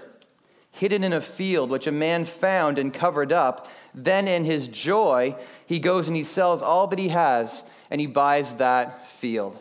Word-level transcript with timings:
hidden 0.72 1.04
in 1.04 1.12
a 1.12 1.20
field, 1.20 1.70
which 1.70 1.86
a 1.86 1.92
man 1.92 2.24
found 2.24 2.78
and 2.78 2.94
covered 2.94 3.32
up. 3.32 3.68
Then, 3.94 4.28
in 4.28 4.44
his 4.44 4.68
joy, 4.68 5.36
he 5.66 5.78
goes 5.78 6.08
and 6.08 6.16
he 6.16 6.24
sells 6.24 6.62
all 6.62 6.86
that 6.88 6.98
he 6.98 7.08
has 7.08 7.64
and 7.90 8.00
he 8.00 8.06
buys 8.06 8.54
that 8.54 9.08
field. 9.08 9.58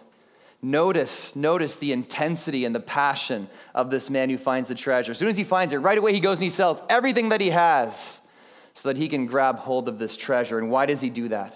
Notice, 0.61 1.35
notice 1.35 1.77
the 1.77 1.93
intensity 1.93 2.65
and 2.65 2.75
the 2.75 2.81
passion 2.81 3.47
of 3.73 3.89
this 3.89 4.09
man 4.09 4.29
who 4.29 4.37
finds 4.37 4.69
the 4.69 4.75
treasure. 4.75 5.11
As 5.13 5.17
soon 5.17 5.29
as 5.29 5.37
he 5.37 5.45
finds 5.45 5.73
it, 5.73 5.77
right 5.77 5.97
away 5.97 6.13
he 6.13 6.19
goes 6.19 6.37
and 6.37 6.43
he 6.43 6.49
sells 6.49 6.81
everything 6.89 7.29
that 7.29 7.39
he 7.39 7.49
has 7.49 8.19
so 8.73 8.89
that 8.89 8.97
he 8.97 9.07
can 9.07 9.25
grab 9.25 9.57
hold 9.57 9.87
of 9.87 9.99
this 9.99 10.17
treasure. 10.17 10.59
And 10.59 10.69
why 10.69 10.85
does 10.85 10.99
he 10.99 11.09
do 11.09 11.29
that? 11.29 11.53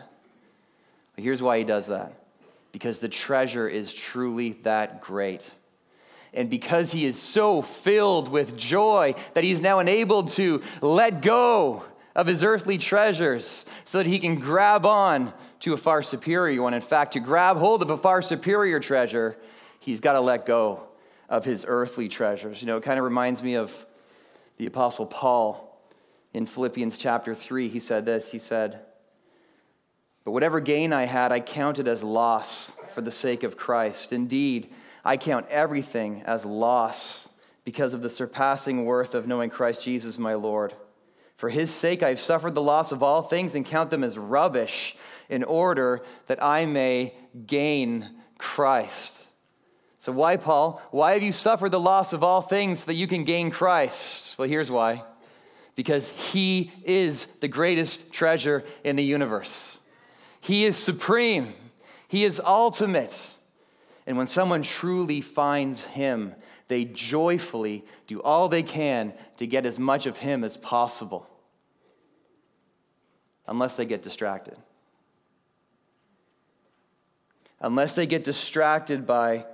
Well, 1.15 1.23
here's 1.23 1.41
why 1.41 1.57
he 1.57 1.63
does 1.63 1.87
that 1.87 2.13
because 2.71 2.99
the 2.99 3.09
treasure 3.09 3.67
is 3.67 3.93
truly 3.93 4.53
that 4.63 4.99
great. 4.99 5.43
And 6.33 6.49
because 6.49 6.91
he 6.91 7.05
is 7.05 7.21
so 7.21 7.61
filled 7.61 8.27
with 8.27 8.57
joy 8.57 9.15
that 9.33 9.43
he's 9.43 9.61
now 9.61 9.79
enabled 9.79 10.29
to 10.29 10.61
let 10.81 11.21
go 11.21 11.83
of 12.15 12.27
his 12.27 12.43
earthly 12.43 12.77
treasures 12.77 13.65
so 13.85 13.99
that 13.99 14.07
he 14.07 14.19
can 14.19 14.35
grab 14.35 14.85
on 14.85 15.33
to 15.61 15.73
a 15.73 15.77
far 15.77 16.01
superior 16.01 16.61
one. 16.61 16.73
In 16.73 16.81
fact, 16.81 17.13
to 17.13 17.19
grab 17.19 17.57
hold 17.57 17.81
of 17.81 17.89
a 17.89 17.97
far 17.97 18.21
superior 18.21 18.79
treasure, 18.79 19.37
he's 19.79 19.99
got 19.99 20.13
to 20.13 20.19
let 20.19 20.45
go 20.45 20.83
of 21.29 21.45
his 21.45 21.65
earthly 21.67 22.09
treasures. 22.09 22.61
You 22.61 22.67
know, 22.67 22.77
it 22.77 22.83
kind 22.83 22.99
of 22.99 23.05
reminds 23.05 23.41
me 23.41 23.55
of 23.55 23.85
the 24.57 24.65
Apostle 24.65 25.05
Paul 25.05 25.79
in 26.33 26.45
Philippians 26.45 26.97
chapter 26.97 27.33
3. 27.33 27.69
He 27.69 27.79
said 27.79 28.05
this 28.05 28.31
He 28.31 28.39
said, 28.39 28.81
But 30.25 30.31
whatever 30.31 30.59
gain 30.59 30.93
I 30.93 31.03
had, 31.03 31.31
I 31.31 31.39
counted 31.39 31.87
as 31.87 32.03
loss 32.03 32.73
for 32.93 33.01
the 33.01 33.11
sake 33.11 33.43
of 33.43 33.57
Christ. 33.57 34.13
Indeed, 34.13 34.73
I 35.03 35.17
count 35.17 35.47
everything 35.49 36.21
as 36.23 36.45
loss 36.45 37.29
because 37.65 37.93
of 37.93 38.01
the 38.01 38.09
surpassing 38.09 38.85
worth 38.85 39.15
of 39.15 39.27
knowing 39.27 39.49
Christ 39.49 39.83
Jesus 39.83 40.17
my 40.17 40.33
Lord. 40.35 40.73
For 41.35 41.49
his 41.49 41.71
sake 41.71 42.03
I 42.03 42.09
have 42.09 42.19
suffered 42.19 42.55
the 42.55 42.61
loss 42.61 42.91
of 42.91 43.03
all 43.03 43.21
things 43.21 43.55
and 43.55 43.65
count 43.65 43.89
them 43.89 44.03
as 44.03 44.17
rubbish 44.17 44.95
in 45.29 45.43
order 45.43 46.01
that 46.27 46.43
I 46.43 46.65
may 46.65 47.13
gain 47.47 48.09
Christ. 48.37 49.27
So, 49.99 50.11
why, 50.11 50.35
Paul? 50.35 50.81
Why 50.91 51.13
have 51.13 51.23
you 51.23 51.31
suffered 51.31 51.71
the 51.71 51.79
loss 51.79 52.11
of 52.11 52.23
all 52.23 52.41
things 52.41 52.81
so 52.81 52.85
that 52.87 52.95
you 52.95 53.07
can 53.07 53.23
gain 53.23 53.51
Christ? 53.51 54.37
Well, 54.37 54.49
here's 54.49 54.69
why 54.69 55.03
because 55.75 56.09
he 56.09 56.71
is 56.83 57.25
the 57.39 57.47
greatest 57.47 58.11
treasure 58.11 58.63
in 58.83 58.95
the 58.95 59.03
universe, 59.03 59.77
he 60.41 60.65
is 60.65 60.77
supreme, 60.77 61.53
he 62.07 62.23
is 62.25 62.41
ultimate. 62.43 63.29
And 64.05 64.17
when 64.17 64.27
someone 64.27 64.63
truly 64.63 65.21
finds 65.21 65.83
Him, 65.83 66.35
they 66.67 66.85
joyfully 66.85 67.85
do 68.07 68.21
all 68.21 68.49
they 68.49 68.63
can 68.63 69.13
to 69.37 69.47
get 69.47 69.65
as 69.65 69.79
much 69.79 70.05
of 70.05 70.17
Him 70.17 70.43
as 70.43 70.57
possible, 70.57 71.27
unless 73.47 73.75
they 73.75 73.85
get 73.85 74.01
distracted. 74.01 74.57
Unless 77.61 77.95
they 77.95 78.05
get 78.05 78.23
distracted 78.25 79.05
by 79.05 79.45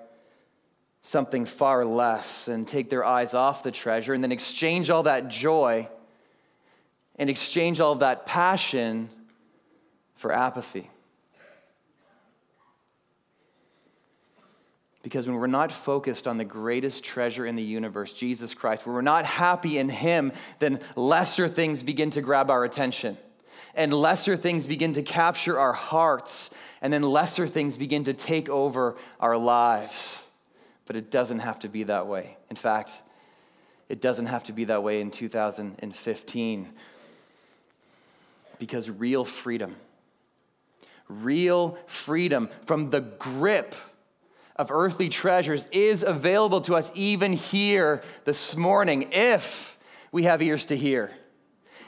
something 1.02 1.46
far 1.46 1.86
less 1.86 2.48
and 2.48 2.68
take 2.68 2.90
their 2.90 3.06
eyes 3.06 3.34
off 3.34 3.64
the 3.64 3.72
treasure 3.72 4.14
and 4.14 4.24
then 4.24 4.31
exchange 4.31 4.90
all 4.90 5.04
that 5.04 5.28
joy 5.28 5.88
and 7.18 7.30
exchange 7.30 7.80
all 7.80 7.96
that 7.96 8.26
passion 8.26 9.10
for 10.16 10.31
apathy. 10.31 10.90
Because 15.02 15.28
when 15.28 15.38
we're 15.38 15.48
not 15.48 15.72
focused 15.72 16.28
on 16.28 16.38
the 16.38 16.46
greatest 16.46 17.04
treasure 17.04 17.46
in 17.46 17.56
the 17.56 17.64
universe, 17.64 18.12
Jesus 18.12 18.54
Christ, 18.54 18.86
when 18.86 18.94
we're 18.94 19.02
not 19.02 19.26
happy 19.26 19.78
in 19.78 19.88
Him, 19.88 20.34
then 20.60 20.80
lesser 20.96 21.48
things 21.48 21.84
begin 21.84 22.10
to 22.12 22.22
grab 22.22 22.50
our 22.50 22.66
attention. 22.66 23.18
And 23.76 23.94
lesser 23.94 24.36
things 24.36 24.68
begin 24.68 24.94
to 24.94 25.04
capture 25.04 25.58
our 25.58 25.72
hearts. 25.72 26.50
And 26.82 26.92
then 26.92 27.02
lesser 27.02 27.48
things 27.48 27.78
begin 27.78 28.06
to 28.06 28.14
take 28.14 28.50
over 28.50 28.98
our 29.22 29.38
lives. 29.38 30.26
But 30.86 30.98
it 30.98 31.10
doesn't 31.10 31.40
have 31.40 31.60
to 31.60 31.70
be 31.70 31.84
that 31.84 32.08
way. 32.08 32.36
In 32.50 32.58
fact, 32.58 32.92
it 33.88 34.02
doesn't 34.02 34.26
have 34.26 34.44
to 34.46 34.54
be 34.54 34.66
that 34.66 34.84
way 34.84 35.00
in 35.00 35.12
2015. 35.12 36.70
Because 38.58 38.90
real 38.90 39.24
freedom, 39.24 39.76
real 41.08 41.78
freedom 41.88 42.50
from 42.66 42.90
the 42.90 43.00
grip 43.00 43.76
of 44.59 44.70
earthly 44.72 45.08
treasures 45.08 45.66
is 45.72 46.03
available 46.03 46.59
to 46.59 46.75
us 46.75 46.92
even 46.94 47.31
here 47.31 48.02
this 48.25 48.58
morning 48.58 49.08
if 49.14 49.78
we 50.12 50.24
have 50.24 50.42
ears 50.42 50.66
to 50.68 50.75
hear, 50.75 51.09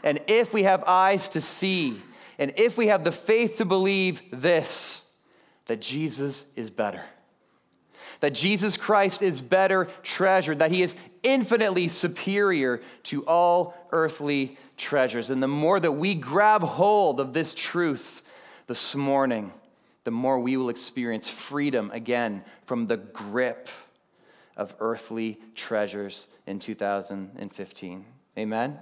and 0.03 0.21
if 0.27 0.53
we 0.53 0.63
have 0.63 0.83
eyes 0.85 1.27
to 1.27 1.41
see, 1.41 2.01
and 2.39 2.53
if 2.55 2.77
we 2.77 2.87
have 2.87 3.03
the 3.03 3.11
faith 3.11 3.57
to 3.57 3.65
believe 3.65 4.21
this 4.31 5.03
that 5.65 5.81
Jesus 5.81 6.45
is 6.55 6.71
better. 6.71 7.03
That 8.21 8.33
Jesus 8.33 8.77
Christ 8.77 9.21
is 9.21 9.41
better 9.41 9.87
treasured, 10.03 10.59
that 10.59 10.71
he 10.71 10.81
is 10.81 10.95
infinitely 11.23 11.87
superior 11.87 12.81
to 13.03 13.25
all 13.25 13.73
earthly 13.91 14.57
treasures. 14.77 15.29
And 15.29 15.41
the 15.41 15.47
more 15.47 15.79
that 15.79 15.91
we 15.91 16.16
grab 16.16 16.61
hold 16.61 17.19
of 17.19 17.34
this 17.34 17.53
truth 17.53 18.22
this 18.67 18.96
morning, 18.96 19.53
the 20.03 20.11
more 20.11 20.39
we 20.39 20.57
will 20.57 20.69
experience 20.69 21.29
freedom 21.29 21.91
again 21.93 22.43
from 22.65 22.87
the 22.87 22.97
grip 22.97 23.69
of 24.57 24.75
earthly 24.79 25.39
treasures 25.55 26.27
in 26.47 26.59
2015. 26.59 28.05
Amen? 28.37 28.79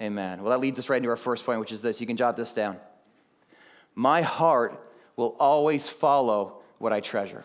Amen. 0.00 0.42
Well, 0.42 0.50
that 0.50 0.60
leads 0.60 0.78
us 0.78 0.88
right 0.88 0.96
into 0.96 1.10
our 1.10 1.16
first 1.16 1.44
point, 1.44 1.60
which 1.60 1.72
is 1.72 1.80
this. 1.80 2.00
You 2.00 2.06
can 2.06 2.16
jot 2.16 2.36
this 2.36 2.54
down. 2.54 2.78
My 3.94 4.22
heart 4.22 4.80
will 5.16 5.36
always 5.38 5.88
follow 5.88 6.62
what 6.78 6.92
I 6.92 7.00
treasure. 7.00 7.44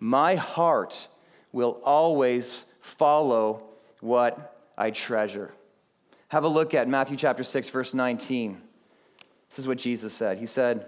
My 0.00 0.34
heart 0.34 1.08
will 1.52 1.80
always 1.84 2.66
follow 2.80 3.66
what 4.00 4.58
I 4.76 4.90
treasure. 4.90 5.52
Have 6.28 6.44
a 6.44 6.48
look 6.48 6.74
at 6.74 6.88
Matthew 6.88 7.16
chapter 7.16 7.44
6, 7.44 7.68
verse 7.70 7.94
19. 7.94 8.60
This 9.48 9.58
is 9.58 9.68
what 9.68 9.78
Jesus 9.78 10.12
said. 10.12 10.38
He 10.38 10.46
said, 10.46 10.86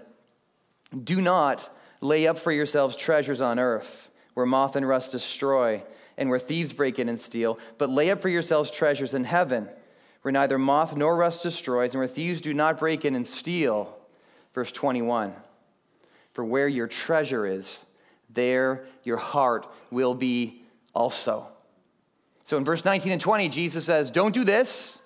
Do 1.03 1.21
not 1.21 1.69
lay 2.01 2.27
up 2.27 2.37
for 2.37 2.51
yourselves 2.51 2.95
treasures 2.95 3.41
on 3.41 3.59
earth, 3.59 4.09
where 4.33 4.45
moth 4.45 4.75
and 4.75 4.87
rust 4.87 5.11
destroy, 5.11 5.83
and 6.17 6.29
where 6.29 6.39
thieves 6.39 6.73
break 6.73 6.99
in 6.99 7.09
and 7.09 7.19
steal, 7.19 7.59
but 7.77 7.89
lay 7.89 8.09
up 8.09 8.21
for 8.21 8.29
yourselves 8.29 8.69
treasures 8.69 9.13
in 9.13 9.23
heaven, 9.23 9.69
where 10.21 10.31
neither 10.31 10.57
moth 10.57 10.95
nor 10.95 11.15
rust 11.15 11.43
destroys, 11.43 11.93
and 11.93 11.99
where 11.99 12.07
thieves 12.07 12.41
do 12.41 12.53
not 12.53 12.77
break 12.77 13.05
in 13.05 13.15
and 13.15 13.25
steal. 13.25 13.97
Verse 14.53 14.71
21 14.71 15.33
For 16.33 16.43
where 16.43 16.67
your 16.67 16.87
treasure 16.87 17.45
is, 17.45 17.85
there 18.29 18.85
your 19.03 19.17
heart 19.17 19.67
will 19.91 20.13
be 20.13 20.63
also. 20.93 21.47
So 22.45 22.57
in 22.57 22.65
verse 22.65 22.83
19 22.83 23.11
and 23.11 23.21
20, 23.21 23.49
Jesus 23.49 23.85
says, 23.85 24.11
Don't 24.11 24.33
do 24.33 24.43
this, 24.43 25.01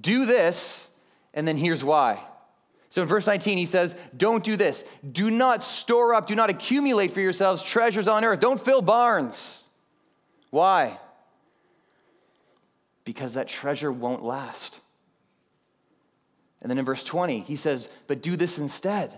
do 0.00 0.24
this, 0.24 0.90
and 1.34 1.46
then 1.46 1.56
here's 1.56 1.84
why. 1.84 2.20
So 2.88 3.02
in 3.02 3.08
verse 3.08 3.26
19, 3.26 3.58
he 3.58 3.66
says, 3.66 3.94
Don't 4.16 4.44
do 4.44 4.56
this. 4.56 4.84
Do 5.10 5.30
not 5.30 5.62
store 5.62 6.14
up, 6.14 6.26
do 6.26 6.34
not 6.34 6.50
accumulate 6.50 7.12
for 7.12 7.20
yourselves 7.20 7.62
treasures 7.62 8.08
on 8.08 8.24
earth. 8.24 8.40
Don't 8.40 8.60
fill 8.60 8.82
barns. 8.82 9.68
Why? 10.50 10.98
Because 13.04 13.34
that 13.34 13.48
treasure 13.48 13.92
won't 13.92 14.24
last. 14.24 14.80
And 16.60 16.70
then 16.70 16.78
in 16.78 16.84
verse 16.84 17.04
20, 17.04 17.40
he 17.40 17.56
says, 17.56 17.88
But 18.06 18.22
do 18.22 18.36
this 18.36 18.58
instead. 18.58 19.12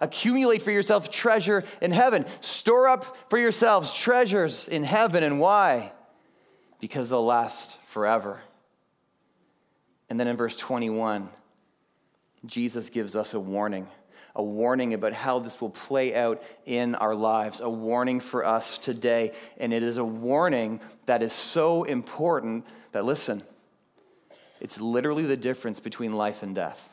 Accumulate 0.00 0.62
for 0.62 0.70
yourself 0.70 1.10
treasure 1.10 1.64
in 1.80 1.92
heaven. 1.92 2.26
Store 2.40 2.88
up 2.88 3.16
for 3.30 3.38
yourselves 3.38 3.94
treasures 3.94 4.66
in 4.66 4.82
heaven. 4.82 5.22
And 5.22 5.38
why? 5.38 5.92
Because 6.80 7.08
they'll 7.08 7.24
last 7.24 7.76
forever. 7.88 8.40
And 10.10 10.18
then 10.18 10.26
in 10.26 10.36
verse 10.36 10.56
21, 10.56 11.28
Jesus 12.46 12.90
gives 12.90 13.14
us 13.16 13.34
a 13.34 13.40
warning 13.40 13.86
a 14.36 14.42
warning 14.42 14.94
about 14.94 15.12
how 15.12 15.38
this 15.38 15.60
will 15.60 15.70
play 15.70 16.14
out 16.14 16.42
in 16.66 16.94
our 16.96 17.14
lives, 17.14 17.60
a 17.60 17.70
warning 17.70 18.18
for 18.18 18.44
us 18.44 18.78
today. 18.78 19.32
And 19.58 19.72
it 19.72 19.82
is 19.82 19.96
a 19.96 20.04
warning 20.04 20.80
that 21.06 21.22
is 21.22 21.32
so 21.32 21.84
important 21.84 22.66
that, 22.92 23.04
listen, 23.04 23.42
it's 24.60 24.80
literally 24.80 25.24
the 25.24 25.36
difference 25.36 25.78
between 25.78 26.14
life 26.14 26.42
and 26.42 26.54
death. 26.54 26.92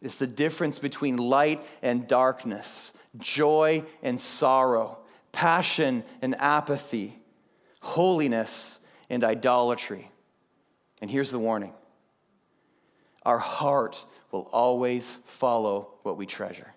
It's 0.00 0.16
the 0.16 0.26
difference 0.26 0.78
between 0.78 1.16
light 1.16 1.62
and 1.82 2.08
darkness, 2.08 2.92
joy 3.18 3.84
and 4.02 4.18
sorrow, 4.18 4.98
passion 5.30 6.04
and 6.22 6.34
apathy, 6.36 7.18
holiness 7.80 8.80
and 9.10 9.22
idolatry. 9.24 10.10
And 11.02 11.10
here's 11.10 11.30
the 11.30 11.38
warning 11.38 11.74
our 13.24 13.38
heart 13.38 14.04
will 14.30 14.48
always 14.52 15.18
follow 15.26 15.94
what 16.02 16.16
we 16.16 16.26
treasure. 16.26 16.72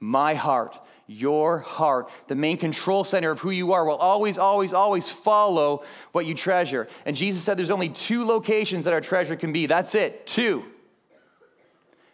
My 0.00 0.34
heart, 0.34 0.80
your 1.06 1.58
heart, 1.58 2.10
the 2.26 2.34
main 2.34 2.56
control 2.56 3.04
center 3.04 3.30
of 3.30 3.40
who 3.40 3.50
you 3.50 3.72
are, 3.72 3.84
will 3.84 3.96
always, 3.96 4.38
always, 4.38 4.72
always 4.72 5.12
follow 5.12 5.84
what 6.12 6.24
you 6.24 6.34
treasure. 6.34 6.88
And 7.04 7.14
Jesus 7.14 7.42
said 7.42 7.58
there's 7.58 7.70
only 7.70 7.90
two 7.90 8.24
locations 8.24 8.84
that 8.84 8.94
our 8.94 9.00
treasure 9.00 9.36
can 9.36 9.52
be. 9.52 9.66
That's 9.66 9.94
it, 9.94 10.26
two. 10.26 10.64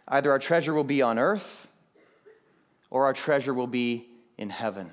Either 0.08 0.30
our 0.30 0.38
treasure 0.38 0.74
will 0.74 0.84
be 0.84 1.02
on 1.02 1.18
earth 1.18 1.68
or 2.90 3.06
our 3.06 3.12
treasure 3.12 3.54
will 3.54 3.66
be 3.66 4.08
in 4.36 4.50
heaven. 4.50 4.92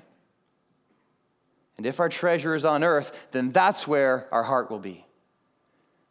And 1.76 1.86
if 1.86 1.98
our 1.98 2.08
treasure 2.08 2.54
is 2.54 2.64
on 2.64 2.84
earth, 2.84 3.28
then 3.32 3.50
that's 3.50 3.86
where 3.86 4.28
our 4.32 4.44
heart 4.44 4.70
will 4.70 4.78
be. 4.78 5.04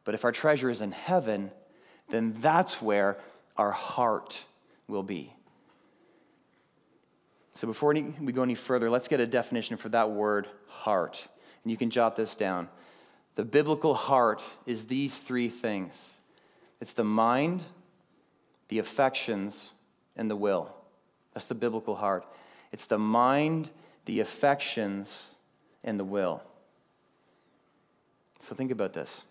But 0.04 0.16
if 0.16 0.26
our 0.26 0.32
treasure 0.32 0.70
is 0.70 0.82
in 0.82 0.92
heaven, 0.92 1.52
then 2.10 2.36
that's 2.40 2.82
where 2.82 3.18
our 3.58 3.72
heart 3.72 4.44
will 4.88 5.04
be. 5.04 5.34
So 7.56 7.68
before 7.68 7.94
we 7.94 8.32
go 8.34 8.44
any 8.44 8.56
further, 8.56 8.90
let's 8.90 9.08
get 9.08 9.20
a 9.20 9.28
definition 9.28 9.78
for 9.78 9.90
that 9.90 10.12
word 10.12 10.48
heart. 10.68 11.22
And 11.64 11.72
you 11.72 11.78
can 11.78 11.90
jot 11.90 12.16
this 12.16 12.36
down. 12.36 12.68
The 13.36 13.46
biblical 13.46 13.94
heart 13.94 14.42
is 14.66 14.86
these 14.86 15.20
three 15.20 15.50
things 15.50 16.12
it's 16.80 16.94
the 16.94 17.04
mind, 17.04 17.64
the 18.68 18.80
affections, 18.80 19.72
and 20.18 20.30
the 20.30 20.36
will. 20.36 20.70
That's 21.34 21.46
the 21.46 21.56
biblical 21.56 21.96
heart. 21.96 22.26
It's 22.72 22.86
the 22.86 22.98
mind, 22.98 23.70
the 24.06 24.20
affections, 24.20 25.36
and 25.84 26.00
the 26.00 26.04
will. 26.04 26.44
So 28.42 28.54
think 28.56 28.72
about 28.72 28.92
this 28.94 29.24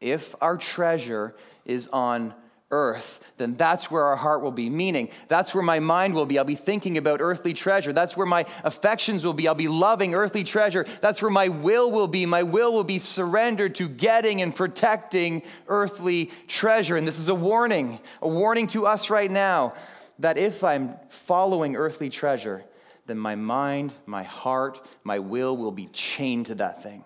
if 0.00 0.34
our 0.40 0.56
treasure 0.56 1.34
is 1.64 1.88
on 1.88 2.34
earth, 2.70 3.32
then 3.36 3.54
that's 3.54 3.90
where 3.90 4.04
our 4.04 4.16
heart 4.16 4.42
will 4.42 4.52
be. 4.52 4.68
Meaning, 4.68 5.08
that's 5.28 5.54
where 5.54 5.62
my 5.62 5.78
mind 5.78 6.12
will 6.14 6.26
be. 6.26 6.38
I'll 6.38 6.44
be 6.44 6.56
thinking 6.56 6.98
about 6.98 7.20
earthly 7.20 7.54
treasure. 7.54 7.92
That's 7.92 8.16
where 8.16 8.26
my 8.26 8.46
affections 8.64 9.24
will 9.24 9.32
be. 9.32 9.46
I'll 9.46 9.54
be 9.54 9.68
loving 9.68 10.14
earthly 10.14 10.44
treasure. 10.44 10.84
That's 11.00 11.22
where 11.22 11.30
my 11.30 11.48
will 11.48 11.90
will 11.90 12.08
be. 12.08 12.26
My 12.26 12.42
will 12.42 12.72
will 12.72 12.84
be 12.84 12.98
surrendered 12.98 13.76
to 13.76 13.88
getting 13.88 14.42
and 14.42 14.54
protecting 14.54 15.42
earthly 15.68 16.30
treasure. 16.48 16.96
And 16.96 17.06
this 17.06 17.18
is 17.18 17.28
a 17.28 17.34
warning, 17.34 18.00
a 18.20 18.28
warning 18.28 18.66
to 18.68 18.86
us 18.86 19.08
right 19.08 19.30
now 19.30 19.74
that 20.18 20.36
if 20.36 20.64
I'm 20.64 20.96
following 21.10 21.76
earthly 21.76 22.10
treasure, 22.10 22.64
then 23.06 23.18
my 23.18 23.36
mind, 23.36 23.92
my 24.06 24.22
heart, 24.22 24.84
my 25.04 25.18
will 25.18 25.56
will 25.56 25.72
be 25.72 25.86
chained 25.86 26.46
to 26.46 26.56
that 26.56 26.82
thing 26.82 27.04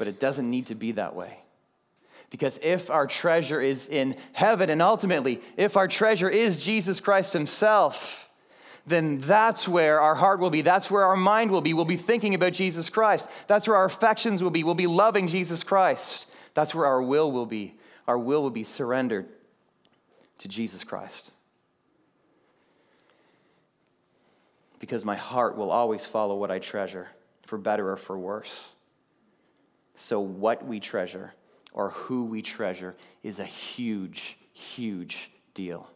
but 0.00 0.08
it 0.08 0.18
doesn't 0.18 0.48
need 0.48 0.68
to 0.68 0.74
be 0.74 0.92
that 0.92 1.14
way. 1.14 1.36
Because 2.30 2.58
if 2.62 2.88
our 2.88 3.06
treasure 3.06 3.60
is 3.60 3.86
in 3.86 4.16
heaven, 4.32 4.70
and 4.70 4.80
ultimately, 4.80 5.42
if 5.58 5.76
our 5.76 5.86
treasure 5.86 6.30
is 6.30 6.56
Jesus 6.56 7.00
Christ 7.00 7.34
Himself, 7.34 8.30
then 8.86 9.18
that's 9.18 9.68
where 9.68 10.00
our 10.00 10.14
heart 10.14 10.40
will 10.40 10.48
be. 10.48 10.62
That's 10.62 10.90
where 10.90 11.04
our 11.04 11.18
mind 11.18 11.50
will 11.50 11.60
be. 11.60 11.74
We'll 11.74 11.84
be 11.84 11.98
thinking 11.98 12.34
about 12.34 12.54
Jesus 12.54 12.88
Christ. 12.88 13.28
That's 13.46 13.68
where 13.68 13.76
our 13.76 13.84
affections 13.84 14.42
will 14.42 14.50
be. 14.50 14.64
We'll 14.64 14.74
be 14.74 14.86
loving 14.86 15.28
Jesus 15.28 15.62
Christ. 15.62 16.24
That's 16.54 16.74
where 16.74 16.86
our 16.86 17.02
will 17.02 17.30
will 17.30 17.44
be. 17.44 17.74
Our 18.08 18.16
will 18.16 18.42
will 18.42 18.48
be 18.48 18.64
surrendered 18.64 19.28
to 20.38 20.48
Jesus 20.48 20.82
Christ. 20.82 21.30
Because 24.78 25.04
my 25.04 25.16
heart 25.16 25.58
will 25.58 25.70
always 25.70 26.06
follow 26.06 26.36
what 26.36 26.50
I 26.50 26.58
treasure, 26.58 27.06
for 27.42 27.58
better 27.58 27.90
or 27.90 27.98
for 27.98 28.18
worse. 28.18 28.74
So, 30.00 30.18
what 30.18 30.64
we 30.64 30.80
treasure 30.80 31.34
or 31.74 31.90
who 31.90 32.24
we 32.24 32.40
treasure 32.40 32.96
is 33.22 33.38
a 33.38 33.44
huge, 33.44 34.38
huge 34.54 35.30
deal. 35.52 35.90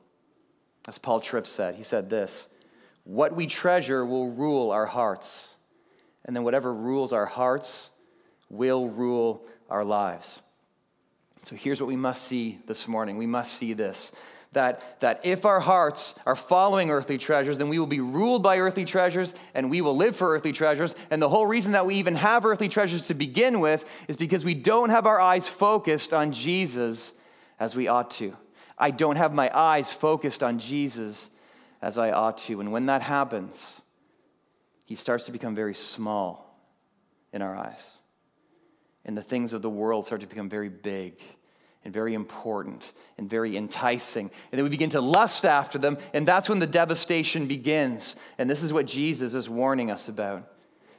As 0.87 0.99
Paul 0.99 1.21
Tripp 1.21 1.47
said, 1.47 1.75
he 1.75 1.83
said 1.83 2.11
this 2.11 2.51
What 3.05 3.35
we 3.35 3.47
treasure 3.47 4.05
will 4.05 4.31
rule 4.31 4.71
our 4.71 4.85
hearts. 4.85 5.57
And 6.27 6.37
then 6.37 6.45
whatever 6.45 6.73
rules 6.73 7.13
our 7.13 7.27
hearts 7.27 7.91
will 8.51 8.89
rule 8.89 9.47
our 9.71 9.85
lives. 9.85 10.43
So 11.45 11.57
here's 11.57 11.81
what 11.81 11.89
we 11.89 11.97
must 11.97 12.25
see 12.25 12.59
this 12.67 12.87
morning. 12.87 13.17
We 13.17 13.27
must 13.27 13.55
see 13.55 13.73
this 13.73 14.13
that, 14.55 15.01
that 15.01 15.21
if 15.25 15.45
our 15.45 15.61
hearts 15.61 16.15
are 16.27 16.35
following 16.35 16.91
earthly 16.91 17.19
treasures, 17.19 17.59
then 17.59 17.69
we 17.69 17.79
will 17.79 17.87
be 17.87 18.01
ruled 18.01 18.43
by 18.43 18.59
earthly 18.59 18.85
treasures 18.85 19.35
and 19.55 19.71
we 19.71 19.81
will 19.81 19.97
live 19.97 20.17
for 20.17 20.35
earthly 20.35 20.53
treasures. 20.53 20.97
And 21.11 21.21
the 21.21 21.29
whole 21.29 21.47
reason 21.47 21.73
that 21.73 21.87
we 21.87 21.97
even 21.97 22.15
have 22.17 22.45
earthly 22.45 22.69
treasures 22.69 23.09
to 23.09 23.15
begin 23.15 23.61
with 23.61 23.85
is 24.09 24.17
because 24.17 24.45
we 24.45 24.55
don't 24.55 24.91
have 24.91 25.07
our 25.07 25.21
eyes 25.21 25.49
focused 25.49 26.15
on 26.15 26.33
Jesus 26.33 27.15
as 27.61 27.77
we 27.77 27.89
ought 27.89 28.11
to. 28.13 28.37
I 28.79 28.91
don't 28.91 29.17
have 29.17 29.33
my 29.33 29.51
eyes 29.55 29.93
focused 29.93 30.43
on 30.43 30.59
Jesus 30.59 31.31
as 31.81 31.99
I 31.99 32.11
ought 32.11 32.39
to. 32.39 32.61
And 32.61 32.73
when 32.73 32.87
that 32.87 33.03
happens, 33.03 33.83
he 34.87 34.97
starts 34.97 35.27
to 35.27 35.33
become 35.33 35.55
very 35.55 35.75
small 35.75 36.59
in 37.33 37.43
our 37.43 37.57
eyes. 37.57 37.99
And 39.05 39.17
the 39.17 39.23
things 39.23 39.53
of 39.53 39.63
the 39.63 39.71
world 39.71 40.07
start 40.07 40.23
to 40.23 40.27
become 40.27 40.49
very 40.49 40.69
big 40.69 41.21
and 41.85 41.93
very 41.93 42.15
important 42.15 42.93
and 43.19 43.29
very 43.29 43.57
enticing. 43.57 44.31
And 44.51 44.59
then 44.59 44.65
we 44.65 44.71
begin 44.71 44.91
to 44.91 45.01
lust 45.01 45.45
after 45.45 45.79
them, 45.79 45.99
and 46.13 46.27
that's 46.27 46.49
when 46.49 46.59
the 46.59 46.67
devastation 46.67 47.47
begins. 47.47 48.17
And 48.39 48.49
this 48.49 48.63
is 48.63 48.73
what 48.73 48.87
Jesus 48.87 49.35
is 49.35 49.49
warning 49.49 49.91
us 49.91 50.09
about. 50.09 50.51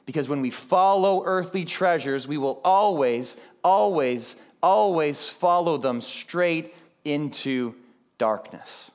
Because 0.06 0.30
when 0.30 0.42
we 0.42 0.52
follow 0.52 1.24
earthly 1.26 1.66
treasures, 1.66 2.28
we 2.28 2.38
will 2.38 2.62
always, 2.64 3.36
always, 3.64 4.36
always 4.62 5.30
follow 5.30 5.78
them 5.78 6.02
straight 6.02 6.76
into 7.04 7.74
darkness. 8.20 8.92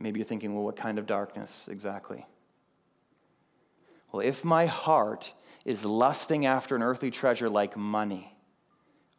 Maybe 0.00 0.20
you're 0.20 0.26
thinking, 0.26 0.54
well, 0.54 0.64
what 0.64 0.76
kind 0.76 0.98
of 0.98 1.06
darkness 1.06 1.68
exactly? 1.70 2.24
Well, 4.12 4.22
if 4.22 4.44
my 4.44 4.66
heart 4.66 5.34
is 5.64 5.84
lusting 5.84 6.46
after 6.46 6.76
an 6.76 6.82
earthly 6.82 7.10
treasure 7.10 7.50
like 7.50 7.76
money, 7.76 8.37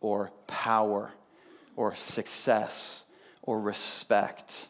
or 0.01 0.32
power 0.48 1.12
or 1.75 1.96
success 1.96 3.06
or 3.41 3.60
respect. 3.60 4.68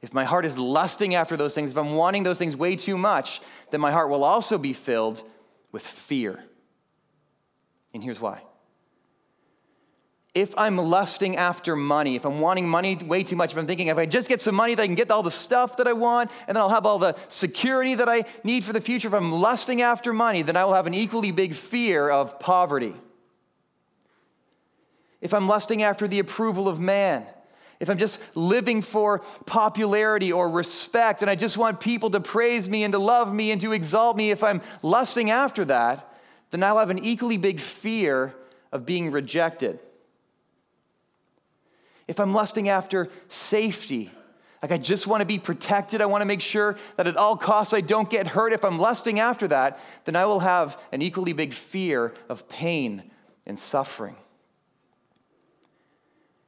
If 0.00 0.12
my 0.12 0.24
heart 0.24 0.44
is 0.44 0.58
lusting 0.58 1.14
after 1.14 1.36
those 1.36 1.54
things, 1.54 1.70
if 1.70 1.76
I'm 1.76 1.94
wanting 1.94 2.24
those 2.24 2.38
things 2.38 2.56
way 2.56 2.76
too 2.76 2.98
much, 2.98 3.40
then 3.70 3.80
my 3.80 3.92
heart 3.92 4.10
will 4.10 4.24
also 4.24 4.58
be 4.58 4.72
filled 4.72 5.22
with 5.70 5.82
fear. 5.82 6.42
And 7.94 8.02
here's 8.02 8.20
why 8.20 8.42
if 10.34 10.54
I'm 10.56 10.78
lusting 10.78 11.36
after 11.36 11.76
money, 11.76 12.16
if 12.16 12.24
I'm 12.24 12.40
wanting 12.40 12.66
money 12.66 12.96
way 12.96 13.22
too 13.22 13.36
much, 13.36 13.52
if 13.52 13.58
I'm 13.58 13.66
thinking 13.66 13.88
if 13.88 13.98
I 13.98 14.06
just 14.06 14.30
get 14.30 14.40
some 14.40 14.54
money, 14.54 14.74
then 14.74 14.84
I 14.84 14.86
can 14.86 14.94
get 14.94 15.10
all 15.10 15.22
the 15.22 15.30
stuff 15.30 15.76
that 15.76 15.86
I 15.86 15.92
want, 15.92 16.30
and 16.48 16.56
then 16.56 16.62
I'll 16.62 16.70
have 16.70 16.86
all 16.86 16.98
the 16.98 17.16
security 17.28 17.94
that 17.96 18.08
I 18.08 18.24
need 18.42 18.64
for 18.64 18.72
the 18.72 18.80
future, 18.80 19.08
if 19.08 19.14
I'm 19.14 19.30
lusting 19.30 19.82
after 19.82 20.12
money, 20.12 20.40
then 20.40 20.56
I 20.56 20.64
will 20.64 20.72
have 20.72 20.86
an 20.86 20.94
equally 20.94 21.32
big 21.32 21.54
fear 21.54 22.08
of 22.08 22.40
poverty. 22.40 22.94
If 25.22 25.32
I'm 25.32 25.48
lusting 25.48 25.82
after 25.82 26.06
the 26.06 26.18
approval 26.18 26.68
of 26.68 26.78
man, 26.78 27.26
if 27.80 27.88
I'm 27.88 27.96
just 27.96 28.20
living 28.36 28.82
for 28.82 29.20
popularity 29.46 30.30
or 30.30 30.50
respect, 30.50 31.22
and 31.22 31.30
I 31.30 31.34
just 31.34 31.56
want 31.56 31.80
people 31.80 32.10
to 32.10 32.20
praise 32.20 32.68
me 32.68 32.84
and 32.84 32.92
to 32.92 32.98
love 32.98 33.32
me 33.32 33.50
and 33.50 33.60
to 33.62 33.72
exalt 33.72 34.18
me, 34.18 34.30
if 34.30 34.44
I'm 34.44 34.60
lusting 34.82 35.30
after 35.30 35.64
that, 35.64 36.14
then 36.50 36.62
I'll 36.62 36.78
have 36.78 36.90
an 36.90 37.02
equally 37.02 37.38
big 37.38 37.58
fear 37.58 38.34
of 38.70 38.84
being 38.84 39.10
rejected 39.10 39.80
if 42.08 42.20
I'm 42.20 42.34
lusting 42.34 42.68
after 42.68 43.08
safety, 43.28 44.10
like 44.60 44.72
I 44.72 44.78
just 44.78 45.06
want 45.06 45.22
to 45.22 45.26
be 45.26 45.38
protected, 45.38 46.00
I 46.00 46.06
want 46.06 46.22
to 46.22 46.26
make 46.26 46.40
sure 46.40 46.76
that 46.96 47.06
at 47.06 47.16
all 47.16 47.36
costs 47.36 47.72
I 47.72 47.80
don't 47.80 48.08
get 48.08 48.28
hurt, 48.28 48.52
if 48.52 48.64
I'm 48.64 48.78
lusting 48.78 49.18
after 49.18 49.48
that, 49.48 49.80
then 50.04 50.14
I 50.14 50.26
will 50.26 50.40
have 50.40 50.78
an 50.92 51.02
equally 51.02 51.32
big 51.32 51.52
fear 51.52 52.12
of 52.28 52.48
pain 52.48 53.02
and 53.46 53.58
suffering. 53.58 54.16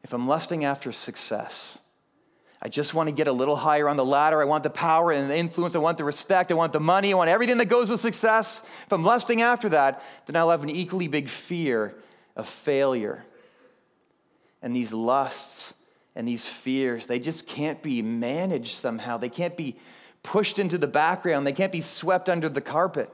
If 0.04 0.12
I'm 0.12 0.28
lusting 0.28 0.64
after 0.64 0.92
success, 0.92 1.78
I 2.62 2.68
just 2.68 2.94
want 2.94 3.08
to 3.08 3.12
get 3.12 3.26
a 3.26 3.32
little 3.32 3.56
higher 3.56 3.88
on 3.88 3.96
the 3.96 4.04
ladder. 4.04 4.40
I 4.40 4.44
want 4.44 4.62
the 4.62 4.70
power 4.70 5.11
and 5.11 5.28
the 5.28 5.37
influence. 5.37 5.75
I 5.75 5.80
want 5.80 5.99
the 5.99 6.04
respect. 6.04 6.52
I 6.52 6.54
want 6.54 6.73
the 6.73 6.80
money. 6.80 7.12
I 7.12 7.16
want 7.16 7.28
everything 7.30 7.58
that 7.58 7.66
goes 7.66 7.90
with 7.90 8.00
success. 8.00 8.62
If 8.87 8.92
I'm 8.92 9.02
lusting 9.02 9.42
after 9.42 9.70
that, 9.70 10.02
then 10.26 10.37
I'll 10.37 10.50
have 10.50 10.62
an 10.62 10.70
equally 10.70 11.08
big 11.08 11.28
fear 11.28 11.94
of 12.37 12.46
failure 12.49 13.25
and 14.64 14.75
these 14.75 14.94
lusts 14.94 15.75
and 16.16 16.26
these 16.26 16.49
fears, 16.49 17.06
they 17.06 17.18
just 17.18 17.46
can't 17.46 17.82
be 17.82 18.00
managed 18.00 18.76
somehow. 18.76 19.18
They 19.18 19.28
can't 19.28 19.56
be 19.58 19.76
pushed 20.23 20.58
into 20.58 20.78
the 20.78 20.87
background, 20.87 21.46
they 21.46 21.52
can't 21.52 21.70
be 21.70 21.82
swept 21.82 22.30
under 22.30 22.49
the 22.49 22.62
carpet. 22.62 23.11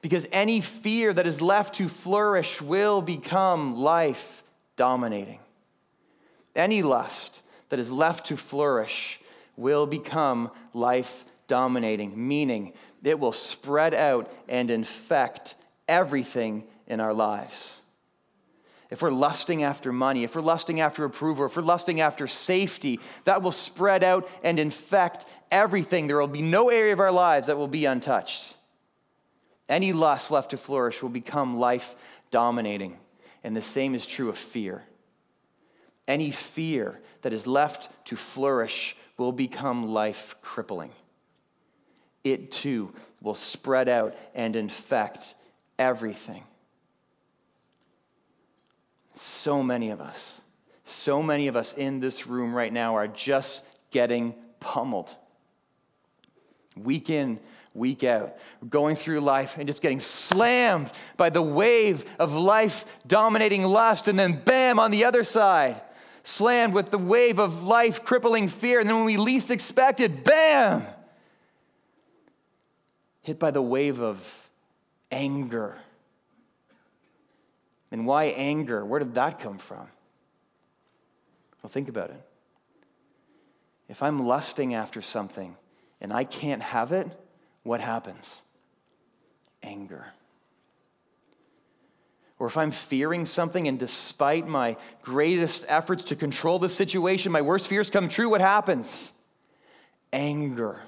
Because 0.00 0.26
any 0.32 0.62
fear 0.62 1.12
that 1.12 1.26
is 1.26 1.42
left 1.42 1.74
to 1.74 1.88
flourish 1.88 2.62
will 2.62 3.02
become 3.02 3.76
life 3.76 4.42
dominating. 4.76 5.40
Any 6.54 6.82
lust 6.82 7.42
that 7.68 7.78
is 7.78 7.90
left 7.90 8.26
to 8.26 8.36
flourish 8.36 9.20
will 9.56 9.86
become 9.86 10.50
life 10.74 11.24
dominating, 11.46 12.28
meaning 12.28 12.72
it 13.02 13.18
will 13.18 13.32
spread 13.32 13.94
out 13.94 14.32
and 14.48 14.70
infect 14.70 15.54
everything 15.88 16.64
in 16.86 17.00
our 17.00 17.14
lives 17.14 17.82
if 18.92 19.00
we're 19.00 19.10
lusting 19.10 19.62
after 19.62 19.90
money, 19.90 20.22
if 20.22 20.34
we're 20.34 20.42
lusting 20.42 20.82
after 20.82 21.06
approval, 21.06 21.46
if 21.46 21.56
we're 21.56 21.62
lusting 21.62 22.02
after 22.02 22.26
safety, 22.26 23.00
that 23.24 23.40
will 23.40 23.50
spread 23.50 24.04
out 24.04 24.28
and 24.44 24.58
infect 24.58 25.24
everything. 25.50 26.06
There 26.06 26.18
will 26.18 26.26
be 26.26 26.42
no 26.42 26.68
area 26.68 26.92
of 26.92 27.00
our 27.00 27.10
lives 27.10 27.46
that 27.46 27.56
will 27.56 27.68
be 27.68 27.86
untouched. 27.86 28.54
Any 29.66 29.94
lust 29.94 30.30
left 30.30 30.50
to 30.50 30.58
flourish 30.58 31.00
will 31.00 31.08
become 31.08 31.56
life 31.56 31.94
dominating. 32.30 32.98
And 33.42 33.56
the 33.56 33.62
same 33.62 33.94
is 33.94 34.06
true 34.06 34.28
of 34.28 34.36
fear. 34.36 34.82
Any 36.08 36.30
fear 36.30 37.00
that 37.22 37.32
is 37.32 37.46
left 37.46 37.88
to 38.06 38.16
flourish 38.16 38.96
will 39.16 39.32
become 39.32 39.84
life 39.84 40.34
crippling. 40.42 40.90
It 42.24 42.50
too 42.50 42.92
will 43.20 43.34
spread 43.34 43.88
out 43.88 44.14
and 44.34 44.56
infect 44.56 45.34
everything. 45.78 46.44
So 49.14 49.62
many 49.62 49.90
of 49.90 50.00
us, 50.00 50.40
so 50.84 51.22
many 51.22 51.48
of 51.48 51.56
us 51.56 51.74
in 51.74 52.00
this 52.00 52.26
room 52.26 52.54
right 52.54 52.72
now 52.72 52.96
are 52.96 53.08
just 53.08 53.64
getting 53.90 54.34
pummeled. 54.60 55.14
Week 56.76 57.10
in, 57.10 57.38
week 57.74 58.04
out, 58.04 58.36
going 58.68 58.96
through 58.96 59.20
life 59.20 59.56
and 59.58 59.66
just 59.66 59.82
getting 59.82 60.00
slammed 60.00 60.90
by 61.16 61.30
the 61.30 61.42
wave 61.42 62.04
of 62.18 62.34
life 62.34 62.84
dominating 63.06 63.62
lust, 63.64 64.08
and 64.08 64.18
then 64.18 64.40
bam, 64.44 64.78
on 64.78 64.90
the 64.90 65.04
other 65.04 65.24
side, 65.24 65.80
slammed 66.24 66.74
with 66.74 66.90
the 66.90 66.98
wave 66.98 67.38
of 67.38 67.62
life 67.62 68.04
crippling 68.04 68.48
fear. 68.48 68.80
And 68.80 68.88
then 68.88 68.96
when 68.96 69.04
we 69.04 69.16
least 69.16 69.50
expect 69.50 70.00
it, 70.00 70.24
bam, 70.24 70.84
hit 73.22 73.38
by 73.38 73.50
the 73.50 73.62
wave 73.62 74.00
of 74.00 74.48
anger 75.10 75.76
and 77.92 78.06
why 78.06 78.24
anger? 78.24 78.84
Where 78.84 78.98
did 78.98 79.14
that 79.14 79.38
come 79.38 79.58
from? 79.58 79.86
Well, 81.62 81.70
think 81.70 81.88
about 81.88 82.10
it. 82.10 82.20
If 83.88 84.02
I'm 84.02 84.26
lusting 84.26 84.74
after 84.74 85.02
something 85.02 85.56
and 86.00 86.12
I 86.12 86.24
can't 86.24 86.62
have 86.62 86.90
it, 86.92 87.06
what 87.62 87.80
happens? 87.80 88.42
Anger. 89.62 90.06
Or 92.42 92.48
if 92.48 92.56
I'm 92.56 92.72
fearing 92.72 93.24
something 93.24 93.68
and 93.68 93.78
despite 93.78 94.48
my 94.48 94.76
greatest 95.00 95.64
efforts 95.68 96.02
to 96.06 96.16
control 96.16 96.58
the 96.58 96.68
situation, 96.68 97.30
my 97.30 97.40
worst 97.40 97.68
fears 97.68 97.88
come 97.88 98.08
true, 98.08 98.28
what 98.28 98.40
happens? 98.40 99.12
Anger. 100.12 100.80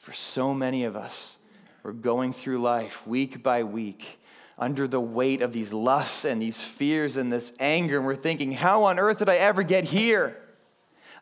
For 0.00 0.12
so 0.12 0.52
many 0.52 0.82
of 0.82 0.96
us, 0.96 1.38
we're 1.84 1.92
going 1.92 2.32
through 2.32 2.60
life 2.60 3.06
week 3.06 3.44
by 3.44 3.62
week 3.62 4.18
under 4.58 4.88
the 4.88 4.98
weight 4.98 5.40
of 5.40 5.52
these 5.52 5.72
lusts 5.72 6.24
and 6.24 6.42
these 6.42 6.60
fears 6.60 7.16
and 7.16 7.32
this 7.32 7.52
anger, 7.60 7.98
and 7.98 8.04
we're 8.04 8.16
thinking, 8.16 8.50
how 8.50 8.82
on 8.82 8.98
earth 8.98 9.18
did 9.18 9.28
I 9.28 9.36
ever 9.36 9.62
get 9.62 9.84
here? 9.84 10.36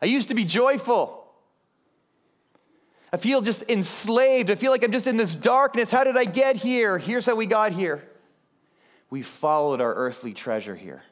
I 0.01 0.07
used 0.07 0.29
to 0.29 0.35
be 0.35 0.45
joyful. 0.45 1.31
I 3.13 3.17
feel 3.17 3.41
just 3.41 3.69
enslaved. 3.69 4.49
I 4.49 4.55
feel 4.55 4.71
like 4.71 4.83
I'm 4.83 4.91
just 4.91 5.05
in 5.05 5.17
this 5.17 5.35
darkness. 5.35 5.91
How 5.91 6.03
did 6.03 6.17
I 6.17 6.25
get 6.25 6.55
here? 6.55 6.97
Here's 6.97 7.27
how 7.27 7.35
we 7.35 7.45
got 7.45 7.71
here. 7.71 8.07
We 9.11 9.21
followed 9.21 9.81
our 9.81 9.93
earthly 9.93 10.33
treasure 10.33 10.75
here 10.75 11.03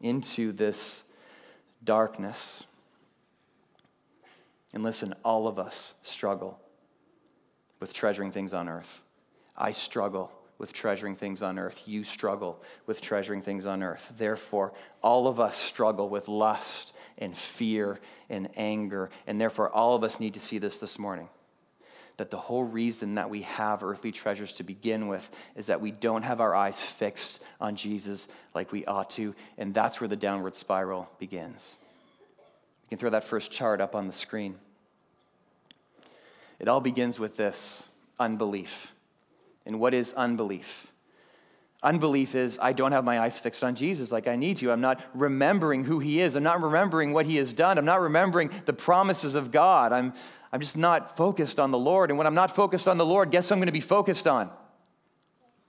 into 0.00 0.52
this 0.52 1.02
darkness. 1.82 2.64
And 4.74 4.84
listen, 4.84 5.14
all 5.24 5.48
of 5.48 5.58
us 5.58 5.94
struggle 6.02 6.60
with 7.80 7.94
treasuring 7.94 8.32
things 8.32 8.52
on 8.52 8.68
earth. 8.68 9.00
I 9.56 9.72
struggle 9.72 10.30
with 10.58 10.74
treasuring 10.74 11.16
things 11.16 11.40
on 11.40 11.58
earth. 11.58 11.82
You 11.86 12.04
struggle 12.04 12.62
with 12.86 13.00
treasuring 13.00 13.40
things 13.40 13.64
on 13.64 13.82
earth. 13.82 14.12
Therefore, 14.18 14.74
all 15.02 15.26
of 15.26 15.40
us 15.40 15.56
struggle 15.56 16.10
with 16.10 16.28
lust 16.28 16.92
and 17.16 17.34
fear 17.34 17.98
and 18.28 18.48
anger. 18.56 19.08
And 19.26 19.40
therefore, 19.40 19.70
all 19.70 19.96
of 19.96 20.04
us 20.04 20.20
need 20.20 20.34
to 20.34 20.40
see 20.40 20.58
this 20.58 20.76
this 20.76 20.98
morning. 20.98 21.30
That 22.16 22.30
the 22.30 22.38
whole 22.38 22.64
reason 22.64 23.16
that 23.16 23.28
we 23.28 23.42
have 23.42 23.82
earthly 23.82 24.10
treasures 24.10 24.54
to 24.54 24.62
begin 24.62 25.08
with 25.08 25.30
is 25.54 25.66
that 25.66 25.82
we 25.82 25.90
don't 25.90 26.22
have 26.22 26.40
our 26.40 26.54
eyes 26.54 26.80
fixed 26.80 27.42
on 27.60 27.76
Jesus 27.76 28.26
like 28.54 28.72
we 28.72 28.86
ought 28.86 29.10
to. 29.10 29.34
And 29.58 29.74
that's 29.74 30.00
where 30.00 30.08
the 30.08 30.16
downward 30.16 30.54
spiral 30.54 31.10
begins. 31.18 31.76
You 32.84 32.90
can 32.90 32.98
throw 32.98 33.10
that 33.10 33.24
first 33.24 33.50
chart 33.50 33.80
up 33.80 33.94
on 33.94 34.06
the 34.06 34.12
screen. 34.12 34.54
It 36.58 36.68
all 36.68 36.80
begins 36.80 37.18
with 37.18 37.36
this 37.36 37.86
unbelief. 38.18 38.92
And 39.66 39.80
what 39.80 39.92
is 39.92 40.12
unbelief? 40.14 40.92
Unbelief 41.82 42.34
is 42.34 42.58
I 42.60 42.72
don't 42.72 42.92
have 42.92 43.04
my 43.04 43.20
eyes 43.20 43.38
fixed 43.38 43.62
on 43.62 43.74
Jesus 43.74 44.10
like 44.10 44.26
I 44.26 44.36
need 44.36 44.56
to. 44.58 44.72
I'm 44.72 44.80
not 44.80 45.00
remembering 45.14 45.84
who 45.84 45.98
he 45.98 46.20
is. 46.20 46.34
I'm 46.34 46.42
not 46.42 46.62
remembering 46.62 47.12
what 47.12 47.26
he 47.26 47.36
has 47.36 47.52
done. 47.52 47.76
I'm 47.76 47.84
not 47.84 48.00
remembering 48.00 48.50
the 48.64 48.72
promises 48.72 49.34
of 49.34 49.50
God. 49.50 49.92
I'm, 49.92 50.14
I'm 50.56 50.62
just 50.62 50.78
not 50.78 51.18
focused 51.18 51.60
on 51.60 51.70
the 51.70 51.76
Lord. 51.76 52.08
And 52.10 52.16
when 52.16 52.26
I'm 52.26 52.34
not 52.34 52.56
focused 52.56 52.88
on 52.88 52.96
the 52.96 53.04
Lord, 53.04 53.30
guess 53.30 53.52
I'm 53.52 53.58
going 53.58 53.66
to 53.66 53.72
be 53.72 53.80
focused 53.82 54.26
on? 54.26 54.50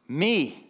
Me. 0.08 0.65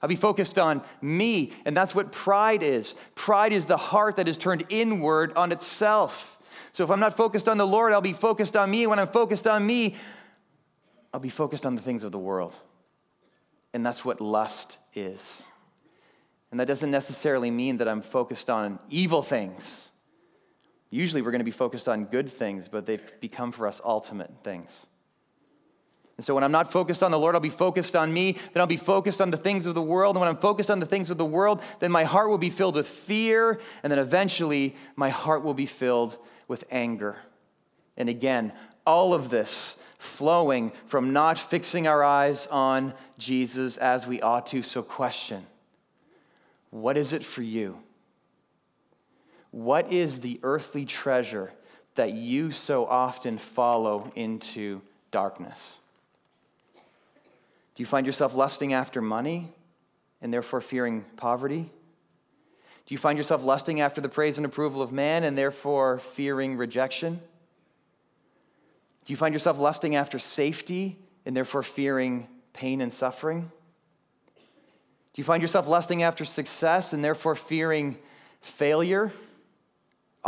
I'll 0.00 0.08
be 0.08 0.16
focused 0.16 0.58
on 0.58 0.80
me. 1.02 1.52
And 1.66 1.76
that's 1.76 1.94
what 1.94 2.10
pride 2.10 2.62
is. 2.62 2.94
Pride 3.14 3.52
is 3.52 3.66
the 3.66 3.76
heart 3.76 4.16
that 4.16 4.28
is 4.28 4.38
turned 4.38 4.64
inward 4.70 5.34
on 5.36 5.52
itself. 5.52 6.38
So 6.72 6.84
if 6.84 6.90
I'm 6.90 7.00
not 7.00 7.18
focused 7.18 7.50
on 7.50 7.58
the 7.58 7.66
Lord, 7.66 7.92
I'll 7.92 8.00
be 8.00 8.14
focused 8.14 8.56
on 8.56 8.70
me. 8.70 8.86
When 8.86 8.98
I'm 8.98 9.08
focused 9.08 9.46
on 9.46 9.66
me, 9.66 9.96
I'll 11.12 11.20
be 11.20 11.28
focused 11.28 11.66
on 11.66 11.74
the 11.74 11.82
things 11.82 12.04
of 12.04 12.12
the 12.12 12.18
world. 12.18 12.56
And 13.74 13.84
that's 13.84 14.06
what 14.06 14.22
lust 14.22 14.78
is. 14.94 15.46
And 16.50 16.58
that 16.60 16.66
doesn't 16.66 16.90
necessarily 16.90 17.50
mean 17.50 17.76
that 17.76 17.88
I'm 17.88 18.00
focused 18.00 18.48
on 18.48 18.78
evil 18.88 19.20
things. 19.20 19.90
Usually 20.90 21.22
we're 21.22 21.30
going 21.30 21.40
to 21.40 21.44
be 21.44 21.50
focused 21.50 21.88
on 21.88 22.06
good 22.06 22.30
things, 22.30 22.68
but 22.68 22.86
they've 22.86 23.20
become 23.20 23.52
for 23.52 23.66
us 23.66 23.80
ultimate 23.84 24.30
things. 24.42 24.86
And 26.16 26.24
so 26.24 26.34
when 26.34 26.42
I'm 26.42 26.52
not 26.52 26.72
focused 26.72 27.04
on 27.04 27.12
the 27.12 27.18
Lord, 27.18 27.36
I'll 27.36 27.40
be 27.40 27.48
focused 27.48 27.94
on 27.94 28.12
me. 28.12 28.32
Then 28.32 28.60
I'll 28.60 28.66
be 28.66 28.76
focused 28.76 29.20
on 29.20 29.30
the 29.30 29.36
things 29.36 29.66
of 29.66 29.76
the 29.76 29.82
world. 29.82 30.16
And 30.16 30.20
when 30.20 30.28
I'm 30.28 30.36
focused 30.36 30.70
on 30.70 30.80
the 30.80 30.86
things 30.86 31.10
of 31.10 31.18
the 31.18 31.24
world, 31.24 31.62
then 31.78 31.92
my 31.92 32.02
heart 32.02 32.28
will 32.28 32.38
be 32.38 32.50
filled 32.50 32.74
with 32.74 32.88
fear. 32.88 33.60
And 33.84 33.90
then 33.92 34.00
eventually, 34.00 34.74
my 34.96 35.10
heart 35.10 35.44
will 35.44 35.54
be 35.54 35.66
filled 35.66 36.18
with 36.48 36.64
anger. 36.70 37.16
And 37.96 38.08
again, 38.08 38.52
All 38.84 39.12
of 39.12 39.28
this 39.28 39.76
flowing 39.98 40.72
from 40.86 41.12
not 41.12 41.38
fixing 41.38 41.86
our 41.86 42.02
eyes 42.02 42.46
on 42.46 42.94
Jesus 43.18 43.76
as 43.76 44.06
we 44.06 44.22
ought 44.22 44.46
to. 44.48 44.62
So, 44.62 44.82
question 44.82 45.46
what 46.70 46.96
is 46.96 47.12
it 47.12 47.22
for 47.22 47.42
you? 47.42 47.78
What 49.50 49.92
is 49.92 50.20
the 50.20 50.40
earthly 50.42 50.84
treasure 50.84 51.52
that 51.94 52.12
you 52.12 52.52
so 52.52 52.86
often 52.86 53.38
follow 53.38 54.12
into 54.14 54.82
darkness? 55.10 55.78
Do 57.74 57.82
you 57.82 57.86
find 57.86 58.06
yourself 58.06 58.34
lusting 58.34 58.72
after 58.72 59.00
money 59.00 59.52
and 60.20 60.32
therefore 60.32 60.60
fearing 60.60 61.04
poverty? 61.16 61.70
Do 62.86 62.94
you 62.94 62.98
find 62.98 63.18
yourself 63.18 63.44
lusting 63.44 63.80
after 63.80 64.00
the 64.00 64.08
praise 64.08 64.36
and 64.36 64.46
approval 64.46 64.82
of 64.82 64.92
man 64.92 65.22
and 65.22 65.36
therefore 65.36 65.98
fearing 65.98 66.56
rejection? 66.56 67.20
Do 69.04 69.12
you 69.12 69.16
find 69.16 69.32
yourself 69.32 69.58
lusting 69.58 69.94
after 69.94 70.18
safety 70.18 70.98
and 71.24 71.36
therefore 71.36 71.62
fearing 71.62 72.28
pain 72.52 72.80
and 72.80 72.92
suffering? 72.92 73.50
Do 75.12 75.20
you 75.20 75.24
find 75.24 75.42
yourself 75.42 75.66
lusting 75.66 76.02
after 76.02 76.24
success 76.24 76.92
and 76.92 77.04
therefore 77.04 77.34
fearing 77.34 77.98
failure? 78.40 79.12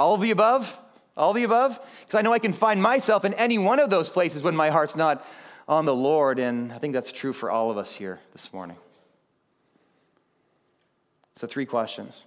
All 0.00 0.14
of 0.14 0.23
the 0.23 0.30
above? 0.30 0.80
All 1.14 1.35
the 1.35 1.45
above? 1.45 1.78
Because 2.00 2.19
I 2.19 2.23
know 2.23 2.33
I 2.33 2.38
can 2.38 2.54
find 2.54 2.80
myself 2.80 3.26
in 3.26 3.35
any 3.35 3.59
one 3.59 3.78
of 3.78 3.90
those 3.90 4.09
places 4.09 4.40
when 4.40 4.57
my 4.57 4.71
heart's 4.71 4.97
not 4.97 5.26
on 5.69 5.85
the 5.85 5.95
Lord, 5.95 6.38
and 6.38 6.73
I 6.73 6.78
think 6.78 6.95
that's 6.95 7.12
true 7.12 7.35
for 7.35 7.50
all 7.50 7.71
of 7.71 7.76
us 7.76 7.95
here 7.95 8.19
this 8.33 8.50
morning. 8.50 8.78
So, 11.37 11.47
three 11.47 11.66
questions. 11.66 12.25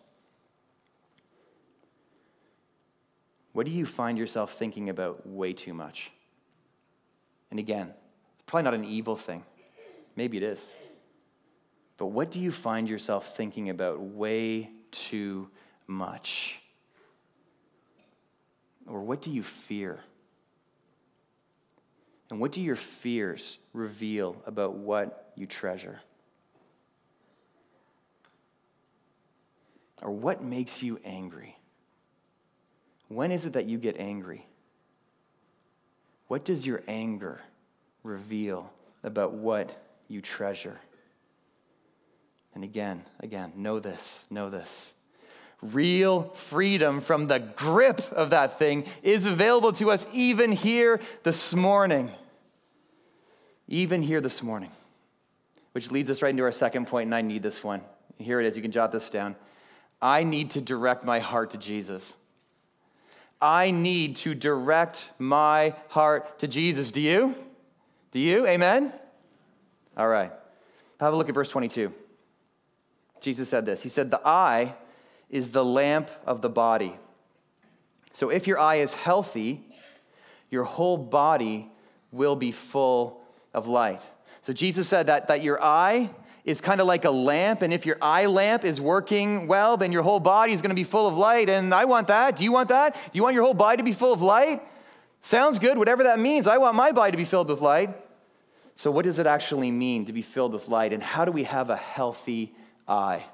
What 3.53 3.65
do 3.65 3.71
you 3.71 3.87
find 3.87 4.19
yourself 4.19 4.53
thinking 4.53 4.89
about 4.89 5.25
way 5.25 5.51
too 5.53 5.73
much? 5.73 6.11
And 7.49 7.59
again, 7.59 7.87
it's 8.35 8.43
probably 8.45 8.65
not 8.65 8.75
an 8.75 8.83
evil 8.83 9.15
thing. 9.15 9.43
Maybe 10.15 10.37
it 10.37 10.43
is. 10.43 10.75
But 11.97 12.07
what 12.07 12.29
do 12.29 12.39
you 12.39 12.51
find 12.51 12.87
yourself 12.87 13.35
thinking 13.35 13.71
about 13.71 13.99
way 13.99 14.69
too 14.91 15.49
much? 15.87 16.59
Or 18.87 19.01
what 19.01 19.21
do 19.21 19.31
you 19.31 19.43
fear? 19.43 19.99
And 22.29 22.39
what 22.39 22.51
do 22.51 22.61
your 22.61 22.75
fears 22.75 23.57
reveal 23.73 24.41
about 24.45 24.73
what 24.73 25.31
you 25.35 25.45
treasure? 25.45 25.99
Or 30.01 30.11
what 30.11 30.43
makes 30.43 30.81
you 30.83 30.99
angry? 31.05 31.55
When 33.07 33.31
is 33.31 33.45
it 33.45 33.53
that 33.53 33.65
you 33.65 33.77
get 33.77 33.97
angry? 33.99 34.45
What 36.27 36.43
does 36.43 36.65
your 36.65 36.81
anger 36.87 37.41
reveal 38.03 38.73
about 39.03 39.33
what 39.33 39.77
you 40.07 40.19
treasure? 40.19 40.79
And 42.55 42.63
again, 42.63 43.03
again, 43.19 43.53
know 43.55 43.79
this, 43.79 44.25
know 44.29 44.49
this. 44.49 44.93
Real 45.71 46.23
freedom 46.33 46.99
from 46.99 47.27
the 47.27 47.39
grip 47.39 48.01
of 48.11 48.31
that 48.31 48.59
thing 48.59 48.85
is 49.01 49.25
available 49.25 49.71
to 49.73 49.91
us 49.91 50.07
even 50.11 50.51
here 50.51 50.99
this 51.23 51.53
morning. 51.53 52.11
Even 53.69 54.01
here 54.01 54.19
this 54.19 54.43
morning. 54.43 54.71
Which 55.71 55.89
leads 55.89 56.09
us 56.09 56.21
right 56.21 56.31
into 56.31 56.43
our 56.43 56.51
second 56.51 56.87
point, 56.87 57.07
and 57.07 57.15
I 57.15 57.21
need 57.21 57.43
this 57.43 57.63
one. 57.63 57.81
Here 58.17 58.41
it 58.41 58.45
is, 58.45 58.57
you 58.57 58.61
can 58.61 58.71
jot 58.71 58.91
this 58.91 59.09
down. 59.09 59.35
I 60.01 60.23
need 60.23 60.51
to 60.51 60.61
direct 60.61 61.05
my 61.05 61.19
heart 61.19 61.51
to 61.51 61.57
Jesus. 61.57 62.17
I 63.41 63.71
need 63.71 64.17
to 64.17 64.35
direct 64.35 65.09
my 65.17 65.75
heart 65.89 66.39
to 66.39 66.47
Jesus. 66.47 66.91
Do 66.91 66.99
you? 66.99 67.35
Do 68.11 68.19
you? 68.19 68.45
Amen? 68.47 68.91
All 69.95 70.07
right. 70.07 70.31
Have 70.99 71.13
a 71.13 71.15
look 71.15 71.29
at 71.29 71.35
verse 71.35 71.49
22. 71.49 71.93
Jesus 73.21 73.47
said 73.47 73.65
this 73.65 73.81
He 73.81 73.89
said, 73.89 74.11
The 74.11 74.21
eye 74.25 74.75
is 75.29 75.49
the 75.49 75.65
lamp 75.65 76.09
of 76.25 76.41
the 76.41 76.49
body. 76.49 76.95
So 78.13 78.29
if 78.29 78.47
your 78.47 78.59
eye 78.59 78.75
is 78.75 78.93
healthy, 78.93 79.65
your 80.49 80.63
whole 80.63 80.97
body 80.97 81.71
will 82.11 82.35
be 82.35 82.51
full 82.51 83.21
of 83.53 83.67
light. 83.67 84.01
So 84.43 84.53
Jesus 84.53 84.87
said 84.87 85.07
that, 85.07 85.27
that 85.27 85.41
your 85.41 85.61
eye 85.63 86.09
is 86.45 86.59
kind 86.61 86.81
of 86.81 86.87
like 86.87 87.05
a 87.05 87.11
lamp, 87.11 87.61
and 87.61 87.73
if 87.73 87.85
your 87.85 87.97
eye 88.01 88.25
lamp 88.25 88.65
is 88.65 88.81
working 88.81 89.47
well, 89.47 89.77
then 89.77 89.91
your 89.91 90.03
whole 90.03 90.19
body 90.19 90.51
is 90.51 90.61
going 90.61 90.69
to 90.69 90.75
be 90.75 90.83
full 90.83 91.07
of 91.07 91.17
light. 91.17 91.49
And 91.49 91.73
I 91.73 91.85
want 91.85 92.07
that. 92.07 92.37
Do 92.37 92.43
you 92.43 92.51
want 92.51 92.69
that? 92.69 92.93
Do 92.93 93.11
you 93.13 93.23
want 93.23 93.33
your 93.33 93.45
whole 93.45 93.53
body 93.53 93.77
to 93.77 93.83
be 93.83 93.93
full 93.93 94.11
of 94.11 94.21
light? 94.21 94.61
Sounds 95.21 95.57
good, 95.57 95.77
whatever 95.77 96.03
that 96.03 96.19
means. 96.19 96.45
I 96.47 96.57
want 96.57 96.75
my 96.75 96.91
body 96.91 97.11
to 97.11 97.17
be 97.17 97.23
filled 97.23 97.47
with 97.47 97.61
light. 97.61 97.95
So, 98.75 98.91
what 98.91 99.05
does 99.05 99.19
it 99.19 99.25
actually 99.25 99.71
mean 99.71 100.05
to 100.07 100.13
be 100.13 100.21
filled 100.21 100.53
with 100.53 100.67
light, 100.67 100.93
and 100.93 101.01
how 101.01 101.25
do 101.25 101.31
we 101.31 101.43
have 101.43 101.69
a 101.69 101.77
healthy 101.77 102.53
eye? 102.87 103.25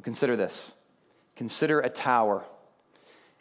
Well, 0.00 0.04
consider 0.04 0.34
this 0.34 0.74
consider 1.36 1.80
a 1.80 1.90
tower. 1.90 2.42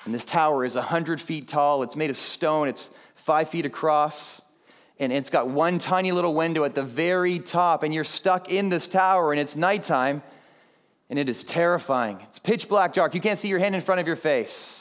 And 0.03 0.13
this 0.13 0.25
tower 0.25 0.65
is 0.65 0.75
100 0.75 1.21
feet 1.21 1.47
tall, 1.47 1.83
it's 1.83 1.95
made 1.95 2.09
of 2.09 2.17
stone, 2.17 2.67
it's 2.67 2.89
five 3.15 3.47
feet 3.47 3.65
across 3.65 4.41
and 4.99 5.13
it's 5.13 5.29
got 5.29 5.47
one 5.47 5.79
tiny 5.79 6.11
little 6.11 6.33
window 6.33 6.65
at 6.65 6.75
the 6.75 6.83
very 6.83 7.39
top, 7.39 7.83
and 7.83 7.93
you're 7.93 8.03
stuck 8.03 8.51
in 8.51 8.67
this 8.67 8.89
tower, 8.89 9.31
and 9.31 9.39
it's 9.39 9.55
nighttime, 9.55 10.21
and 11.09 11.17
it 11.17 11.29
is 11.29 11.45
terrifying. 11.45 12.19
It's 12.23 12.39
pitch 12.39 12.67
black 12.67 12.93
dark. 12.93 13.15
You 13.15 13.21
can't 13.21 13.39
see 13.39 13.47
your 13.47 13.59
hand 13.59 13.75
in 13.75 13.79
front 13.79 14.01
of 14.01 14.07
your 14.07 14.17
face. 14.17 14.78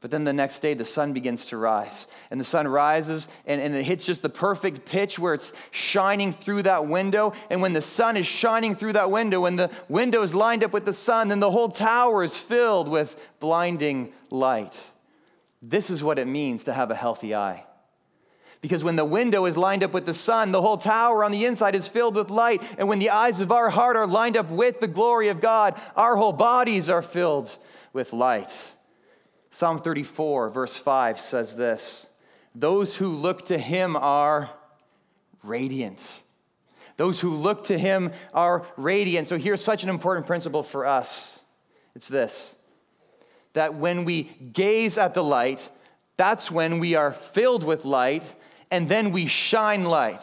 But 0.00 0.10
then 0.10 0.24
the 0.24 0.32
next 0.32 0.60
day, 0.60 0.72
the 0.72 0.86
sun 0.86 1.12
begins 1.12 1.46
to 1.46 1.58
rise. 1.58 2.06
And 2.30 2.40
the 2.40 2.44
sun 2.44 2.66
rises, 2.66 3.28
and, 3.44 3.60
and 3.60 3.74
it 3.74 3.84
hits 3.84 4.06
just 4.06 4.22
the 4.22 4.30
perfect 4.30 4.86
pitch 4.86 5.18
where 5.18 5.34
it's 5.34 5.52
shining 5.72 6.32
through 6.32 6.62
that 6.62 6.86
window. 6.86 7.34
And 7.50 7.60
when 7.60 7.74
the 7.74 7.82
sun 7.82 8.16
is 8.16 8.26
shining 8.26 8.76
through 8.76 8.94
that 8.94 9.10
window, 9.10 9.42
when 9.42 9.56
the 9.56 9.70
window 9.90 10.22
is 10.22 10.34
lined 10.34 10.64
up 10.64 10.72
with 10.72 10.86
the 10.86 10.94
sun, 10.94 11.28
then 11.28 11.40
the 11.40 11.50
whole 11.50 11.68
tower 11.68 12.24
is 12.24 12.36
filled 12.36 12.88
with 12.88 13.14
blinding 13.40 14.14
light. 14.30 14.74
This 15.60 15.90
is 15.90 16.02
what 16.02 16.18
it 16.18 16.26
means 16.26 16.64
to 16.64 16.72
have 16.72 16.90
a 16.90 16.94
healthy 16.94 17.34
eye. 17.34 17.66
Because 18.62 18.82
when 18.82 18.96
the 18.96 19.04
window 19.04 19.44
is 19.44 19.56
lined 19.56 19.84
up 19.84 19.92
with 19.92 20.06
the 20.06 20.14
sun, 20.14 20.50
the 20.50 20.62
whole 20.62 20.78
tower 20.78 21.24
on 21.24 21.32
the 21.32 21.44
inside 21.44 21.74
is 21.74 21.88
filled 21.88 22.16
with 22.16 22.30
light. 22.30 22.62
And 22.78 22.88
when 22.88 23.00
the 23.00 23.10
eyes 23.10 23.40
of 23.40 23.52
our 23.52 23.68
heart 23.68 23.96
are 23.96 24.06
lined 24.06 24.38
up 24.38 24.50
with 24.50 24.80
the 24.80 24.88
glory 24.88 25.28
of 25.28 25.42
God, 25.42 25.78
our 25.94 26.16
whole 26.16 26.32
bodies 26.32 26.88
are 26.88 27.02
filled 27.02 27.54
with 27.92 28.14
light. 28.14 28.50
Psalm 29.50 29.78
34, 29.78 30.50
verse 30.50 30.78
5 30.78 31.20
says 31.20 31.56
this 31.56 32.08
Those 32.54 32.96
who 32.96 33.08
look 33.08 33.46
to 33.46 33.58
him 33.58 33.96
are 33.96 34.50
radiant. 35.42 36.00
Those 36.96 37.20
who 37.20 37.34
look 37.34 37.64
to 37.64 37.78
him 37.78 38.12
are 38.34 38.66
radiant. 38.76 39.28
So 39.28 39.38
here's 39.38 39.64
such 39.64 39.82
an 39.82 39.88
important 39.88 40.26
principle 40.26 40.62
for 40.62 40.86
us 40.86 41.40
it's 41.94 42.08
this 42.08 42.56
that 43.52 43.74
when 43.74 44.04
we 44.04 44.24
gaze 44.52 44.96
at 44.96 45.14
the 45.14 45.24
light, 45.24 45.70
that's 46.16 46.50
when 46.50 46.78
we 46.78 46.94
are 46.94 47.12
filled 47.12 47.64
with 47.64 47.84
light 47.84 48.22
and 48.70 48.88
then 48.88 49.10
we 49.10 49.26
shine 49.26 49.84
light. 49.84 50.20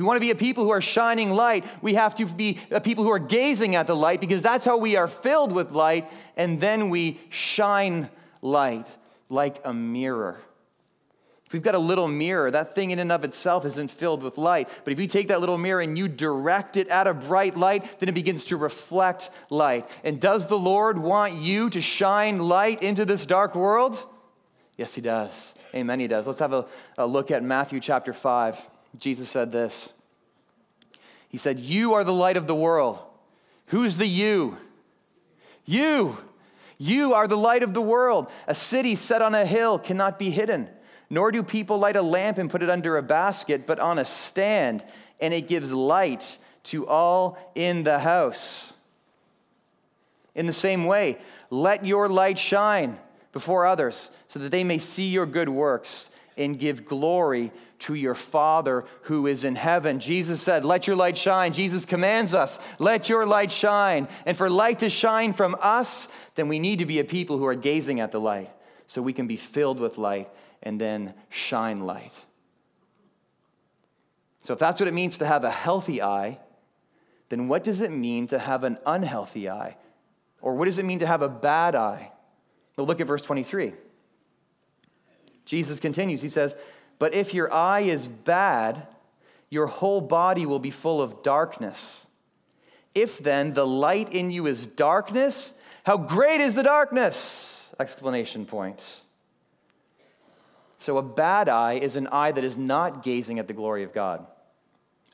We 0.00 0.06
want 0.06 0.16
to 0.16 0.20
be 0.20 0.30
a 0.30 0.34
people 0.34 0.64
who 0.64 0.70
are 0.70 0.80
shining 0.80 1.28
light, 1.28 1.66
we 1.82 1.92
have 1.92 2.16
to 2.16 2.24
be 2.24 2.56
a 2.70 2.80
people 2.80 3.04
who 3.04 3.10
are 3.10 3.18
gazing 3.18 3.74
at 3.74 3.86
the 3.86 3.94
light 3.94 4.18
because 4.18 4.40
that's 4.40 4.64
how 4.64 4.78
we 4.78 4.96
are 4.96 5.06
filled 5.06 5.52
with 5.52 5.72
light, 5.72 6.10
and 6.38 6.58
then 6.58 6.88
we 6.88 7.20
shine 7.28 8.08
light 8.40 8.86
like 9.28 9.60
a 9.62 9.74
mirror. 9.74 10.40
If 11.44 11.52
we've 11.52 11.60
got 11.60 11.74
a 11.74 11.78
little 11.78 12.08
mirror, 12.08 12.50
that 12.50 12.74
thing 12.74 12.92
in 12.92 12.98
and 12.98 13.12
of 13.12 13.24
itself 13.24 13.66
isn't 13.66 13.90
filled 13.90 14.22
with 14.22 14.38
light. 14.38 14.70
But 14.84 14.94
if 14.94 14.98
you 14.98 15.06
take 15.06 15.28
that 15.28 15.40
little 15.40 15.58
mirror 15.58 15.82
and 15.82 15.98
you 15.98 16.08
direct 16.08 16.78
it 16.78 16.88
at 16.88 17.06
a 17.06 17.12
bright 17.12 17.58
light, 17.58 17.98
then 17.98 18.08
it 18.08 18.12
begins 18.12 18.46
to 18.46 18.56
reflect 18.56 19.28
light. 19.50 19.86
And 20.02 20.18
does 20.18 20.46
the 20.46 20.58
Lord 20.58 20.96
want 20.96 21.34
you 21.34 21.68
to 21.68 21.82
shine 21.82 22.38
light 22.38 22.82
into 22.82 23.04
this 23.04 23.26
dark 23.26 23.54
world? 23.54 24.02
Yes, 24.78 24.94
He 24.94 25.02
does. 25.02 25.54
Amen, 25.74 26.00
he 26.00 26.08
does. 26.08 26.26
Let's 26.26 26.40
have 26.40 26.54
a, 26.54 26.66
a 26.96 27.06
look 27.06 27.30
at 27.30 27.42
Matthew 27.42 27.80
chapter 27.80 28.14
5. 28.14 28.58
Jesus 28.98 29.30
said 29.30 29.52
this 29.52 29.92
He 31.28 31.38
said, 31.38 31.60
You 31.60 31.94
are 31.94 32.04
the 32.04 32.12
light 32.12 32.36
of 32.36 32.46
the 32.46 32.54
world. 32.54 32.98
Who's 33.66 33.96
the 33.96 34.06
you? 34.06 34.56
You. 35.64 36.18
You 36.78 37.14
are 37.14 37.28
the 37.28 37.36
light 37.36 37.62
of 37.62 37.74
the 37.74 37.82
world. 37.82 38.30
A 38.48 38.54
city 38.54 38.96
set 38.96 39.22
on 39.22 39.34
a 39.34 39.44
hill 39.44 39.78
cannot 39.78 40.18
be 40.18 40.30
hidden, 40.30 40.68
nor 41.10 41.30
do 41.30 41.42
people 41.42 41.78
light 41.78 41.94
a 41.94 42.02
lamp 42.02 42.38
and 42.38 42.50
put 42.50 42.62
it 42.62 42.70
under 42.70 42.96
a 42.96 43.02
basket, 43.02 43.66
but 43.66 43.78
on 43.78 43.98
a 43.98 44.04
stand, 44.04 44.82
and 45.20 45.34
it 45.34 45.46
gives 45.46 45.70
light 45.70 46.38
to 46.64 46.86
all 46.86 47.38
in 47.54 47.82
the 47.84 47.98
house. 47.98 48.72
In 50.34 50.46
the 50.46 50.52
same 50.52 50.86
way, 50.86 51.18
let 51.50 51.84
your 51.84 52.08
light 52.08 52.38
shine 52.38 52.98
before 53.32 53.66
others, 53.66 54.10
so 54.28 54.38
that 54.38 54.50
they 54.50 54.64
may 54.64 54.78
see 54.78 55.10
your 55.10 55.26
good 55.26 55.48
works 55.48 56.10
and 56.36 56.58
give 56.58 56.86
glory 56.86 57.52
to 57.80 57.94
your 57.94 58.14
Father 58.14 58.84
who 59.02 59.26
is 59.26 59.44
in 59.44 59.56
heaven. 59.56 60.00
Jesus 60.00 60.40
said, 60.40 60.64
Let 60.64 60.86
your 60.86 60.96
light 60.96 61.18
shine. 61.18 61.52
Jesus 61.52 61.84
commands 61.84 62.32
us, 62.34 62.58
Let 62.78 63.08
your 63.08 63.26
light 63.26 63.50
shine. 63.50 64.08
And 64.26 64.36
for 64.36 64.48
light 64.48 64.80
to 64.80 64.90
shine 64.90 65.32
from 65.32 65.56
us, 65.60 66.08
then 66.34 66.48
we 66.48 66.58
need 66.58 66.78
to 66.78 66.86
be 66.86 66.98
a 66.98 67.04
people 67.04 67.38
who 67.38 67.46
are 67.46 67.54
gazing 67.54 68.00
at 68.00 68.12
the 68.12 68.20
light. 68.20 68.50
so 68.86 69.00
we 69.00 69.12
can 69.12 69.26
be 69.28 69.36
filled 69.36 69.78
with 69.78 69.98
light 69.98 70.28
and 70.62 70.80
then 70.80 71.14
shine 71.28 71.86
light. 71.86 72.12
So, 74.42 74.52
if 74.52 74.58
that's 74.58 74.80
what 74.80 74.88
it 74.88 74.94
means 74.94 75.18
to 75.18 75.26
have 75.26 75.44
a 75.44 75.50
healthy 75.50 76.02
eye, 76.02 76.38
then 77.28 77.46
what 77.46 77.62
does 77.62 77.80
it 77.80 77.92
mean 77.92 78.26
to 78.28 78.38
have 78.38 78.64
an 78.64 78.78
unhealthy 78.84 79.48
eye? 79.48 79.76
Or 80.42 80.54
what 80.54 80.64
does 80.64 80.78
it 80.78 80.84
mean 80.84 80.98
to 81.00 81.06
have 81.06 81.22
a 81.22 81.28
bad 81.28 81.74
eye? 81.74 82.12
Well, 82.76 82.86
look 82.86 83.00
at 83.00 83.06
verse 83.06 83.22
23. 83.22 83.72
Jesus 85.44 85.80
continues. 85.80 86.22
He 86.22 86.28
says, 86.28 86.54
But 87.00 87.14
if 87.14 87.32
your 87.32 87.52
eye 87.52 87.80
is 87.80 88.06
bad, 88.06 88.86
your 89.48 89.66
whole 89.66 90.02
body 90.02 90.44
will 90.46 90.58
be 90.58 90.70
full 90.70 91.00
of 91.00 91.24
darkness. 91.24 92.06
If 92.94 93.18
then 93.18 93.54
the 93.54 93.66
light 93.66 94.12
in 94.12 94.30
you 94.30 94.46
is 94.46 94.66
darkness, 94.66 95.54
how 95.84 95.96
great 95.96 96.40
is 96.40 96.54
the 96.54 96.62
darkness! 96.62 97.72
Explanation 97.80 98.44
point. 98.44 98.84
So, 100.76 100.98
a 100.98 101.02
bad 101.02 101.48
eye 101.48 101.74
is 101.74 101.96
an 101.96 102.06
eye 102.08 102.32
that 102.32 102.44
is 102.44 102.58
not 102.58 103.02
gazing 103.02 103.38
at 103.38 103.48
the 103.48 103.54
glory 103.54 103.82
of 103.82 103.94
God. 103.94 104.26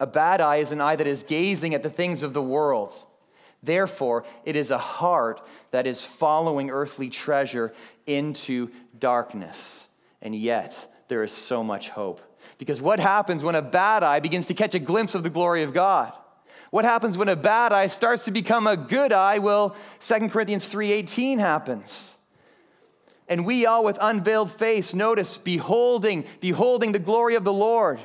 A 0.01 0.07
bad 0.07 0.41
eye 0.41 0.57
is 0.57 0.73
an 0.73 0.81
eye 0.81 0.97
that 0.97 1.07
is 1.07 1.23
gazing 1.23 1.73
at 1.73 1.85
the 1.85 1.91
things 1.91 2.25
of 2.25 2.35
the 2.35 2.43
world. 2.43 2.93
Therefore, 3.63 4.25
it 4.45 4.57
is 4.57 4.73
a 4.73 4.79
heart 4.79 5.41
that 5.71 5.87
is 5.87 6.05
following 6.05 6.71
earthly 6.71 7.11
treasure 7.11 7.73
into 8.07 8.71
darkness. 8.99 9.89
And 10.21 10.35
yet, 10.35 10.93
there 11.09 11.23
is 11.23 11.33
so 11.33 11.63
much 11.63 11.91
hope. 11.91 12.21
Because 12.59 12.81
what 12.81 13.01
happens 13.01 13.43
when 13.43 13.55
a 13.55 13.63
bad 13.63 14.03
eye 14.03 14.21
begins 14.21 14.47
to 14.47 14.55
catch 14.55 14.75
a 14.75 14.79
glimpse 14.79 15.15
of 15.15 15.23
the 15.23 15.31
glory 15.31 15.63
of 15.63 15.73
God? 15.73 16.13
What 16.71 16.85
happens 16.85 17.17
when 17.17 17.29
a 17.29 17.37
bad 17.37 17.73
eye 17.73 17.87
starts 17.87 18.25
to 18.25 18.31
become 18.31 18.67
a 18.67 18.77
good 18.77 19.13
eye? 19.13 19.39
Well, 19.39 19.77
2 20.01 20.31
Corinthians 20.31 20.67
3:18 20.67 21.39
happens. 21.39 22.17
And 23.29 23.45
we 23.45 23.67
all 23.67 23.85
with 23.85 23.99
unveiled 24.01 24.53
face 24.53 24.95
notice 24.95 25.37
beholding 25.39 26.25
beholding 26.41 26.93
the 26.93 26.99
glory 26.99 27.35
of 27.35 27.45
the 27.45 27.53
Lord 27.53 28.01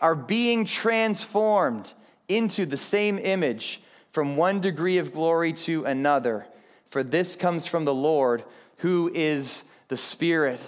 are 0.00 0.14
being 0.14 0.64
transformed 0.64 1.92
into 2.28 2.64
the 2.66 2.76
same 2.76 3.18
image 3.18 3.80
from 4.12 4.36
one 4.36 4.60
degree 4.60 4.98
of 4.98 5.12
glory 5.12 5.52
to 5.52 5.84
another. 5.84 6.46
For 6.90 7.02
this 7.02 7.36
comes 7.36 7.66
from 7.66 7.84
the 7.84 7.94
Lord 7.94 8.44
who 8.78 9.10
is 9.14 9.64
the 9.88 9.96
Spirit. 9.96 10.60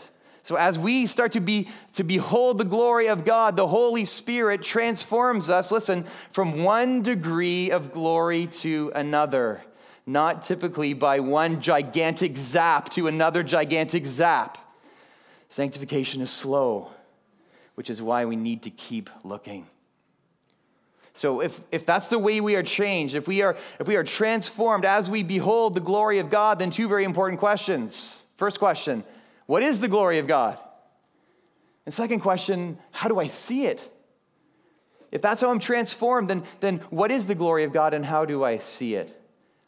So 0.52 0.58
as 0.58 0.78
we 0.78 1.06
start 1.06 1.32
to 1.32 1.40
be 1.40 1.68
to 1.94 2.04
behold 2.04 2.58
the 2.58 2.66
glory 2.66 3.06
of 3.06 3.24
God, 3.24 3.56
the 3.56 3.66
Holy 3.66 4.04
Spirit 4.04 4.62
transforms 4.62 5.48
us, 5.48 5.72
listen, 5.72 6.04
from 6.30 6.62
one 6.62 7.00
degree 7.00 7.70
of 7.70 7.94
glory 7.94 8.48
to 8.48 8.92
another. 8.94 9.62
Not 10.04 10.42
typically 10.42 10.92
by 10.92 11.20
one 11.20 11.62
gigantic 11.62 12.36
zap 12.36 12.90
to 12.90 13.06
another 13.06 13.42
gigantic 13.42 14.04
zap. 14.04 14.58
Sanctification 15.48 16.20
is 16.20 16.30
slow, 16.30 16.90
which 17.74 17.88
is 17.88 18.02
why 18.02 18.26
we 18.26 18.36
need 18.36 18.64
to 18.64 18.70
keep 18.70 19.08
looking. 19.24 19.66
So 21.14 21.40
if, 21.40 21.58
if 21.72 21.86
that's 21.86 22.08
the 22.08 22.18
way 22.18 22.42
we 22.42 22.56
are 22.56 22.62
changed, 22.62 23.14
if 23.14 23.26
we 23.26 23.40
are, 23.40 23.56
if 23.80 23.86
we 23.86 23.96
are 23.96 24.04
transformed 24.04 24.84
as 24.84 25.08
we 25.08 25.22
behold 25.22 25.72
the 25.72 25.80
glory 25.80 26.18
of 26.18 26.28
God, 26.28 26.58
then 26.58 26.70
two 26.70 26.88
very 26.88 27.04
important 27.04 27.40
questions. 27.40 28.26
First 28.36 28.58
question, 28.58 29.02
what 29.46 29.62
is 29.62 29.80
the 29.80 29.88
glory 29.88 30.18
of 30.18 30.26
God? 30.26 30.58
And 31.84 31.94
second 31.94 32.20
question, 32.20 32.78
how 32.90 33.08
do 33.08 33.18
I 33.18 33.26
see 33.26 33.66
it? 33.66 33.88
If 35.10 35.20
that's 35.20 35.40
how 35.40 35.50
I'm 35.50 35.58
transformed, 35.58 36.28
then, 36.28 36.42
then 36.60 36.78
what 36.90 37.10
is 37.10 37.26
the 37.26 37.34
glory 37.34 37.64
of 37.64 37.72
God 37.72 37.92
and 37.92 38.04
how 38.04 38.24
do 38.24 38.44
I 38.44 38.58
see 38.58 38.94
it? 38.94 39.14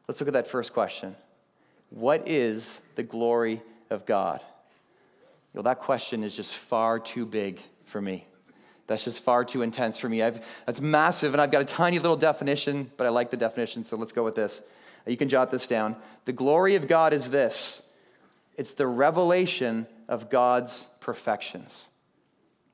Let's 0.08 0.20
look 0.20 0.28
at 0.28 0.34
that 0.34 0.46
first 0.46 0.72
question. 0.72 1.14
What 1.90 2.26
is 2.26 2.80
the 2.94 3.02
glory 3.02 3.62
of 3.90 4.06
God? 4.06 4.40
Well, 5.52 5.62
that 5.64 5.80
question 5.80 6.24
is 6.24 6.34
just 6.34 6.56
far 6.56 6.98
too 6.98 7.26
big 7.26 7.60
for 7.84 8.00
me. 8.00 8.26
That's 8.86 9.04
just 9.04 9.22
far 9.22 9.44
too 9.44 9.62
intense 9.62 9.98
for 9.98 10.08
me. 10.08 10.22
I've, 10.22 10.44
that's 10.66 10.80
massive, 10.80 11.32
and 11.32 11.40
I've 11.40 11.50
got 11.50 11.62
a 11.62 11.66
tiny 11.66 11.98
little 11.98 12.16
definition, 12.16 12.90
but 12.96 13.06
I 13.06 13.10
like 13.10 13.30
the 13.30 13.36
definition, 13.36 13.84
so 13.84 13.96
let's 13.96 14.12
go 14.12 14.24
with 14.24 14.34
this. 14.34 14.62
You 15.06 15.16
can 15.16 15.28
jot 15.28 15.50
this 15.50 15.66
down. 15.66 15.96
The 16.24 16.32
glory 16.32 16.74
of 16.74 16.88
God 16.88 17.12
is 17.12 17.30
this 17.30 17.82
it's 18.56 18.72
the 18.72 18.86
revelation 18.86 19.86
of 20.08 20.30
God's 20.30 20.86
perfections. 21.00 21.88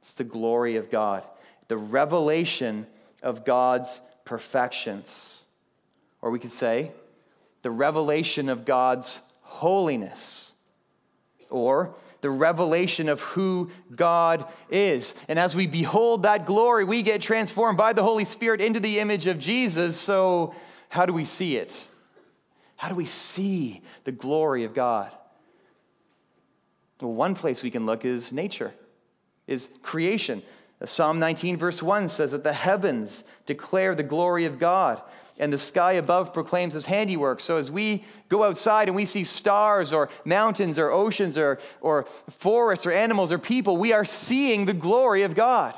It's 0.02 0.12
the 0.14 0.24
glory 0.24 0.76
of 0.76 0.90
God, 0.90 1.24
the 1.68 1.76
revelation 1.76 2.86
of 3.22 3.44
God's 3.44 4.00
perfections. 4.24 5.46
Or 6.22 6.30
we 6.30 6.38
could 6.38 6.52
say, 6.52 6.92
the 7.62 7.70
revelation 7.70 8.48
of 8.48 8.64
God's 8.64 9.20
holiness. 9.42 10.52
Or 11.48 11.94
the 12.20 12.30
revelation 12.30 13.08
of 13.08 13.20
who 13.20 13.70
God 13.94 14.44
is. 14.70 15.14
And 15.28 15.38
as 15.38 15.54
we 15.54 15.66
behold 15.66 16.24
that 16.24 16.46
glory, 16.46 16.84
we 16.84 17.02
get 17.02 17.22
transformed 17.22 17.78
by 17.78 17.92
the 17.92 18.02
Holy 18.02 18.24
Spirit 18.24 18.60
into 18.60 18.80
the 18.80 18.98
image 19.00 19.26
of 19.26 19.38
Jesus. 19.38 19.96
So, 19.96 20.54
how 20.88 21.06
do 21.06 21.12
we 21.12 21.24
see 21.24 21.56
it? 21.56 21.88
How 22.76 22.88
do 22.88 22.94
we 22.94 23.06
see 23.06 23.82
the 24.04 24.12
glory 24.12 24.64
of 24.64 24.74
God? 24.74 25.12
Well, 27.00 27.12
one 27.12 27.34
place 27.34 27.62
we 27.62 27.70
can 27.70 27.86
look 27.86 28.04
is 28.04 28.32
nature, 28.32 28.72
is 29.46 29.68
creation. 29.82 30.42
Psalm 30.84 31.18
19, 31.18 31.56
verse 31.56 31.82
1 31.82 32.08
says 32.08 32.32
that 32.32 32.44
the 32.44 32.52
heavens 32.52 33.24
declare 33.46 33.94
the 33.94 34.02
glory 34.02 34.46
of 34.46 34.58
God 34.58 35.02
and 35.40 35.52
the 35.52 35.58
sky 35.58 35.92
above 35.92 36.32
proclaims 36.34 36.74
his 36.74 36.84
handiwork. 36.84 37.40
So 37.40 37.56
as 37.56 37.70
we 37.70 38.04
go 38.28 38.44
outside 38.44 38.88
and 38.88 38.94
we 38.94 39.06
see 39.06 39.24
stars 39.24 39.92
or 39.92 40.10
mountains 40.24 40.78
or 40.78 40.90
oceans 40.90 41.36
or, 41.36 41.58
or 41.80 42.04
forests 42.28 42.86
or 42.86 42.92
animals 42.92 43.32
or 43.32 43.38
people, 43.38 43.78
we 43.78 43.92
are 43.92 44.04
seeing 44.04 44.66
the 44.66 44.74
glory 44.74 45.22
of 45.22 45.34
God. 45.34 45.74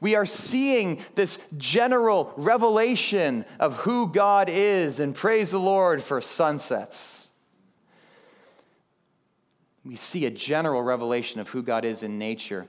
We 0.00 0.14
are 0.14 0.26
seeing 0.26 1.02
this 1.14 1.38
general 1.56 2.32
revelation 2.36 3.46
of 3.58 3.76
who 3.76 4.12
God 4.12 4.50
is, 4.50 5.00
and 5.00 5.14
praise 5.14 5.50
the 5.50 5.58
Lord 5.58 6.02
for 6.02 6.20
sunsets. 6.20 7.15
We 9.86 9.96
see 9.96 10.26
a 10.26 10.30
general 10.30 10.82
revelation 10.82 11.40
of 11.40 11.48
who 11.48 11.62
God 11.62 11.84
is 11.84 12.02
in 12.02 12.18
nature. 12.18 12.66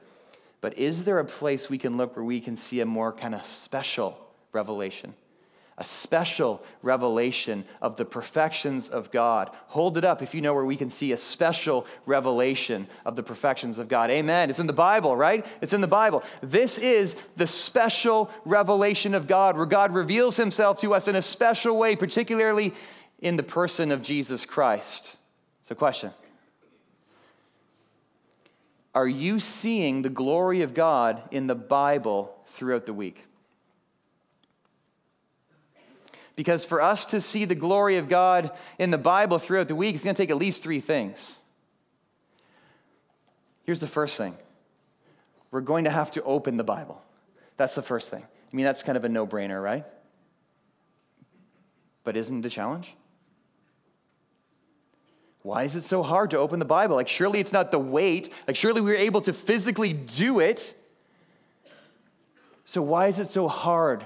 But 0.61 0.77
is 0.77 1.03
there 1.03 1.19
a 1.19 1.25
place 1.25 1.69
we 1.69 1.77
can 1.77 1.97
look 1.97 2.15
where 2.15 2.23
we 2.23 2.39
can 2.39 2.55
see 2.55 2.79
a 2.79 2.85
more 2.85 3.11
kind 3.11 3.33
of 3.33 3.45
special 3.45 4.17
revelation? 4.51 5.13
a 5.79 5.83
special 5.83 6.63
revelation 6.81 7.63
of 7.83 7.97
the 7.97 8.05
perfections 8.05 8.89
of 8.89 9.11
God. 9.11 9.51
Hold 9.67 9.95
it 9.97 10.03
up 10.03 10.23
if 10.23 10.33
you 10.33 10.41
know 10.41 10.55
where 10.55 10.65
we 10.65 10.75
can 10.75 10.89
see 10.89 11.11
a 11.11 11.17
special 11.17 11.85
revelation 12.07 12.87
of 13.05 13.15
the 13.15 13.21
perfections 13.21 13.77
of 13.77 13.87
God. 13.87 14.09
Amen. 14.09 14.49
It's 14.49 14.57
in 14.57 14.65
the 14.65 14.73
Bible, 14.73 15.15
right? 15.15 15.45
It's 15.61 15.73
in 15.73 15.81
the 15.81 15.87
Bible. 15.87 16.23
This 16.41 16.79
is 16.79 17.15
the 17.35 17.45
special 17.45 18.31
revelation 18.43 19.13
of 19.13 19.27
God 19.27 19.55
where 19.55 19.67
God 19.67 19.93
reveals 19.93 20.35
himself 20.35 20.79
to 20.79 20.95
us 20.95 21.07
in 21.07 21.15
a 21.15 21.21
special 21.21 21.77
way, 21.77 21.95
particularly 21.95 22.73
in 23.19 23.37
the 23.37 23.43
person 23.43 23.91
of 23.91 24.01
Jesus 24.01 24.47
Christ. 24.47 25.15
A 25.69 25.75
question. 25.75 26.11
Are 28.97 29.07
you 29.07 29.37
seeing 29.37 30.01
the 30.01 30.09
glory 30.09 30.63
of 30.63 30.73
God 30.73 31.21
in 31.29 31.45
the 31.45 31.53
Bible 31.53 32.35
throughout 32.47 32.87
the 32.87 32.95
week? 32.95 33.23
Because 36.35 36.65
for 36.65 36.81
us 36.81 37.05
to 37.05 37.21
see 37.21 37.45
the 37.45 37.53
glory 37.53 37.97
of 37.97 38.09
God 38.09 38.49
in 38.79 38.89
the 38.89 38.97
Bible 38.97 39.37
throughout 39.37 39.67
the 39.67 39.75
week, 39.75 39.93
it's 39.93 40.03
going 40.03 40.15
to 40.15 40.19
take 40.19 40.31
at 40.31 40.37
least 40.37 40.63
three 40.63 40.79
things. 40.79 41.39
Here's 43.65 43.79
the 43.79 43.85
first 43.85 44.17
thing 44.17 44.35
we're 45.51 45.61
going 45.61 45.83
to 45.83 45.91
have 45.91 46.09
to 46.13 46.23
open 46.23 46.57
the 46.57 46.63
Bible. 46.63 46.99
That's 47.55 47.75
the 47.75 47.83
first 47.83 48.09
thing. 48.09 48.23
I 48.23 48.55
mean, 48.55 48.65
that's 48.65 48.81
kind 48.81 48.97
of 48.97 49.05
a 49.05 49.09
no 49.09 49.27
brainer, 49.27 49.63
right? 49.63 49.85
But 52.03 52.17
isn't 52.17 52.43
a 52.43 52.49
challenge? 52.49 52.95
Why 55.47 55.63
is 55.63 55.77
it 55.77 55.83
so 55.83 56.03
hard 56.03 56.31
to 56.31 56.37
open 56.37 56.59
the 56.59 56.65
Bible? 56.65 56.97
Like, 56.97 57.07
surely 57.07 57.39
it's 57.39 57.53
not 57.53 57.71
the 57.71 57.79
weight. 57.79 58.33
Like, 58.47 58.57
surely 58.57 58.81
we 58.81 58.91
are 58.91 58.95
able 58.95 59.21
to 59.21 59.31
physically 59.31 59.93
do 59.93 60.41
it. 60.41 60.75
So, 62.65 62.81
why 62.81 63.07
is 63.07 63.21
it 63.21 63.29
so 63.29 63.47
hard 63.47 64.05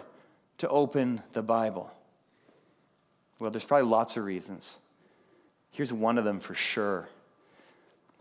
to 0.59 0.69
open 0.69 1.23
the 1.33 1.41
Bible? 1.41 1.91
Well, 3.39 3.49
there's 3.49 3.65
probably 3.65 3.89
lots 3.89 4.17
of 4.17 4.23
reasons. 4.23 4.77
Here's 5.71 5.91
one 5.91 6.19
of 6.19 6.25
them 6.25 6.41
for 6.41 6.53
sure. 6.53 7.09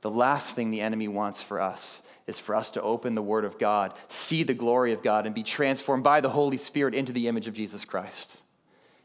The 0.00 0.10
last 0.10 0.56
thing 0.56 0.70
the 0.70 0.80
enemy 0.80 1.06
wants 1.06 1.42
for 1.42 1.60
us 1.60 2.00
is 2.26 2.38
for 2.38 2.54
us 2.54 2.70
to 2.70 2.80
open 2.80 3.14
the 3.14 3.20
Word 3.20 3.44
of 3.44 3.58
God, 3.58 3.92
see 4.08 4.44
the 4.44 4.54
glory 4.54 4.94
of 4.94 5.02
God, 5.02 5.26
and 5.26 5.34
be 5.34 5.42
transformed 5.42 6.04
by 6.04 6.22
the 6.22 6.30
Holy 6.30 6.56
Spirit 6.56 6.94
into 6.94 7.12
the 7.12 7.28
image 7.28 7.48
of 7.48 7.52
Jesus 7.52 7.84
Christ. 7.84 8.39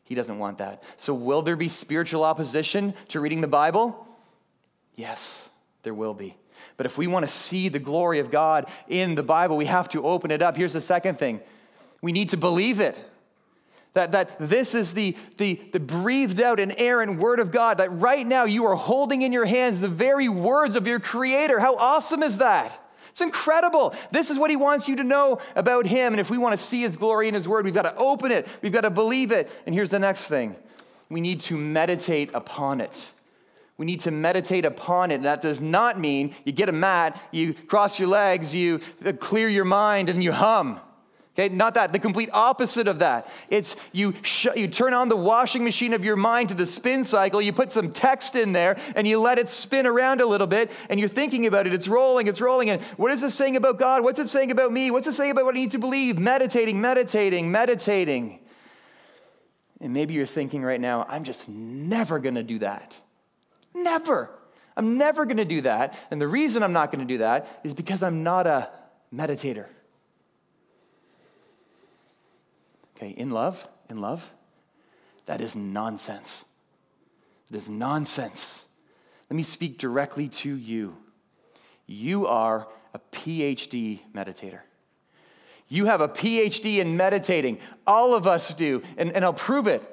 He 0.05 0.15
doesn't 0.15 0.37
want 0.37 0.59
that. 0.59 0.83
So, 0.97 1.13
will 1.13 1.41
there 1.41 1.55
be 1.55 1.67
spiritual 1.67 2.23
opposition 2.23 2.93
to 3.09 3.19
reading 3.19 3.41
the 3.41 3.47
Bible? 3.47 4.07
Yes, 4.95 5.49
there 5.83 5.93
will 5.93 6.13
be. 6.13 6.37
But 6.77 6.85
if 6.85 6.97
we 6.97 7.07
want 7.07 7.25
to 7.25 7.31
see 7.31 7.69
the 7.69 7.79
glory 7.79 8.19
of 8.19 8.31
God 8.31 8.67
in 8.87 9.15
the 9.15 9.23
Bible, 9.23 9.57
we 9.57 9.65
have 9.65 9.89
to 9.89 10.03
open 10.03 10.31
it 10.31 10.41
up. 10.41 10.55
Here's 10.55 10.73
the 10.73 10.81
second 10.81 11.19
thing 11.19 11.41
we 12.01 12.11
need 12.11 12.29
to 12.29 12.37
believe 12.37 12.79
it. 12.79 12.99
That, 13.93 14.11
that 14.11 14.37
this 14.39 14.75
is 14.75 14.93
the, 14.93 15.15
the, 15.37 15.59
the 15.71 15.79
breathed 15.79 16.41
out, 16.41 16.59
inerrant 16.59 17.17
word 17.17 17.39
of 17.39 17.51
God, 17.51 17.77
that 17.77 17.89
right 17.93 18.27
now 18.27 18.43
you 18.43 18.65
are 18.65 18.75
holding 18.75 19.21
in 19.21 19.31
your 19.31 19.45
hands 19.45 19.79
the 19.79 19.87
very 19.87 20.27
words 20.27 20.75
of 20.75 20.85
your 20.85 20.99
Creator. 20.99 21.61
How 21.61 21.75
awesome 21.77 22.21
is 22.21 22.39
that? 22.39 22.77
It's 23.15 23.21
incredible. 23.21 23.95
This 24.11 24.29
is 24.29 24.37
what 24.37 24.49
he 24.49 24.57
wants 24.57 24.89
you 24.89 24.97
to 24.97 25.03
know 25.05 25.39
about 25.55 25.87
him. 25.87 26.11
And 26.11 26.19
if 26.19 26.29
we 26.29 26.37
want 26.37 26.59
to 26.59 26.61
see 26.61 26.81
his 26.81 26.97
glory 26.97 27.29
in 27.29 27.33
his 27.33 27.47
word, 27.47 27.63
we've 27.63 27.73
got 27.73 27.83
to 27.83 27.95
open 27.95 28.29
it, 28.29 28.45
we've 28.61 28.73
got 28.73 28.81
to 28.81 28.89
believe 28.89 29.31
it. 29.31 29.49
And 29.65 29.73
here's 29.73 29.89
the 29.89 29.99
next 29.99 30.27
thing 30.27 30.57
we 31.07 31.21
need 31.21 31.39
to 31.41 31.55
meditate 31.55 32.31
upon 32.33 32.81
it. 32.81 33.07
We 33.77 33.85
need 33.85 34.01
to 34.01 34.11
meditate 34.11 34.65
upon 34.65 35.11
it. 35.11 35.15
And 35.15 35.23
that 35.23 35.41
does 35.41 35.61
not 35.61 35.97
mean 35.97 36.35
you 36.43 36.51
get 36.51 36.67
a 36.67 36.73
mat, 36.73 37.17
you 37.31 37.53
cross 37.53 37.97
your 37.99 38.09
legs, 38.09 38.53
you 38.53 38.79
clear 39.21 39.47
your 39.47 39.63
mind, 39.63 40.09
and 40.09 40.21
you 40.21 40.33
hum. 40.33 40.81
Okay, 41.37 41.53
not 41.53 41.73
that, 41.73 41.91
the 41.91 41.99
complete 41.99 42.29
opposite 42.31 42.87
of 42.87 42.99
that. 42.99 43.29
It's 43.49 43.75
you, 43.91 44.13
sh- 44.21 44.47
you 44.55 44.69
turn 44.69 44.93
on 44.93 45.09
the 45.09 45.17
washing 45.17 45.65
machine 45.65 45.93
of 45.93 46.05
your 46.05 46.15
mind 46.15 46.47
to 46.49 46.55
the 46.55 46.65
spin 46.65 47.03
cycle, 47.03 47.41
you 47.41 47.51
put 47.51 47.73
some 47.73 47.91
text 47.91 48.35
in 48.35 48.53
there, 48.53 48.77
and 48.95 49.05
you 49.05 49.19
let 49.19 49.37
it 49.37 49.49
spin 49.49 49.85
around 49.85 50.21
a 50.21 50.25
little 50.25 50.47
bit, 50.47 50.71
and 50.89 50.97
you're 50.97 51.09
thinking 51.09 51.45
about 51.45 51.67
it. 51.67 51.73
It's 51.73 51.89
rolling, 51.89 52.27
it's 52.27 52.39
rolling. 52.39 52.69
And 52.69 52.81
what 52.95 53.11
is 53.11 53.19
this 53.19 53.35
saying 53.35 53.57
about 53.57 53.77
God? 53.77 54.01
What's 54.01 54.17
it 54.17 54.29
saying 54.29 54.49
about 54.49 54.71
me? 54.71 54.91
What's 54.91 55.07
it 55.07 55.13
saying 55.13 55.31
about 55.31 55.43
what 55.43 55.55
I 55.55 55.59
need 55.59 55.71
to 55.71 55.77
believe? 55.77 56.19
Meditating, 56.19 56.79
meditating, 56.79 57.51
meditating. 57.51 58.39
And 59.81 59.93
maybe 59.93 60.13
you're 60.13 60.25
thinking 60.25 60.63
right 60.63 60.79
now, 60.79 61.05
I'm 61.09 61.25
just 61.25 61.49
never 61.49 62.19
gonna 62.19 62.43
do 62.43 62.59
that. 62.59 62.95
Never. 63.73 64.29
I'm 64.77 64.97
never 64.97 65.25
gonna 65.25 65.43
do 65.43 65.59
that. 65.61 65.99
And 66.11 66.21
the 66.21 66.29
reason 66.29 66.63
I'm 66.63 66.71
not 66.71 66.93
gonna 66.93 67.03
do 67.03 67.17
that 67.17 67.59
is 67.65 67.73
because 67.73 68.01
I'm 68.01 68.23
not 68.23 68.47
a 68.47 68.69
meditator. 69.13 69.65
Okay, 72.95 73.09
in 73.09 73.31
love, 73.31 73.67
in 73.89 73.99
love, 73.99 74.31
that 75.25 75.41
is 75.41 75.55
nonsense. 75.55 76.45
It 77.49 77.55
is 77.55 77.67
nonsense. 77.67 78.65
Let 79.29 79.35
me 79.35 79.43
speak 79.43 79.77
directly 79.77 80.29
to 80.29 80.55
you. 80.55 80.95
You 81.87 82.27
are 82.27 82.67
a 82.93 82.99
PhD 83.11 83.99
meditator. 84.13 84.61
You 85.67 85.85
have 85.85 86.01
a 86.01 86.07
PhD 86.07 86.77
in 86.77 86.95
meditating. 86.95 87.59
All 87.85 88.13
of 88.13 88.27
us 88.27 88.53
do, 88.53 88.81
and, 88.97 89.11
and 89.11 89.25
I'll 89.25 89.33
prove 89.33 89.67
it. 89.67 89.83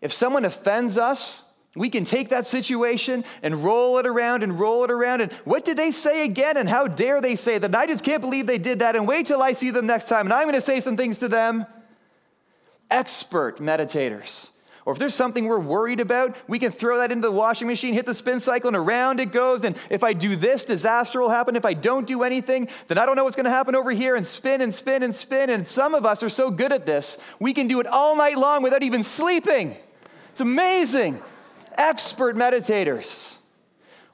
If 0.00 0.12
someone 0.12 0.44
offends 0.44 0.96
us, 0.96 1.42
we 1.74 1.90
can 1.90 2.04
take 2.04 2.30
that 2.30 2.46
situation 2.46 3.24
and 3.42 3.62
roll 3.62 3.98
it 3.98 4.06
around 4.06 4.42
and 4.42 4.58
roll 4.58 4.84
it 4.84 4.90
around. 4.90 5.20
And 5.20 5.32
what 5.44 5.64
did 5.64 5.76
they 5.76 5.90
say 5.90 6.24
again? 6.24 6.56
And 6.56 6.68
how 6.68 6.86
dare 6.86 7.20
they 7.20 7.36
say 7.36 7.58
that? 7.58 7.66
And 7.66 7.76
I 7.76 7.86
just 7.86 8.04
can't 8.04 8.20
believe 8.20 8.46
they 8.46 8.58
did 8.58 8.80
that. 8.80 8.96
And 8.96 9.06
wait 9.06 9.26
till 9.26 9.42
I 9.42 9.52
see 9.52 9.70
them 9.70 9.86
next 9.86 10.08
time. 10.08 10.26
And 10.26 10.32
I'm 10.32 10.44
going 10.44 10.54
to 10.54 10.60
say 10.60 10.80
some 10.80 10.96
things 10.96 11.18
to 11.18 11.28
them. 11.28 11.66
Expert 12.90 13.58
meditators. 13.58 14.48
Or 14.86 14.92
if 14.92 14.98
there's 14.98 15.14
something 15.14 15.46
we're 15.46 15.58
worried 15.58 16.00
about, 16.00 16.34
we 16.48 16.58
can 16.58 16.72
throw 16.72 16.96
that 16.96 17.12
into 17.12 17.28
the 17.28 17.32
washing 17.32 17.68
machine, 17.68 17.92
hit 17.92 18.06
the 18.06 18.14
spin 18.14 18.40
cycle, 18.40 18.68
and 18.68 18.76
around 18.76 19.20
it 19.20 19.32
goes. 19.32 19.62
And 19.62 19.76
if 19.90 20.02
I 20.02 20.14
do 20.14 20.34
this, 20.34 20.64
disaster 20.64 21.20
will 21.20 21.28
happen. 21.28 21.56
If 21.56 21.66
I 21.66 21.74
don't 21.74 22.06
do 22.06 22.22
anything, 22.22 22.70
then 22.86 22.96
I 22.96 23.04
don't 23.04 23.14
know 23.14 23.24
what's 23.24 23.36
going 23.36 23.44
to 23.44 23.50
happen 23.50 23.74
over 23.74 23.90
here, 23.90 24.16
and 24.16 24.26
spin 24.26 24.62
and 24.62 24.74
spin 24.74 25.02
and 25.02 25.14
spin. 25.14 25.50
And 25.50 25.66
some 25.66 25.92
of 25.92 26.06
us 26.06 26.22
are 26.22 26.30
so 26.30 26.50
good 26.50 26.72
at 26.72 26.86
this, 26.86 27.18
we 27.38 27.52
can 27.52 27.68
do 27.68 27.80
it 27.80 27.86
all 27.86 28.16
night 28.16 28.38
long 28.38 28.62
without 28.62 28.82
even 28.82 29.02
sleeping. 29.02 29.76
It's 30.30 30.40
amazing 30.40 31.20
expert 31.78 32.36
meditators. 32.36 33.36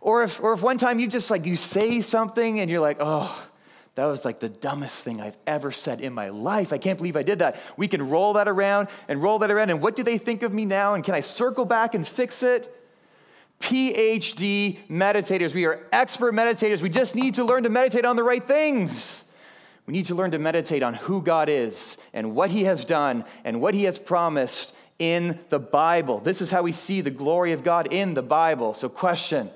Or 0.00 0.22
if, 0.22 0.40
or 0.40 0.52
if 0.52 0.62
one 0.62 0.78
time 0.78 0.98
you 0.98 1.08
just 1.08 1.30
like, 1.30 1.46
you 1.46 1.56
say 1.56 2.02
something 2.02 2.60
and 2.60 2.70
you're 2.70 2.80
like, 2.80 2.98
oh, 3.00 3.48
that 3.94 4.06
was 4.06 4.24
like 4.24 4.40
the 4.40 4.48
dumbest 4.48 5.02
thing 5.04 5.20
I've 5.20 5.36
ever 5.46 5.72
said 5.72 6.00
in 6.00 6.12
my 6.12 6.28
life. 6.28 6.72
I 6.72 6.78
can't 6.78 6.98
believe 6.98 7.16
I 7.16 7.22
did 7.22 7.38
that. 7.38 7.58
We 7.76 7.88
can 7.88 8.08
roll 8.08 8.34
that 8.34 8.48
around 8.48 8.88
and 9.08 9.22
roll 9.22 9.38
that 9.38 9.50
around. 9.50 9.70
And 9.70 9.80
what 9.80 9.96
do 9.96 10.02
they 10.02 10.18
think 10.18 10.42
of 10.42 10.52
me 10.52 10.64
now? 10.64 10.94
And 10.94 11.02
can 11.02 11.14
I 11.14 11.20
circle 11.20 11.64
back 11.64 11.94
and 11.94 12.06
fix 12.06 12.42
it? 12.42 12.70
PhD 13.60 14.78
meditators. 14.90 15.54
We 15.54 15.64
are 15.64 15.86
expert 15.92 16.34
meditators. 16.34 16.82
We 16.82 16.90
just 16.90 17.14
need 17.14 17.34
to 17.34 17.44
learn 17.44 17.62
to 17.62 17.70
meditate 17.70 18.04
on 18.04 18.16
the 18.16 18.24
right 18.24 18.42
things. 18.42 19.24
We 19.86 19.92
need 19.92 20.06
to 20.06 20.14
learn 20.14 20.32
to 20.32 20.38
meditate 20.38 20.82
on 20.82 20.94
who 20.94 21.22
God 21.22 21.48
is 21.48 21.96
and 22.12 22.34
what 22.34 22.50
He 22.50 22.64
has 22.64 22.84
done 22.84 23.24
and 23.44 23.60
what 23.60 23.74
He 23.74 23.84
has 23.84 23.98
promised 23.98 24.74
in 24.98 25.38
the 25.48 25.58
Bible. 25.58 26.20
This 26.20 26.40
is 26.40 26.50
how 26.50 26.62
we 26.62 26.72
see 26.72 27.00
the 27.00 27.10
glory 27.10 27.52
of 27.52 27.64
God 27.64 27.92
in 27.92 28.14
the 28.14 28.22
Bible. 28.22 28.74
So, 28.74 28.88
question 28.88 29.50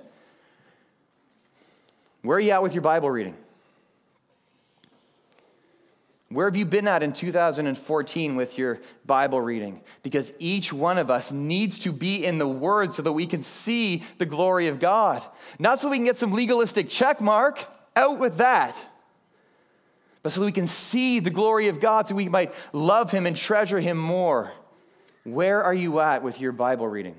Where 2.23 2.39
are 2.39 2.41
you 2.41 2.51
at 2.51 2.63
with 2.63 2.75
your 2.75 2.83
Bible 2.83 3.11
reading? 3.11 3.37
Where 6.31 6.47
have 6.47 6.57
you 6.57 6.67
been 6.67 6.87
at 6.87 7.03
in 7.03 7.15
2014 7.15 8.37
with 8.37 8.59
your 8.59 8.81
Bible 9.07 9.41
reading? 9.41 9.81
Because 10.03 10.31
each 10.39 10.75
one 10.75 10.99
of 10.99 11.11
us 11.11 11.33
needs 11.33 11.79
to 11.81 11.93
be 11.93 12.23
in 12.23 12.37
the 12.37 12.47
Word 12.47 12.93
so 12.93 13.01
that 13.01 13.13
we 13.13 13.27
can 13.27 13.43
see 13.43 14.03
the 14.19 14.27
glory 14.27 14.67
of 14.67 14.79
God. 14.79 15.23
Not 15.59 15.81
so 15.81 15.89
we 15.89 15.97
can 15.97 16.05
get 16.05 16.19
some 16.19 16.33
legalistic 16.33 16.91
check 16.91 17.23
mark, 17.23 17.65
out 17.97 18.19
with 18.19 18.37
that. 18.37 18.77
But 20.23 20.33
so 20.33 20.41
that 20.41 20.47
we 20.47 20.53
can 20.53 20.67
see 20.67 21.21
the 21.21 21.31
glory 21.31 21.69
of 21.69 21.81
God 21.81 22.09
so 22.09 22.15
we 22.15 22.29
might 22.29 22.53
love 22.75 23.11
Him 23.11 23.25
and 23.25 23.35
treasure 23.35 23.81
Him 23.81 23.97
more. 23.97 24.53
Where 25.25 25.63
are 25.63 25.75
you 25.75 26.01
at 26.01 26.23
with 26.23 26.41
your 26.41 26.53
Bible 26.53 26.89
reading? 26.89 27.17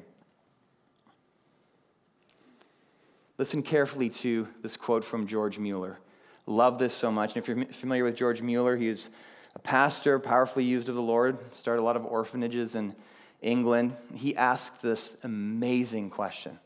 Listen 3.38 3.62
carefully 3.62 4.10
to 4.10 4.48
this 4.62 4.76
quote 4.76 5.04
from 5.04 5.28
George 5.28 5.60
Mueller. 5.60 6.00
Love 6.46 6.78
this 6.80 6.94
so 6.94 7.12
much. 7.12 7.36
And 7.36 7.38
if 7.38 7.48
you're 7.48 7.66
familiar 7.68 8.04
with 8.04 8.16
George 8.16 8.42
Mueller, 8.42 8.76
he 8.76 8.88
is 8.88 9.10
a 9.56 9.60
pastor, 9.60 10.20
powerfully 10.20 10.66
used 10.66 10.90
of 10.90 10.96
the 10.96 11.02
Lord, 11.02 11.38
started 11.54 11.82
a 11.82 11.84
lot 11.84 11.96
of 11.96 12.06
orphanages 12.06 12.76
in 12.76 12.96
England. 13.42 13.96
He 14.16 14.36
asked 14.36 14.82
this 14.82 15.16
amazing 15.24 16.10
question, 16.10 16.60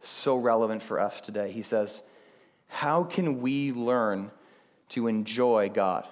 so 0.00 0.36
relevant 0.36 0.82
for 0.82 0.98
us 0.98 1.20
today. 1.20 1.50
He 1.50 1.62
says, 1.62 2.02
How 2.68 3.04
can 3.04 3.40
we 3.40 3.72
learn 3.72 4.30
to 4.90 5.08
enjoy 5.08 5.68
God? 5.68 6.06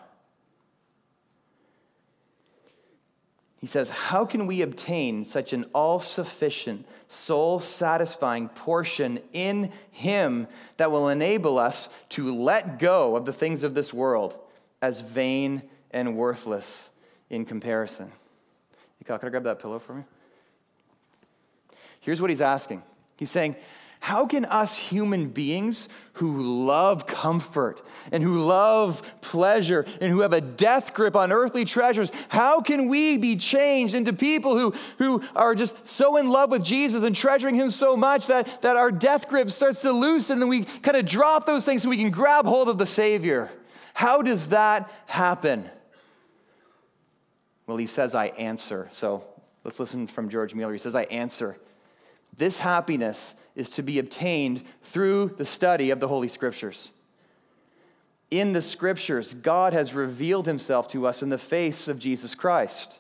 He 3.62 3.68
says, 3.68 3.88
How 3.88 4.25
can 4.25 4.46
we 4.48 4.61
obtain 4.61 5.25
such 5.25 5.53
an 5.53 5.66
all 5.72 6.01
sufficient, 6.01 6.85
soul 7.07 7.61
satisfying 7.61 8.48
portion 8.48 9.20
in 9.33 9.70
Him 9.92 10.48
that 10.79 10.90
will 10.90 11.09
enable 11.09 11.61
us 11.61 11.88
to 12.11 12.35
let 12.35 12.81
go 12.81 13.14
of 13.14 13.25
the 13.25 13.33
things 13.33 13.62
of 13.62 13.75
this 13.75 13.94
world 13.94 14.37
as 14.83 15.01
vain 15.01 15.62
and 15.92 16.16
worthless 16.16 16.90
in 17.31 17.44
comparison? 17.44 18.11
Can 19.05 19.18
I 19.22 19.29
grab 19.29 19.44
that 19.44 19.61
pillow 19.61 19.79
for 19.79 19.94
me? 19.94 20.03
Here's 22.01 22.20
what 22.20 22.31
he's 22.31 22.40
asking 22.40 22.83
He's 23.16 23.31
saying, 23.31 23.55
how 24.03 24.27
can 24.27 24.45
us 24.47 24.77
human 24.77 25.29
beings 25.29 25.88
who 26.15 26.67
love 26.67 27.07
comfort 27.07 27.81
and 28.11 28.21
who 28.21 28.43
love 28.43 29.01
pleasure 29.21 29.87
and 30.01 30.11
who 30.11 30.23
have 30.23 30.33
a 30.33 30.41
death 30.41 30.93
grip 30.93 31.15
on 31.15 31.31
earthly 31.31 31.65
treasures, 31.65 32.11
how 32.29 32.61
can 32.61 32.88
we 32.88 33.17
be 33.17 33.37
changed 33.37 33.95
into 33.95 34.12
people 34.12 34.59
who, 34.59 34.75
who 34.99 35.23
are 35.37 35.55
just 35.55 35.88
so 35.88 36.17
in 36.17 36.29
love 36.29 36.51
with 36.51 36.65
Jesus 36.65 37.05
and 37.05 37.15
treasuring 37.15 37.55
him 37.55 37.71
so 37.71 37.97
much 37.97 38.27
that, 38.27 38.62
that 38.62 38.75
our 38.75 38.91
death 38.91 39.29
grip 39.29 39.53
starts 39.53 39.83
to 39.83 39.93
loosen 39.93 40.41
and 40.41 40.51
we 40.51 40.65
kind 40.65 40.97
of 40.97 41.07
drop 41.07 41.47
those 41.47 41.65
things 41.65 41.85
so 41.85 41.88
we 41.88 41.97
can 41.97 42.11
grab 42.11 42.45
hold 42.45 42.69
of 42.69 42.79
the 42.79 42.87
Savior? 42.87 43.53
How 43.95 44.21
does 44.21 44.49
that 44.49 44.91
happen? 45.07 45.71
Well, 47.69 47.77
he 47.77 47.87
says, 47.87 48.17
I 48.17 48.27
answer. 48.27 48.88
So 48.91 49.23
let's 49.62 49.79
listen 49.79 50.09
from 50.09 50.29
George 50.29 50.57
Mueller. 50.57 50.73
He 50.73 50.81
says, 50.81 50.97
I 50.97 51.05
answer. 51.05 51.57
This 52.37 52.59
happiness 52.59 53.37
is 53.55 53.71
to 53.71 53.83
be 53.83 53.99
obtained 53.99 54.65
through 54.83 55.35
the 55.37 55.45
study 55.45 55.91
of 55.91 56.01
the 56.01 56.09
Holy 56.09 56.29
Scriptures. 56.29 56.91
In 58.31 58.53
the 58.55 58.62
Scriptures, 58.62 59.35
God 59.35 59.73
has 59.73 59.93
revealed 59.93 60.47
himself 60.47 60.88
to 60.88 61.07
us 61.07 61.23
in 61.23 61.29
the 61.29 61.38
face 61.38 61.87
of 61.88 61.99
Jesus 61.99 62.35
Christ. 62.35 62.99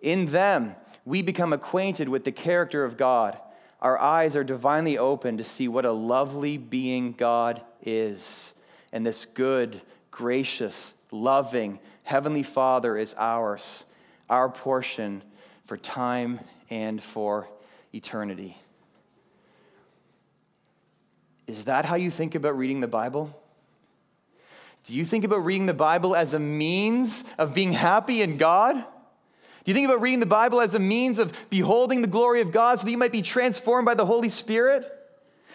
In 0.00 0.26
them, 0.26 0.76
we 1.04 1.22
become 1.22 1.52
acquainted 1.52 2.08
with 2.08 2.24
the 2.24 2.32
character 2.32 2.84
of 2.84 2.96
God. 2.96 3.38
Our 3.80 3.98
eyes 3.98 4.36
are 4.36 4.44
divinely 4.44 4.96
open 4.96 5.38
to 5.38 5.44
see 5.44 5.66
what 5.66 5.84
a 5.84 5.90
lovely 5.90 6.56
being 6.56 7.12
God 7.12 7.62
is. 7.82 8.54
And 8.92 9.04
this 9.04 9.24
good, 9.24 9.80
gracious, 10.10 10.94
loving 11.10 11.80
Heavenly 12.04 12.42
Father 12.42 12.96
is 12.96 13.14
ours, 13.16 13.84
our 14.28 14.48
portion 14.48 15.22
for 15.64 15.76
time 15.76 16.40
and 16.68 17.02
for 17.02 17.48
eternity. 17.92 18.56
Is 21.50 21.64
that 21.64 21.84
how 21.84 21.96
you 21.96 22.12
think 22.12 22.36
about 22.36 22.56
reading 22.56 22.78
the 22.80 22.86
Bible? 22.86 23.36
Do 24.84 24.94
you 24.94 25.04
think 25.04 25.24
about 25.24 25.44
reading 25.44 25.66
the 25.66 25.74
Bible 25.74 26.14
as 26.14 26.32
a 26.32 26.38
means 26.38 27.24
of 27.38 27.54
being 27.54 27.72
happy 27.72 28.22
in 28.22 28.36
God? 28.36 28.76
Do 28.76 28.84
you 29.64 29.74
think 29.74 29.88
about 29.88 30.00
reading 30.00 30.20
the 30.20 30.26
Bible 30.26 30.60
as 30.60 30.74
a 30.74 30.78
means 30.78 31.18
of 31.18 31.36
beholding 31.50 32.02
the 32.02 32.06
glory 32.06 32.40
of 32.40 32.52
God 32.52 32.78
so 32.78 32.84
that 32.84 32.90
you 32.92 32.96
might 32.96 33.10
be 33.10 33.20
transformed 33.20 33.84
by 33.84 33.94
the 33.94 34.06
Holy 34.06 34.28
Spirit? 34.28 34.82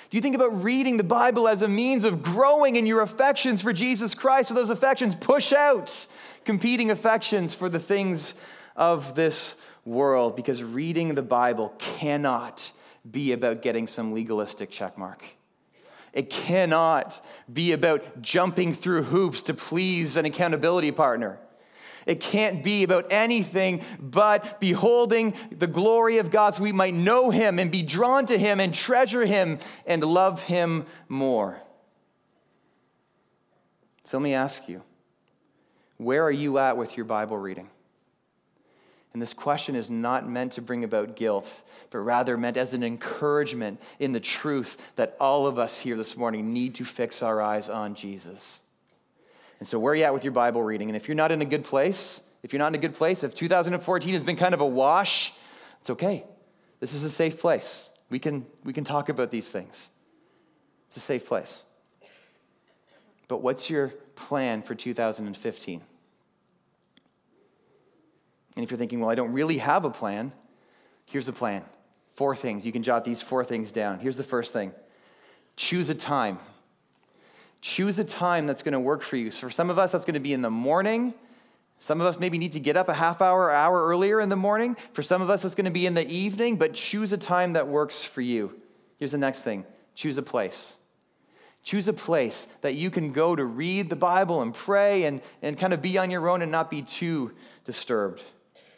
Do 0.09 0.17
you 0.17 0.21
think 0.21 0.35
about 0.35 0.61
reading 0.61 0.97
the 0.97 1.03
Bible 1.03 1.47
as 1.47 1.61
a 1.61 1.67
means 1.69 2.03
of 2.03 2.21
growing 2.21 2.75
in 2.75 2.85
your 2.85 2.99
affections 2.99 3.61
for 3.61 3.71
Jesus 3.71 4.13
Christ 4.13 4.49
so 4.49 4.53
those 4.53 4.69
affections 4.69 5.15
push 5.15 5.53
out 5.53 6.07
competing 6.43 6.91
affections 6.91 7.55
for 7.55 7.69
the 7.69 7.79
things 7.79 8.33
of 8.75 9.15
this 9.15 9.55
world 9.85 10.35
because 10.35 10.61
reading 10.61 11.15
the 11.15 11.21
Bible 11.21 11.73
cannot 11.77 12.69
be 13.09 13.31
about 13.31 13.61
getting 13.61 13.87
some 13.87 14.13
legalistic 14.13 14.69
checkmark. 14.69 15.19
It 16.15 16.29
cannot 16.29 17.23
be 17.51 17.73
about 17.73 18.21
jumping 18.21 18.73
through 18.73 19.03
hoops 19.03 19.43
to 19.43 19.53
please 19.53 20.15
an 20.15 20.23
accountability 20.23 20.91
partner. 20.91 21.37
It 22.05 22.21
can't 22.21 22.63
be 22.63 22.83
about 22.83 23.07
anything 23.11 23.81
but 23.99 24.61
beholding 24.61 25.33
the 25.51 25.67
glory 25.67 26.19
of 26.19 26.31
God 26.31 26.55
so 26.55 26.63
we 26.63 26.71
might 26.71 26.93
know 26.93 27.31
Him 27.31 27.59
and 27.59 27.69
be 27.69 27.83
drawn 27.83 28.25
to 28.27 28.37
Him 28.37 28.61
and 28.61 28.73
treasure 28.73 29.25
Him 29.25 29.59
and 29.85 30.03
love 30.03 30.41
Him 30.43 30.85
more. 31.09 31.61
So 34.05 34.17
let 34.17 34.23
me 34.23 34.33
ask 34.35 34.69
you 34.69 34.83
where 35.97 36.23
are 36.23 36.31
you 36.31 36.59
at 36.59 36.77
with 36.77 36.95
your 36.95 37.05
Bible 37.05 37.37
reading? 37.37 37.69
And 39.15 39.21
this 39.21 39.31
question 39.31 39.77
is 39.77 39.89
not 39.89 40.27
meant 40.27 40.51
to 40.51 40.61
bring 40.61 40.83
about 40.83 41.15
guilt, 41.15 41.49
but 41.89 41.99
rather 41.99 42.35
meant 42.35 42.57
as 42.57 42.73
an 42.73 42.83
encouragement 42.83 43.79
in 43.97 44.11
the 44.11 44.19
truth 44.19 44.75
that 44.97 45.15
all 45.21 45.47
of 45.47 45.57
us 45.57 45.79
here 45.79 45.95
this 45.95 46.17
morning 46.17 46.51
need 46.51 46.75
to 46.75 46.83
fix 46.83 47.23
our 47.23 47.41
eyes 47.41 47.69
on 47.69 47.95
Jesus. 47.95 48.59
And 49.61 49.69
so, 49.69 49.79
where 49.79 49.93
are 49.93 49.95
you 49.95 50.03
at 50.03 50.13
with 50.13 50.25
your 50.25 50.33
Bible 50.33 50.61
reading? 50.61 50.89
And 50.89 50.97
if 50.97 51.07
you're 51.07 51.15
not 51.15 51.31
in 51.31 51.41
a 51.41 51.45
good 51.45 51.63
place, 51.63 52.23
if 52.43 52.51
you're 52.51 52.59
not 52.59 52.67
in 52.67 52.75
a 52.75 52.77
good 52.77 52.93
place, 52.93 53.23
if 53.23 53.33
2014 53.33 54.13
has 54.15 54.23
been 54.25 54.35
kind 54.35 54.53
of 54.53 54.59
a 54.59 54.67
wash, 54.67 55.31
it's 55.79 55.91
okay. 55.91 56.25
This 56.81 56.93
is 56.93 57.05
a 57.05 57.09
safe 57.09 57.39
place. 57.39 57.89
We 58.09 58.19
can, 58.19 58.45
we 58.65 58.73
can 58.73 58.83
talk 58.83 59.07
about 59.07 59.31
these 59.31 59.47
things. 59.47 59.87
It's 60.87 60.97
a 60.97 60.99
safe 60.99 61.25
place. 61.25 61.63
But 63.29 63.41
what's 63.41 63.69
your 63.69 63.93
plan 64.15 64.61
for 64.61 64.75
2015? 64.75 65.83
And 68.55 68.63
if 68.63 68.71
you're 68.71 68.77
thinking, 68.77 68.99
well, 68.99 69.09
I 69.09 69.15
don't 69.15 69.33
really 69.33 69.57
have 69.57 69.85
a 69.85 69.89
plan, 69.89 70.31
here's 71.05 71.25
the 71.25 71.33
plan. 71.33 71.63
Four 72.13 72.35
things. 72.35 72.65
You 72.65 72.71
can 72.71 72.83
jot 72.83 73.03
these 73.03 73.21
four 73.21 73.43
things 73.43 73.71
down. 73.71 73.99
Here's 73.99 74.17
the 74.17 74.23
first 74.23 74.53
thing 74.53 74.71
choose 75.55 75.89
a 75.89 75.95
time. 75.95 76.39
Choose 77.61 77.97
a 77.97 78.03
time 78.03 78.45
that's 78.45 78.61
going 78.61 78.73
to 78.73 78.79
work 78.79 79.01
for 79.01 79.17
you. 79.17 79.31
So 79.31 79.47
for 79.47 79.51
some 79.51 79.69
of 79.69 79.79
us, 79.79 79.91
that's 79.91 80.05
going 80.05 80.13
to 80.13 80.19
be 80.19 80.33
in 80.33 80.41
the 80.41 80.51
morning. 80.51 81.13
Some 81.79 81.99
of 81.99 82.07
us 82.07 82.19
maybe 82.19 82.37
need 82.37 82.53
to 82.53 82.59
get 82.59 82.77
up 82.77 82.89
a 82.89 82.93
half 82.93 83.21
hour 83.21 83.45
or 83.45 83.51
hour 83.51 83.87
earlier 83.87 84.21
in 84.21 84.29
the 84.29 84.35
morning. 84.35 84.77
For 84.93 85.03
some 85.03 85.21
of 85.21 85.29
us, 85.29 85.43
it's 85.43 85.55
going 85.55 85.65
to 85.65 85.71
be 85.71 85.85
in 85.85 85.93
the 85.93 86.07
evening, 86.07 86.57
but 86.57 86.73
choose 86.73 87.11
a 87.11 87.17
time 87.17 87.53
that 87.53 87.67
works 87.67 88.03
for 88.03 88.21
you. 88.21 88.59
Here's 88.97 89.11
the 89.11 89.17
next 89.17 89.41
thing 89.41 89.65
choose 89.93 90.17
a 90.17 90.23
place. 90.23 90.77
Choose 91.63 91.87
a 91.87 91.93
place 91.93 92.45
that 92.61 92.75
you 92.75 92.91
can 92.91 93.11
go 93.11 93.35
to 93.35 93.43
read 93.43 93.89
the 93.89 93.95
Bible 93.95 94.43
and 94.43 94.53
pray 94.53 95.05
and, 95.05 95.21
and 95.41 95.57
kind 95.57 95.73
of 95.73 95.81
be 95.81 95.97
on 95.97 96.11
your 96.11 96.29
own 96.29 96.43
and 96.43 96.51
not 96.51 96.69
be 96.69 96.83
too 96.83 97.31
disturbed. 97.65 98.21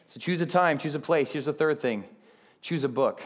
So 0.07 0.19
choose 0.19 0.41
a 0.41 0.45
time, 0.45 0.77
choose 0.77 0.95
a 0.95 0.99
place. 0.99 1.31
Here's 1.31 1.45
the 1.45 1.53
third 1.53 1.79
thing 1.79 2.05
choose 2.61 2.83
a 2.83 2.89
book. 2.89 3.21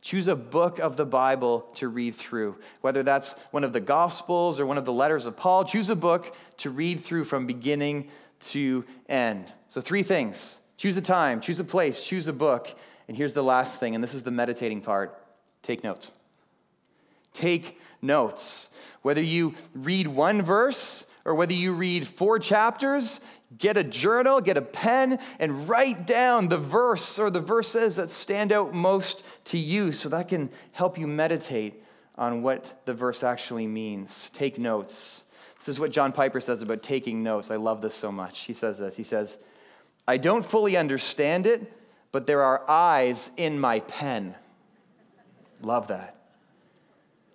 Choose 0.00 0.28
a 0.28 0.36
book 0.36 0.78
of 0.78 0.96
the 0.96 1.04
Bible 1.04 1.66
to 1.74 1.88
read 1.88 2.14
through, 2.14 2.56
whether 2.82 3.02
that's 3.02 3.34
one 3.50 3.64
of 3.64 3.72
the 3.72 3.80
Gospels 3.80 4.60
or 4.60 4.66
one 4.66 4.78
of 4.78 4.84
the 4.84 4.92
letters 4.92 5.26
of 5.26 5.36
Paul. 5.36 5.64
Choose 5.64 5.88
a 5.88 5.96
book 5.96 6.36
to 6.58 6.70
read 6.70 7.00
through 7.00 7.24
from 7.24 7.46
beginning 7.46 8.08
to 8.40 8.84
end. 9.08 9.52
So, 9.68 9.80
three 9.80 10.04
things 10.04 10.60
choose 10.76 10.96
a 10.96 11.02
time, 11.02 11.40
choose 11.40 11.58
a 11.58 11.64
place, 11.64 12.04
choose 12.04 12.28
a 12.28 12.32
book. 12.32 12.78
And 13.08 13.16
here's 13.16 13.32
the 13.32 13.42
last 13.42 13.80
thing, 13.80 13.94
and 13.94 14.04
this 14.04 14.14
is 14.14 14.22
the 14.22 14.30
meditating 14.30 14.82
part 14.82 15.18
take 15.62 15.82
notes. 15.82 16.12
Take 17.32 17.80
notes. 18.00 18.70
Whether 19.02 19.22
you 19.22 19.54
read 19.74 20.06
one 20.06 20.42
verse 20.42 21.06
or 21.28 21.34
whether 21.34 21.52
you 21.52 21.74
read 21.74 22.08
four 22.08 22.38
chapters, 22.38 23.20
get 23.58 23.76
a 23.76 23.84
journal, 23.84 24.40
get 24.40 24.56
a 24.56 24.62
pen, 24.62 25.18
and 25.38 25.68
write 25.68 26.06
down 26.06 26.48
the 26.48 26.56
verse 26.56 27.18
or 27.18 27.28
the 27.28 27.40
verses 27.40 27.96
that 27.96 28.08
stand 28.08 28.50
out 28.50 28.72
most 28.72 29.22
to 29.44 29.58
you 29.58 29.92
so 29.92 30.08
that 30.08 30.28
can 30.28 30.48
help 30.72 30.96
you 30.96 31.06
meditate 31.06 31.84
on 32.16 32.42
what 32.42 32.80
the 32.86 32.94
verse 32.94 33.22
actually 33.22 33.66
means. 33.66 34.30
Take 34.32 34.58
notes. 34.58 35.24
This 35.58 35.68
is 35.68 35.78
what 35.78 35.90
John 35.90 36.12
Piper 36.12 36.40
says 36.40 36.62
about 36.62 36.82
taking 36.82 37.22
notes. 37.22 37.50
I 37.50 37.56
love 37.56 37.82
this 37.82 37.94
so 37.94 38.10
much. 38.10 38.40
He 38.40 38.54
says 38.54 38.78
this 38.78 38.96
He 38.96 39.02
says, 39.02 39.36
I 40.06 40.16
don't 40.16 40.44
fully 40.46 40.78
understand 40.78 41.46
it, 41.46 41.70
but 42.10 42.26
there 42.26 42.42
are 42.42 42.64
eyes 42.68 43.30
in 43.36 43.60
my 43.60 43.80
pen. 43.80 44.34
Love 45.60 45.88
that. 45.88 46.16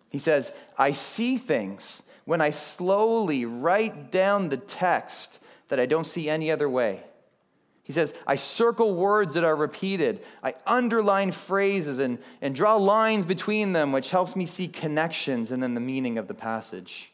He 0.10 0.20
says, 0.20 0.52
I 0.78 0.92
see 0.92 1.38
things 1.38 2.03
when 2.26 2.42
I 2.42 2.52
slowly 2.52 3.46
write 3.46 4.12
down 4.12 4.50
the 4.50 4.58
text 4.58 5.40
that 5.70 5.80
I 5.80 5.86
don't 5.86 6.06
see 6.06 6.30
any 6.30 6.52
other 6.52 6.70
way. 6.70 7.04
He 7.84 7.92
says, 7.92 8.14
I 8.26 8.38
circle 8.38 8.96
words 8.96 9.34
that 9.34 9.44
are 9.44 9.56
repeated. 9.56 10.24
I 10.42 10.56
underline 10.66 11.34
phrases 11.34 12.00
and, 12.00 12.18
and 12.42 12.56
draw 12.56 12.76
lines 12.76 13.26
between 13.26 13.74
them, 13.74 13.92
which 13.92 14.10
helps 14.10 14.38
me 14.38 14.46
see 14.46 14.70
connections 14.70 15.52
and 15.52 15.62
then 15.62 15.74
the 15.74 15.82
meaning 15.82 16.18
of 16.18 16.30
the 16.30 16.34
passage. 16.34 17.12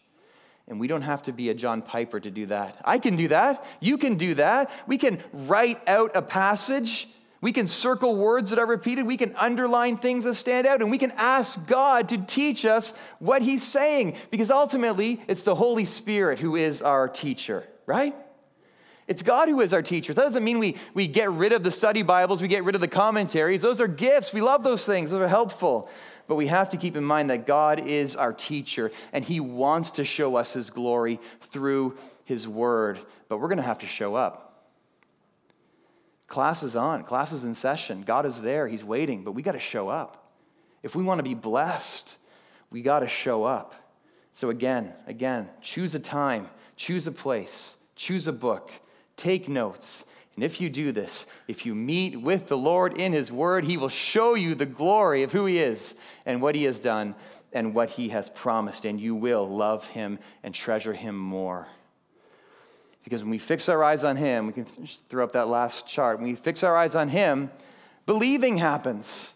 And 0.67 0.79
we 0.79 0.87
don't 0.87 1.01
have 1.01 1.23
to 1.23 1.31
be 1.31 1.49
a 1.49 1.55
John 1.55 1.81
Piper 1.81 2.19
to 2.19 2.29
do 2.29 2.45
that. 2.45 2.79
I 2.85 2.99
can 2.99 3.15
do 3.15 3.29
that. 3.29 3.65
You 3.79 3.97
can 3.97 4.15
do 4.17 4.35
that. 4.35 4.69
We 4.85 4.99
can 4.99 5.23
write 5.33 5.81
out 5.89 6.11
a 6.13 6.21
passage. 6.21 7.09
We 7.41 7.53
can 7.53 7.67
circle 7.67 8.15
words 8.17 8.49
that 8.49 8.59
are 8.59 8.65
repeated. 8.65 9.07
We 9.07 9.15
can 9.15 9.33
underline 9.35 9.97
things 9.97 10.25
that 10.25 10.35
stand 10.35 10.67
out. 10.67 10.81
And 10.81 10.91
we 10.91 10.97
can 10.97 11.11
ask 11.11 11.65
God 11.67 12.09
to 12.09 12.17
teach 12.17 12.65
us 12.65 12.93
what 13.19 13.41
He's 13.41 13.63
saying. 13.63 14.15
Because 14.29 14.51
ultimately, 14.51 15.21
it's 15.27 15.43
the 15.43 15.55
Holy 15.55 15.85
Spirit 15.85 16.39
who 16.39 16.55
is 16.55 16.81
our 16.81 17.07
teacher, 17.07 17.65
right? 17.85 18.15
It's 19.07 19.23
God 19.23 19.49
who 19.49 19.61
is 19.61 19.73
our 19.73 19.81
teacher. 19.81 20.13
That 20.13 20.21
doesn't 20.21 20.43
mean 20.43 20.59
we, 20.59 20.77
we 20.93 21.07
get 21.07 21.31
rid 21.31 21.51
of 21.51 21.63
the 21.63 21.71
study 21.71 22.03
Bibles, 22.03 22.43
we 22.43 22.47
get 22.47 22.63
rid 22.63 22.75
of 22.75 22.81
the 22.81 22.87
commentaries. 22.87 23.61
Those 23.61 23.81
are 23.81 23.87
gifts. 23.87 24.33
We 24.33 24.41
love 24.41 24.63
those 24.63 24.85
things, 24.85 25.09
those 25.09 25.21
are 25.21 25.27
helpful. 25.27 25.89
But 26.27 26.35
we 26.35 26.45
have 26.45 26.69
to 26.69 26.77
keep 26.77 26.95
in 26.95 27.03
mind 27.03 27.31
that 27.31 27.47
God 27.47 27.87
is 27.87 28.15
our 28.15 28.31
teacher, 28.31 28.91
and 29.11 29.25
He 29.25 29.39
wants 29.39 29.91
to 29.91 30.05
show 30.05 30.35
us 30.35 30.53
His 30.53 30.69
glory 30.69 31.19
through 31.41 31.97
His 32.25 32.47
Word. 32.47 32.99
But 33.29 33.39
we're 33.39 33.47
going 33.47 33.57
to 33.57 33.63
have 33.63 33.79
to 33.79 33.87
show 33.87 34.13
up. 34.13 34.48
Class 36.29 36.63
is 36.63 36.75
on, 36.75 37.03
class 37.03 37.33
is 37.33 37.43
in 37.43 37.53
session. 37.53 38.03
God 38.03 38.25
is 38.25 38.41
there, 38.41 38.67
He's 38.67 38.83
waiting, 38.83 39.23
but 39.23 39.33
we 39.33 39.41
got 39.41 39.53
to 39.53 39.59
show 39.59 39.89
up. 39.89 40.27
If 40.81 40.95
we 40.95 41.03
want 41.03 41.19
to 41.19 41.23
be 41.23 41.33
blessed, 41.33 42.17
we 42.71 42.81
got 42.81 42.99
to 42.99 43.07
show 43.07 43.43
up. 43.43 43.75
So, 44.33 44.49
again, 44.49 44.93
again, 45.07 45.49
choose 45.61 45.93
a 45.95 45.99
time, 45.99 46.47
choose 46.77 47.05
a 47.07 47.11
place, 47.11 47.75
choose 47.95 48.27
a 48.27 48.31
book 48.31 48.71
Take 49.19 49.49
notes. 49.49 50.05
And 50.35 50.45
if 50.45 50.61
you 50.61 50.69
do 50.69 50.93
this, 50.93 51.27
if 51.49 51.65
you 51.65 51.75
meet 51.75 52.21
with 52.21 52.47
the 52.47 52.55
Lord 52.55 53.01
in 53.01 53.11
His 53.11 53.33
Word, 53.33 53.65
He 53.65 53.75
will 53.75 53.89
show 53.89 54.33
you 54.33 54.55
the 54.55 54.65
glory 54.65 55.23
of 55.23 55.33
who 55.33 55.45
He 55.45 55.59
is 55.59 55.93
and 56.25 56.41
what 56.41 56.55
He 56.55 56.63
has 56.63 56.79
done 56.79 57.15
and 57.51 57.75
what 57.75 57.89
He 57.89 58.07
has 58.09 58.29
promised, 58.29 58.85
and 58.85 58.97
you 58.97 59.15
will 59.15 59.45
love 59.45 59.85
Him 59.87 60.19
and 60.41 60.55
treasure 60.55 60.93
Him 60.93 61.17
more. 61.17 61.67
Because 63.09 63.23
when 63.23 63.31
we 63.31 63.39
fix 63.39 63.67
our 63.69 63.83
eyes 63.83 64.03
on 64.03 64.17
Him, 64.17 64.45
we 64.45 64.53
can 64.53 64.65
throw 65.09 65.23
up 65.23 65.31
that 65.31 65.47
last 65.47 65.87
chart. 65.87 66.19
When 66.19 66.29
we 66.29 66.35
fix 66.35 66.61
our 66.61 66.77
eyes 66.77 66.93
on 66.93 67.09
Him, 67.09 67.49
believing 68.05 68.57
happens. 68.57 69.33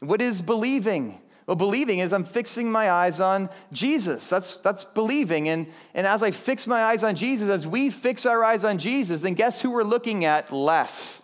What 0.00 0.20
is 0.20 0.42
believing? 0.42 1.20
Well, 1.46 1.54
believing 1.54 2.00
is 2.00 2.12
I'm 2.12 2.24
fixing 2.24 2.72
my 2.72 2.90
eyes 2.90 3.20
on 3.20 3.48
Jesus. 3.72 4.28
That's, 4.28 4.56
that's 4.56 4.82
believing. 4.82 5.48
And, 5.48 5.68
and 5.94 6.04
as 6.04 6.24
I 6.24 6.32
fix 6.32 6.66
my 6.66 6.82
eyes 6.82 7.04
on 7.04 7.14
Jesus, 7.14 7.48
as 7.48 7.64
we 7.64 7.90
fix 7.90 8.26
our 8.26 8.42
eyes 8.42 8.64
on 8.64 8.78
Jesus, 8.78 9.20
then 9.20 9.34
guess 9.34 9.60
who 9.60 9.70
we're 9.70 9.84
looking 9.84 10.24
at 10.24 10.52
less? 10.52 11.22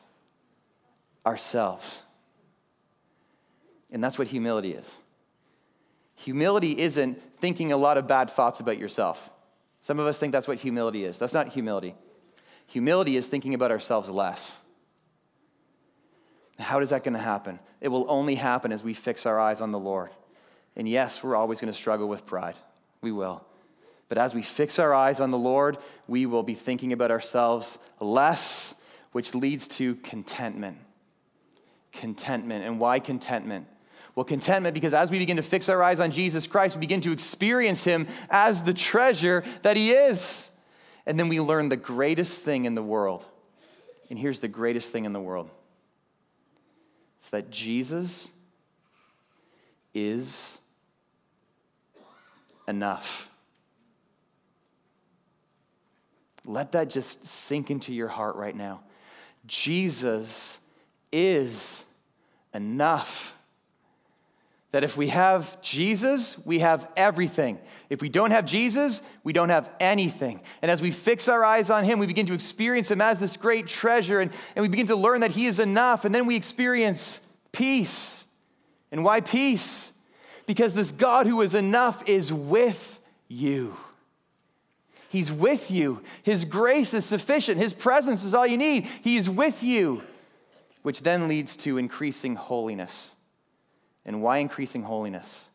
Ourselves. 1.26 2.02
And 3.90 4.04
that's 4.04 4.20
what 4.20 4.28
humility 4.28 4.72
is. 4.74 4.98
Humility 6.14 6.78
isn't 6.78 7.20
thinking 7.40 7.72
a 7.72 7.76
lot 7.76 7.98
of 7.98 8.06
bad 8.06 8.30
thoughts 8.30 8.60
about 8.60 8.78
yourself. 8.78 9.32
Some 9.88 9.98
of 9.98 10.06
us 10.06 10.18
think 10.18 10.32
that's 10.32 10.46
what 10.46 10.58
humility 10.58 11.04
is. 11.04 11.18
That's 11.18 11.32
not 11.32 11.48
humility. 11.48 11.94
Humility 12.66 13.16
is 13.16 13.26
thinking 13.26 13.54
about 13.54 13.70
ourselves 13.70 14.10
less. 14.10 14.58
How 16.58 16.80
is 16.80 16.90
that 16.90 17.04
going 17.04 17.14
to 17.14 17.18
happen? 17.18 17.58
It 17.80 17.88
will 17.88 18.04
only 18.06 18.34
happen 18.34 18.70
as 18.70 18.84
we 18.84 18.92
fix 18.92 19.24
our 19.24 19.40
eyes 19.40 19.62
on 19.62 19.72
the 19.72 19.78
Lord. 19.78 20.10
And 20.76 20.86
yes, 20.86 21.22
we're 21.22 21.36
always 21.36 21.58
going 21.58 21.72
to 21.72 21.78
struggle 21.78 22.06
with 22.06 22.26
pride. 22.26 22.56
We 23.00 23.12
will. 23.12 23.42
But 24.10 24.18
as 24.18 24.34
we 24.34 24.42
fix 24.42 24.78
our 24.78 24.92
eyes 24.92 25.20
on 25.20 25.30
the 25.30 25.38
Lord, 25.38 25.78
we 26.06 26.26
will 26.26 26.42
be 26.42 26.52
thinking 26.52 26.92
about 26.92 27.10
ourselves 27.10 27.78
less, 27.98 28.74
which 29.12 29.34
leads 29.34 29.68
to 29.68 29.94
contentment. 29.94 30.76
Contentment. 31.92 32.62
And 32.66 32.78
why 32.78 33.00
contentment? 33.00 33.66
Well, 34.18 34.24
contentment 34.24 34.74
because 34.74 34.94
as 34.94 35.12
we 35.12 35.20
begin 35.20 35.36
to 35.36 35.44
fix 35.44 35.68
our 35.68 35.80
eyes 35.80 36.00
on 36.00 36.10
Jesus 36.10 36.48
Christ, 36.48 36.74
we 36.74 36.80
begin 36.80 37.00
to 37.02 37.12
experience 37.12 37.84
Him 37.84 38.08
as 38.28 38.64
the 38.64 38.74
treasure 38.74 39.44
that 39.62 39.76
He 39.76 39.92
is. 39.92 40.50
And 41.06 41.16
then 41.16 41.28
we 41.28 41.38
learn 41.38 41.68
the 41.68 41.76
greatest 41.76 42.40
thing 42.42 42.64
in 42.64 42.74
the 42.74 42.82
world. 42.82 43.24
And 44.10 44.18
here's 44.18 44.40
the 44.40 44.48
greatest 44.48 44.90
thing 44.90 45.04
in 45.04 45.12
the 45.12 45.20
world 45.20 45.48
it's 47.20 47.30
that 47.30 47.50
Jesus 47.50 48.26
is 49.94 50.58
enough. 52.66 53.30
Let 56.44 56.72
that 56.72 56.90
just 56.90 57.24
sink 57.24 57.70
into 57.70 57.94
your 57.94 58.08
heart 58.08 58.34
right 58.34 58.56
now. 58.56 58.80
Jesus 59.46 60.58
is 61.12 61.84
enough. 62.52 63.37
That 64.72 64.84
if 64.84 64.98
we 64.98 65.08
have 65.08 65.60
Jesus, 65.62 66.36
we 66.44 66.58
have 66.58 66.88
everything. 66.94 67.58
If 67.88 68.02
we 68.02 68.10
don't 68.10 68.32
have 68.32 68.44
Jesus, 68.44 69.00
we 69.24 69.32
don't 69.32 69.48
have 69.48 69.70
anything. 69.80 70.42
And 70.60 70.70
as 70.70 70.82
we 70.82 70.90
fix 70.90 71.26
our 71.26 71.42
eyes 71.42 71.70
on 71.70 71.84
Him, 71.84 71.98
we 71.98 72.06
begin 72.06 72.26
to 72.26 72.34
experience 72.34 72.90
Him 72.90 73.00
as 73.00 73.18
this 73.18 73.38
great 73.38 73.66
treasure, 73.66 74.20
and, 74.20 74.30
and 74.54 74.62
we 74.62 74.68
begin 74.68 74.88
to 74.88 74.96
learn 74.96 75.20
that 75.20 75.30
He 75.30 75.46
is 75.46 75.58
enough. 75.58 76.04
And 76.04 76.14
then 76.14 76.26
we 76.26 76.36
experience 76.36 77.22
peace. 77.50 78.24
And 78.92 79.04
why 79.04 79.20
peace? 79.22 79.92
Because 80.46 80.74
this 80.74 80.90
God 80.90 81.26
who 81.26 81.40
is 81.40 81.54
enough 81.54 82.06
is 82.06 82.32
with 82.32 83.00
you. 83.26 83.76
He's 85.08 85.32
with 85.32 85.70
you. 85.70 86.02
His 86.22 86.44
grace 86.44 86.92
is 86.92 87.06
sufficient. 87.06 87.58
His 87.58 87.72
presence 87.72 88.24
is 88.24 88.34
all 88.34 88.46
you 88.46 88.58
need. 88.58 88.86
He 89.02 89.16
is 89.16 89.30
with 89.30 89.62
you, 89.62 90.02
which 90.82 91.00
then 91.00 91.28
leads 91.28 91.56
to 91.58 91.78
increasing 91.78 92.34
holiness. 92.34 93.14
And 94.08 94.22
why 94.22 94.38
increasing 94.38 94.84
holiness? 94.84 95.50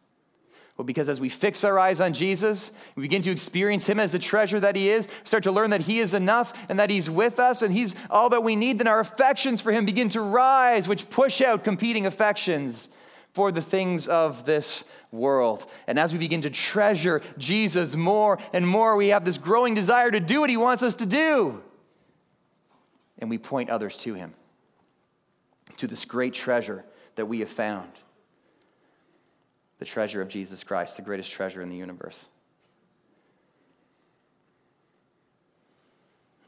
Well, 0.78 0.86
because 0.86 1.10
as 1.10 1.20
we 1.20 1.28
fix 1.28 1.64
our 1.64 1.80
eyes 1.80 2.00
on 2.00 2.14
Jesus, 2.14 2.72
we 2.96 3.02
begin 3.02 3.24
to 3.24 3.32
experience 3.32 3.88
Him 3.88 4.00
as 4.00 4.12
the 4.12 4.20
treasure 4.20 4.60
that 4.60 4.76
He 4.76 4.92
is, 4.92 5.08
start 5.24 5.44
to 5.46 5.52
learn 5.52 5.72
that 5.72 5.82
He 5.82 5.98
is 5.98 6.14
enough 6.14 6.54
and 6.70 6.78
that 6.78 6.92
He's 6.92 7.10
with 7.10 7.40
us 7.40 7.64
and 7.64 7.74
He's 7.74 7.96
all 8.12 8.30
that 8.30 8.44
we 8.44 8.56
need, 8.56 8.78
then 8.78 8.86
our 8.86 9.00
affections 9.00 9.60
for 9.60 9.72
Him 9.72 9.88
begin 9.88 10.08
to 10.10 10.22
rise, 10.22 10.88
which 10.88 11.10
push 11.10 11.42
out 11.42 11.64
competing 11.64 12.06
affections 12.06 12.90
for 13.32 13.52
the 13.52 13.62
things 13.62 14.08
of 14.08 14.46
this 14.46 14.86
world. 15.12 15.66
And 15.88 15.98
as 15.98 16.14
we 16.14 16.20
begin 16.20 16.44
to 16.44 16.52
treasure 16.52 17.24
Jesus 17.40 17.96
more 17.96 18.38
and 18.54 18.68
more, 18.68 18.96
we 18.96 19.08
have 19.08 19.26
this 19.26 19.40
growing 19.40 19.74
desire 19.74 20.12
to 20.12 20.20
do 20.20 20.42
what 20.42 20.52
He 20.52 20.58
wants 20.58 20.84
us 20.84 20.94
to 20.96 21.08
do. 21.08 21.60
And 23.18 23.32
we 23.32 23.40
point 23.40 23.72
others 23.72 23.98
to 23.98 24.14
Him, 24.14 24.36
to 25.78 25.88
this 25.88 26.06
great 26.06 26.36
treasure 26.36 26.86
that 27.16 27.26
we 27.26 27.40
have 27.40 27.50
found 27.50 27.90
the 29.84 29.90
treasure 29.90 30.22
of 30.22 30.30
Jesus 30.30 30.64
Christ, 30.64 30.96
the 30.96 31.02
greatest 31.02 31.30
treasure 31.30 31.62
in 31.62 31.68
the 31.68 31.76
universe. 31.76 32.30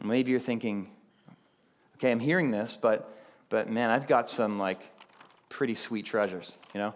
Maybe 0.02 0.32
you're 0.32 0.40
thinking, 0.40 0.90
okay, 1.98 2.12
I'm 2.14 2.22
hearing 2.22 2.50
this, 2.50 2.80
but, 2.82 3.14
but 3.50 3.70
man, 3.70 3.90
I've 3.90 4.08
got 4.08 4.30
some 4.30 4.58
like 4.58 4.80
pretty 5.50 5.76
sweet 5.76 6.06
treasures, 6.06 6.56
you 6.74 6.80
know? 6.80 6.96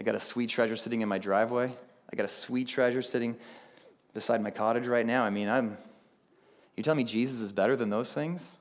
I 0.00 0.02
got 0.02 0.16
a 0.16 0.20
sweet 0.20 0.50
treasure 0.50 0.74
sitting 0.74 1.02
in 1.02 1.08
my 1.08 1.18
driveway. 1.18 1.70
I 2.12 2.16
got 2.16 2.26
a 2.26 2.28
sweet 2.28 2.66
treasure 2.66 3.00
sitting 3.00 3.36
beside 4.14 4.42
my 4.42 4.50
cottage 4.50 4.88
right 4.88 5.06
now. 5.06 5.22
I 5.22 5.30
mean, 5.30 5.48
I'm, 5.48 5.78
you 6.76 6.82
tell 6.82 6.96
me 6.96 7.04
Jesus 7.04 7.40
is 7.40 7.52
better 7.52 7.76
than 7.76 7.88
those 7.88 8.12
things? 8.12 8.56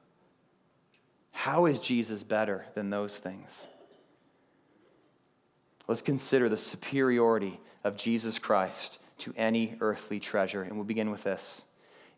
How 1.31 1.65
is 1.65 1.79
Jesus 1.79 2.21
better 2.21 2.63
than 2.75 2.91
those 2.91 3.17
things? 3.17 3.65
Let's 5.87 6.01
consider 6.01 6.49
the 6.49 6.57
superiority 6.57 7.59
of 7.83 7.97
Jesus 7.97 8.39
Christ 8.39 8.97
to 9.19 9.33
any 9.37 9.75
earthly 9.79 10.19
treasure. 10.19 10.61
And 10.61 10.75
we'll 10.75 10.83
begin 10.85 11.11
with 11.11 11.23
this. 11.23 11.63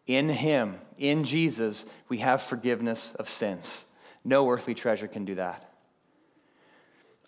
In 0.06 0.30
Him, 0.30 0.76
in 0.98 1.26
Jesus, 1.26 1.86
we 2.08 2.20
have 2.20 2.42
forgiveness 2.42 3.14
of 3.16 3.30
sins. 3.30 3.86
No 4.24 4.50
earthly 4.50 4.74
treasure 4.74 5.08
can 5.08 5.26
do 5.26 5.36
that. 5.36 5.64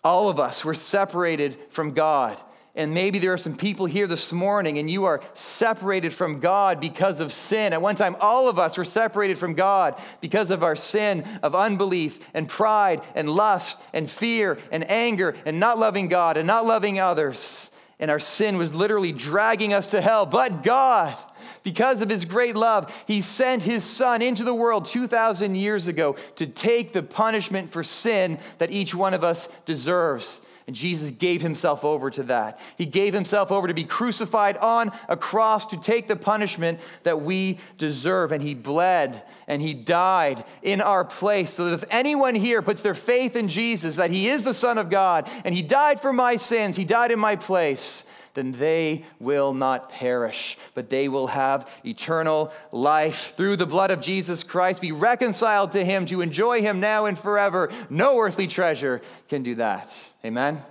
All 0.02 0.30
of 0.30 0.40
us 0.40 0.64
were 0.64 0.74
separated 0.74 1.56
from 1.68 1.92
God 1.92 2.38
and 2.76 2.94
maybe 2.94 3.18
there 3.18 3.32
are 3.32 3.38
some 3.38 3.56
people 3.56 3.86
here 3.86 4.06
this 4.06 4.32
morning 4.32 4.78
and 4.78 4.88
you 4.88 5.04
are 5.04 5.20
separated 5.34 6.14
from 6.14 6.38
God 6.38 6.80
because 6.80 7.18
of 7.18 7.32
sin. 7.32 7.72
At 7.72 7.82
one 7.82 7.96
time, 7.96 8.16
all 8.20 8.48
of 8.48 8.60
us 8.60 8.78
were 8.78 8.84
separated 8.84 9.38
from 9.38 9.54
God 9.54 10.00
because 10.20 10.52
of 10.52 10.62
our 10.62 10.76
sin 10.76 11.24
of 11.42 11.56
unbelief 11.56 12.24
and 12.32 12.48
pride 12.48 13.02
and 13.16 13.28
lust 13.28 13.78
and 13.92 14.08
fear 14.08 14.56
and 14.70 14.88
anger 14.88 15.34
and 15.44 15.58
not 15.58 15.78
loving 15.78 16.08
God 16.08 16.36
and 16.36 16.46
not 16.46 16.64
loving 16.64 17.00
others. 17.00 17.72
And 17.98 18.10
our 18.10 18.20
sin 18.20 18.56
was 18.56 18.74
literally 18.74 19.12
dragging 19.12 19.72
us 19.74 19.88
to 19.88 20.00
hell. 20.00 20.24
But 20.24 20.62
God, 20.62 21.16
because 21.64 22.00
of 22.00 22.08
his 22.08 22.24
great 22.24 22.56
love, 22.56 22.94
he 23.06 23.20
sent 23.20 23.64
his 23.64 23.82
son 23.82 24.22
into 24.22 24.44
the 24.44 24.54
world 24.54 24.86
2,000 24.86 25.56
years 25.56 25.88
ago 25.88 26.16
to 26.36 26.46
take 26.46 26.92
the 26.92 27.02
punishment 27.02 27.70
for 27.70 27.82
sin 27.82 28.38
that 28.58 28.70
each 28.70 28.94
one 28.94 29.12
of 29.12 29.24
us 29.24 29.48
deserves. 29.66 30.40
And 30.70 30.76
Jesus 30.76 31.10
gave 31.10 31.42
himself 31.42 31.84
over 31.84 32.10
to 32.10 32.22
that. 32.22 32.60
He 32.78 32.86
gave 32.86 33.12
himself 33.12 33.50
over 33.50 33.66
to 33.66 33.74
be 33.74 33.82
crucified 33.82 34.56
on 34.58 34.92
a 35.08 35.16
cross 35.16 35.66
to 35.66 35.76
take 35.76 36.06
the 36.06 36.14
punishment 36.14 36.78
that 37.02 37.22
we 37.22 37.58
deserve. 37.76 38.30
And 38.30 38.40
he 38.40 38.54
bled 38.54 39.20
and 39.48 39.60
he 39.60 39.74
died 39.74 40.44
in 40.62 40.80
our 40.80 41.04
place 41.04 41.54
so 41.54 41.64
that 41.64 41.74
if 41.74 41.84
anyone 41.90 42.36
here 42.36 42.62
puts 42.62 42.82
their 42.82 42.94
faith 42.94 43.34
in 43.34 43.48
Jesus, 43.48 43.96
that 43.96 44.12
he 44.12 44.28
is 44.28 44.44
the 44.44 44.54
Son 44.54 44.78
of 44.78 44.90
God, 44.90 45.28
and 45.44 45.56
he 45.56 45.62
died 45.62 46.00
for 46.00 46.12
my 46.12 46.36
sins, 46.36 46.76
he 46.76 46.84
died 46.84 47.10
in 47.10 47.18
my 47.18 47.34
place, 47.34 48.04
then 48.34 48.52
they 48.52 49.04
will 49.18 49.52
not 49.52 49.90
perish, 49.90 50.56
but 50.74 50.88
they 50.88 51.08
will 51.08 51.28
have 51.28 51.68
eternal 51.84 52.52
life 52.72 53.34
through 53.36 53.56
the 53.56 53.66
blood 53.66 53.90
of 53.90 54.00
Jesus 54.00 54.42
Christ, 54.42 54.80
be 54.80 54.92
reconciled 54.92 55.72
to 55.72 55.84
him, 55.84 56.06
to 56.06 56.20
enjoy 56.20 56.62
him 56.62 56.80
now 56.80 57.06
and 57.06 57.18
forever. 57.18 57.70
No 57.88 58.18
earthly 58.18 58.46
treasure 58.46 59.00
can 59.28 59.42
do 59.42 59.56
that. 59.56 59.92
Amen? 60.24 60.62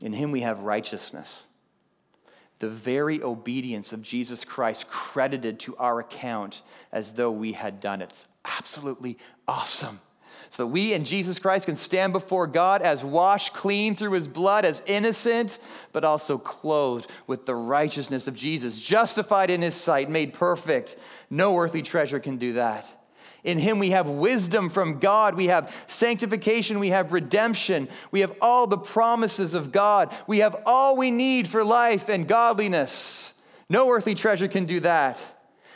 In 0.00 0.12
him 0.12 0.30
we 0.30 0.42
have 0.42 0.60
righteousness. 0.60 1.44
The 2.60 2.68
very 2.68 3.22
obedience 3.22 3.92
of 3.92 4.02
Jesus 4.02 4.44
Christ 4.44 4.88
credited 4.88 5.60
to 5.60 5.76
our 5.76 6.00
account 6.00 6.62
as 6.92 7.12
though 7.12 7.30
we 7.30 7.52
had 7.52 7.80
done 7.80 8.02
it. 8.02 8.10
It's 8.10 8.26
absolutely 8.44 9.18
awesome. 9.46 10.00
So 10.50 10.64
that 10.64 10.68
we 10.68 10.94
and 10.94 11.04
Jesus 11.04 11.38
Christ 11.38 11.66
can 11.66 11.76
stand 11.76 12.12
before 12.12 12.46
God 12.46 12.82
as 12.82 13.04
washed 13.04 13.52
clean 13.54 13.94
through 13.94 14.12
his 14.12 14.28
blood, 14.28 14.64
as 14.64 14.82
innocent, 14.86 15.58
but 15.92 16.04
also 16.04 16.38
clothed 16.38 17.10
with 17.26 17.46
the 17.46 17.54
righteousness 17.54 18.26
of 18.26 18.34
Jesus, 18.34 18.80
justified 18.80 19.50
in 19.50 19.62
his 19.62 19.74
sight, 19.74 20.08
made 20.08 20.32
perfect. 20.32 20.96
No 21.30 21.56
earthly 21.58 21.82
treasure 21.82 22.20
can 22.20 22.38
do 22.38 22.54
that. 22.54 22.86
In 23.44 23.58
him 23.58 23.78
we 23.78 23.90
have 23.90 24.08
wisdom 24.08 24.68
from 24.68 24.98
God. 24.98 25.34
We 25.34 25.46
have 25.46 25.72
sanctification. 25.86 26.80
We 26.80 26.88
have 26.88 27.12
redemption. 27.12 27.88
We 28.10 28.20
have 28.20 28.34
all 28.40 28.66
the 28.66 28.78
promises 28.78 29.54
of 29.54 29.70
God. 29.70 30.14
We 30.26 30.38
have 30.38 30.56
all 30.66 30.96
we 30.96 31.10
need 31.10 31.46
for 31.46 31.62
life 31.62 32.08
and 32.08 32.26
godliness. 32.26 33.32
No 33.70 33.90
earthly 33.90 34.14
treasure 34.14 34.48
can 34.48 34.66
do 34.66 34.80
that. 34.80 35.18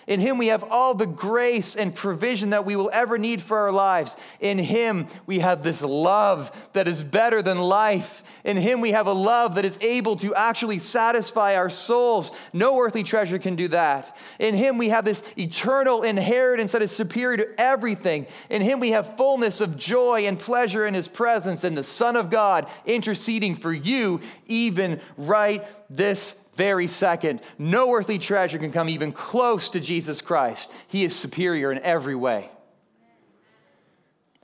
In 0.07 0.18
Him, 0.18 0.36
we 0.36 0.48
have 0.48 0.64
all 0.64 0.94
the 0.94 1.07
grace 1.07 1.76
and 1.76 1.94
provision 1.94 2.50
that 2.50 2.64
we 2.64 2.74
will 2.74 2.90
ever 2.92 3.18
need 3.18 3.40
for 3.40 3.59
our 3.59 3.72
lives. 3.72 4.16
In 4.40 4.59
Him, 4.59 5.07
we 5.26 5.38
have 5.38 5.62
this 5.62 5.82
love 5.82 6.70
that 6.72 6.88
is 6.88 7.03
better 7.03 7.40
than 7.40 7.59
life. 7.59 8.22
In 8.44 8.57
Him, 8.57 8.80
we 8.80 8.90
have 8.90 9.07
a 9.07 9.12
love 9.12 9.55
that 9.55 9.64
is 9.64 9.78
able 9.80 10.16
to 10.16 10.34
actually 10.34 10.80
satisfy 10.80 11.55
our 11.55 11.70
souls. 11.70 12.32
No 12.53 12.80
earthly 12.80 13.05
treasure 13.05 13.38
can 13.38 13.55
do 13.55 13.68
that. 13.68 14.16
In 14.40 14.57
Him, 14.57 14.76
we 14.76 14.88
have 14.88 15.05
this 15.05 15.22
eternal 15.38 16.03
inheritance 16.03 16.72
that 16.72 16.82
is 16.82 16.90
superior 16.90 17.36
to 17.36 17.61
everything. 17.61 18.26
In 18.50 18.62
Him, 18.62 18.80
we 18.80 18.90
have 18.90 19.16
fullness 19.16 19.61
of 19.61 19.76
joy 19.76 20.26
and 20.26 20.38
pleasure 20.38 20.84
in 20.84 20.94
His 20.94 21.07
presence, 21.07 21.62
and 21.62 21.76
the 21.76 21.84
Son 21.84 22.16
of 22.16 22.28
God 22.28 22.68
interceding 22.86 23.55
for 23.55 23.72
you, 23.72 24.20
even 24.48 25.00
right 25.16 25.64
this 25.88 26.34
very 26.55 26.86
second. 26.86 27.40
No 27.59 27.92
earthly 27.94 28.18
treasure 28.18 28.59
can 28.59 28.72
come 28.72 28.88
even 28.88 29.12
close 29.12 29.70
to 29.70 29.80
Jesus 29.80 30.20
Christ. 30.20 30.70
He 30.88 31.05
is 31.05 31.14
superior 31.14 31.72
in 31.72 31.78
every 31.78 32.14
way. 32.14 32.50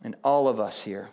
And 0.02 0.14
all 0.22 0.48
of 0.48 0.60
us 0.60 0.82
here 0.82 1.10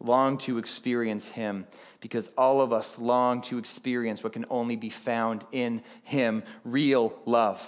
long 0.00 0.36
to 0.36 0.58
experience 0.58 1.26
Him 1.28 1.66
because 2.00 2.30
all 2.36 2.60
of 2.60 2.72
us 2.72 2.98
long 2.98 3.42
to 3.42 3.58
experience 3.58 4.24
what 4.24 4.32
can 4.32 4.44
only 4.50 4.76
be 4.76 4.90
found 4.90 5.44
in 5.52 5.82
Him 6.02 6.42
real 6.64 7.18
love, 7.24 7.64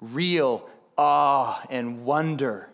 real 0.00 0.68
awe 0.96 1.60
and 1.70 2.04
wonder, 2.04 2.68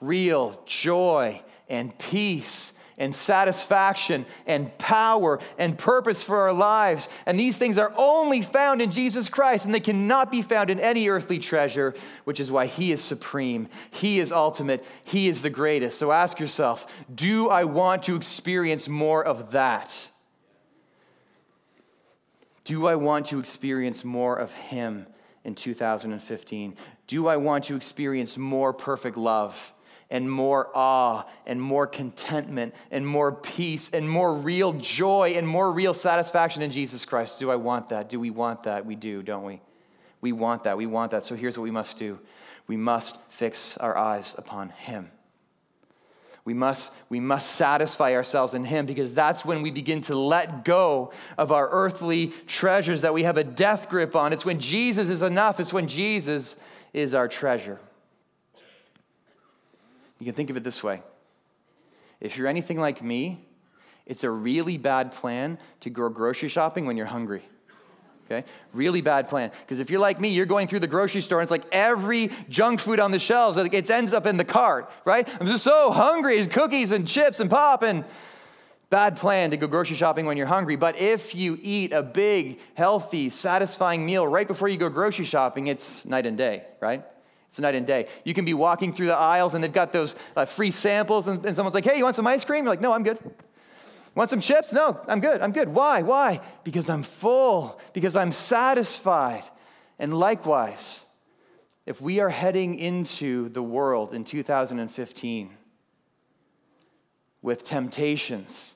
real 0.00 0.60
joy 0.66 1.40
and 1.68 1.96
peace 1.98 2.72
and 2.98 3.14
satisfaction 3.14 4.26
and 4.46 4.76
power 4.78 5.40
and 5.58 5.76
purpose 5.76 6.22
for 6.22 6.38
our 6.38 6.52
lives. 6.52 7.08
And 7.26 7.38
these 7.38 7.58
things 7.58 7.78
are 7.78 7.92
only 7.96 8.42
found 8.42 8.80
in 8.80 8.90
Jesus 8.90 9.28
Christ, 9.28 9.64
and 9.64 9.74
they 9.74 9.80
cannot 9.80 10.30
be 10.30 10.42
found 10.42 10.70
in 10.70 10.80
any 10.80 11.08
earthly 11.08 11.38
treasure, 11.38 11.94
which 12.24 12.40
is 12.40 12.50
why 12.50 12.66
He 12.66 12.92
is 12.92 13.02
supreme. 13.02 13.68
He 13.90 14.20
is 14.20 14.32
ultimate. 14.32 14.84
He 15.04 15.28
is 15.28 15.42
the 15.42 15.50
greatest. 15.50 15.98
So 15.98 16.12
ask 16.12 16.38
yourself 16.38 16.86
do 17.14 17.48
I 17.48 17.64
want 17.64 18.04
to 18.04 18.16
experience 18.16 18.88
more 18.88 19.24
of 19.24 19.52
that? 19.52 20.08
Do 22.64 22.86
I 22.86 22.94
want 22.94 23.26
to 23.26 23.38
experience 23.38 24.04
more 24.04 24.36
of 24.36 24.52
Him 24.54 25.06
in 25.44 25.54
2015? 25.54 26.76
Do 27.06 27.26
I 27.26 27.36
want 27.36 27.64
to 27.64 27.76
experience 27.76 28.38
more 28.38 28.72
perfect 28.72 29.18
love? 29.18 29.73
And 30.14 30.30
more 30.30 30.70
awe 30.76 31.24
and 31.44 31.60
more 31.60 31.88
contentment 31.88 32.72
and 32.92 33.04
more 33.04 33.32
peace 33.32 33.90
and 33.92 34.08
more 34.08 34.32
real 34.32 34.72
joy 34.74 35.32
and 35.34 35.46
more 35.46 35.72
real 35.72 35.92
satisfaction 35.92 36.62
in 36.62 36.70
Jesus 36.70 37.04
Christ. 37.04 37.40
Do 37.40 37.50
I 37.50 37.56
want 37.56 37.88
that? 37.88 38.08
Do 38.08 38.20
we 38.20 38.30
want 38.30 38.62
that? 38.62 38.86
We 38.86 38.94
do, 38.94 39.24
don't 39.24 39.42
we? 39.42 39.60
We 40.20 40.30
want 40.30 40.62
that. 40.64 40.78
We 40.78 40.86
want 40.86 41.10
that. 41.10 41.24
So 41.24 41.34
here's 41.34 41.58
what 41.58 41.64
we 41.64 41.72
must 41.72 41.98
do 41.98 42.20
we 42.68 42.76
must 42.76 43.18
fix 43.28 43.76
our 43.78 43.98
eyes 43.98 44.36
upon 44.38 44.68
Him. 44.68 45.10
We 46.44 46.54
must, 46.54 46.92
we 47.08 47.18
must 47.18 47.50
satisfy 47.50 48.14
ourselves 48.14 48.54
in 48.54 48.62
Him 48.62 48.86
because 48.86 49.14
that's 49.14 49.44
when 49.44 49.62
we 49.62 49.72
begin 49.72 50.00
to 50.02 50.14
let 50.14 50.64
go 50.64 51.10
of 51.36 51.50
our 51.50 51.68
earthly 51.68 52.28
treasures 52.46 53.02
that 53.02 53.14
we 53.14 53.24
have 53.24 53.36
a 53.36 53.42
death 53.42 53.88
grip 53.88 54.14
on. 54.14 54.32
It's 54.32 54.44
when 54.44 54.60
Jesus 54.60 55.08
is 55.08 55.22
enough, 55.22 55.58
it's 55.58 55.72
when 55.72 55.88
Jesus 55.88 56.54
is 56.92 57.14
our 57.14 57.26
treasure. 57.26 57.80
You 60.18 60.26
can 60.26 60.34
think 60.34 60.50
of 60.50 60.56
it 60.56 60.62
this 60.62 60.82
way 60.82 61.02
if 62.20 62.38
you're 62.38 62.46
anything 62.46 62.80
like 62.80 63.02
me, 63.02 63.44
it's 64.06 64.24
a 64.24 64.30
really 64.30 64.78
bad 64.78 65.12
plan 65.12 65.58
to 65.80 65.90
go 65.90 66.08
grocery 66.08 66.48
shopping 66.48 66.86
when 66.86 66.96
you're 66.96 67.06
hungry. 67.06 67.42
Okay? 68.26 68.46
Really 68.72 69.02
bad 69.02 69.28
plan. 69.28 69.50
Because 69.60 69.78
if 69.78 69.90
you're 69.90 70.00
like 70.00 70.20
me, 70.20 70.30
you're 70.30 70.46
going 70.46 70.66
through 70.66 70.80
the 70.80 70.86
grocery 70.86 71.20
store 71.20 71.40
and 71.40 71.44
it's 71.44 71.50
like 71.50 71.66
every 71.72 72.30
junk 72.48 72.80
food 72.80 72.98
on 72.98 73.10
the 73.10 73.18
shelves, 73.18 73.58
it 73.58 73.90
ends 73.90 74.14
up 74.14 74.26
in 74.26 74.38
the 74.38 74.44
cart, 74.44 74.90
right? 75.04 75.28
I'm 75.40 75.46
just 75.46 75.64
so 75.64 75.90
hungry. 75.90 76.44
Cookies 76.46 76.90
and 76.90 77.06
chips 77.06 77.40
and 77.40 77.50
pop 77.50 77.82
and 77.82 78.04
bad 78.88 79.16
plan 79.16 79.50
to 79.50 79.58
go 79.58 79.66
grocery 79.66 79.96
shopping 79.96 80.24
when 80.24 80.38
you're 80.38 80.46
hungry. 80.46 80.76
But 80.76 80.98
if 80.98 81.34
you 81.34 81.58
eat 81.60 81.92
a 81.92 82.02
big, 82.02 82.60
healthy, 82.74 83.28
satisfying 83.28 84.06
meal 84.06 84.26
right 84.26 84.48
before 84.48 84.68
you 84.68 84.78
go 84.78 84.88
grocery 84.88 85.26
shopping, 85.26 85.66
it's 85.66 86.04
night 86.06 86.24
and 86.24 86.38
day, 86.38 86.64
right? 86.80 87.04
It's 87.54 87.60
night 87.60 87.76
and 87.76 87.86
day. 87.86 88.08
You 88.24 88.34
can 88.34 88.44
be 88.44 88.52
walking 88.52 88.92
through 88.92 89.06
the 89.06 89.14
aisles 89.14 89.54
and 89.54 89.62
they've 89.62 89.72
got 89.72 89.92
those 89.92 90.16
uh, 90.34 90.44
free 90.44 90.72
samples, 90.72 91.28
and, 91.28 91.46
and 91.46 91.54
someone's 91.54 91.74
like, 91.74 91.84
hey, 91.84 91.96
you 91.96 92.02
want 92.02 92.16
some 92.16 92.26
ice 92.26 92.44
cream? 92.44 92.64
You're 92.64 92.72
like, 92.72 92.80
no, 92.80 92.92
I'm 92.92 93.04
good. 93.04 93.16
Want 94.16 94.28
some 94.28 94.40
chips? 94.40 94.72
No, 94.72 95.00
I'm 95.06 95.20
good. 95.20 95.40
I'm 95.40 95.52
good. 95.52 95.68
Why? 95.68 96.02
Why? 96.02 96.40
Because 96.64 96.88
I'm 96.88 97.04
full, 97.04 97.80
because 97.92 98.16
I'm 98.16 98.32
satisfied. 98.32 99.44
And 100.00 100.12
likewise, 100.12 101.04
if 101.86 102.00
we 102.00 102.18
are 102.18 102.28
heading 102.28 102.76
into 102.76 103.50
the 103.50 103.62
world 103.62 104.14
in 104.14 104.24
2015 104.24 105.56
with 107.40 107.62
temptations, 107.62 108.74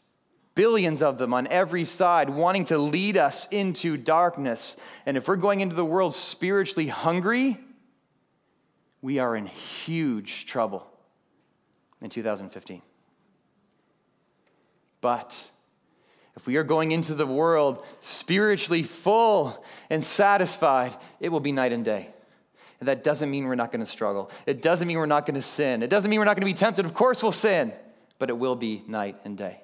billions 0.54 1.02
of 1.02 1.18
them 1.18 1.34
on 1.34 1.48
every 1.48 1.84
side, 1.84 2.30
wanting 2.30 2.66
to 2.66 2.78
lead 2.78 3.16
us 3.16 3.48
into 3.50 3.96
darkness, 3.96 4.76
and 5.04 5.16
if 5.16 5.26
we're 5.26 5.34
going 5.34 5.62
into 5.62 5.74
the 5.74 5.84
world 5.84 6.14
spiritually 6.14 6.86
hungry, 6.86 7.58
we 9.02 9.18
are 9.18 9.36
in 9.36 9.46
huge 9.46 10.46
trouble 10.46 10.86
in 12.00 12.10
2015. 12.10 12.82
But 15.00 15.50
if 16.36 16.46
we 16.46 16.56
are 16.56 16.64
going 16.64 16.92
into 16.92 17.14
the 17.14 17.26
world 17.26 17.84
spiritually 18.00 18.82
full 18.82 19.64
and 19.90 20.02
satisfied, 20.02 20.94
it 21.20 21.28
will 21.30 21.40
be 21.40 21.52
night 21.52 21.72
and 21.72 21.84
day. 21.84 22.08
And 22.80 22.88
that 22.88 23.02
doesn't 23.02 23.30
mean 23.30 23.46
we're 23.46 23.56
not 23.56 23.72
going 23.72 23.84
to 23.84 23.90
struggle. 23.90 24.30
It 24.46 24.62
doesn't 24.62 24.86
mean 24.86 24.98
we're 24.98 25.06
not 25.06 25.26
going 25.26 25.34
to 25.34 25.42
sin. 25.42 25.82
It 25.82 25.90
doesn't 25.90 26.08
mean 26.08 26.20
we're 26.20 26.24
not 26.26 26.36
going 26.36 26.46
to 26.46 26.52
be 26.52 26.54
tempted. 26.54 26.84
Of 26.84 26.94
course, 26.94 27.22
we'll 27.22 27.32
sin, 27.32 27.72
but 28.18 28.30
it 28.30 28.38
will 28.38 28.56
be 28.56 28.84
night 28.86 29.16
and 29.24 29.36
day 29.36 29.62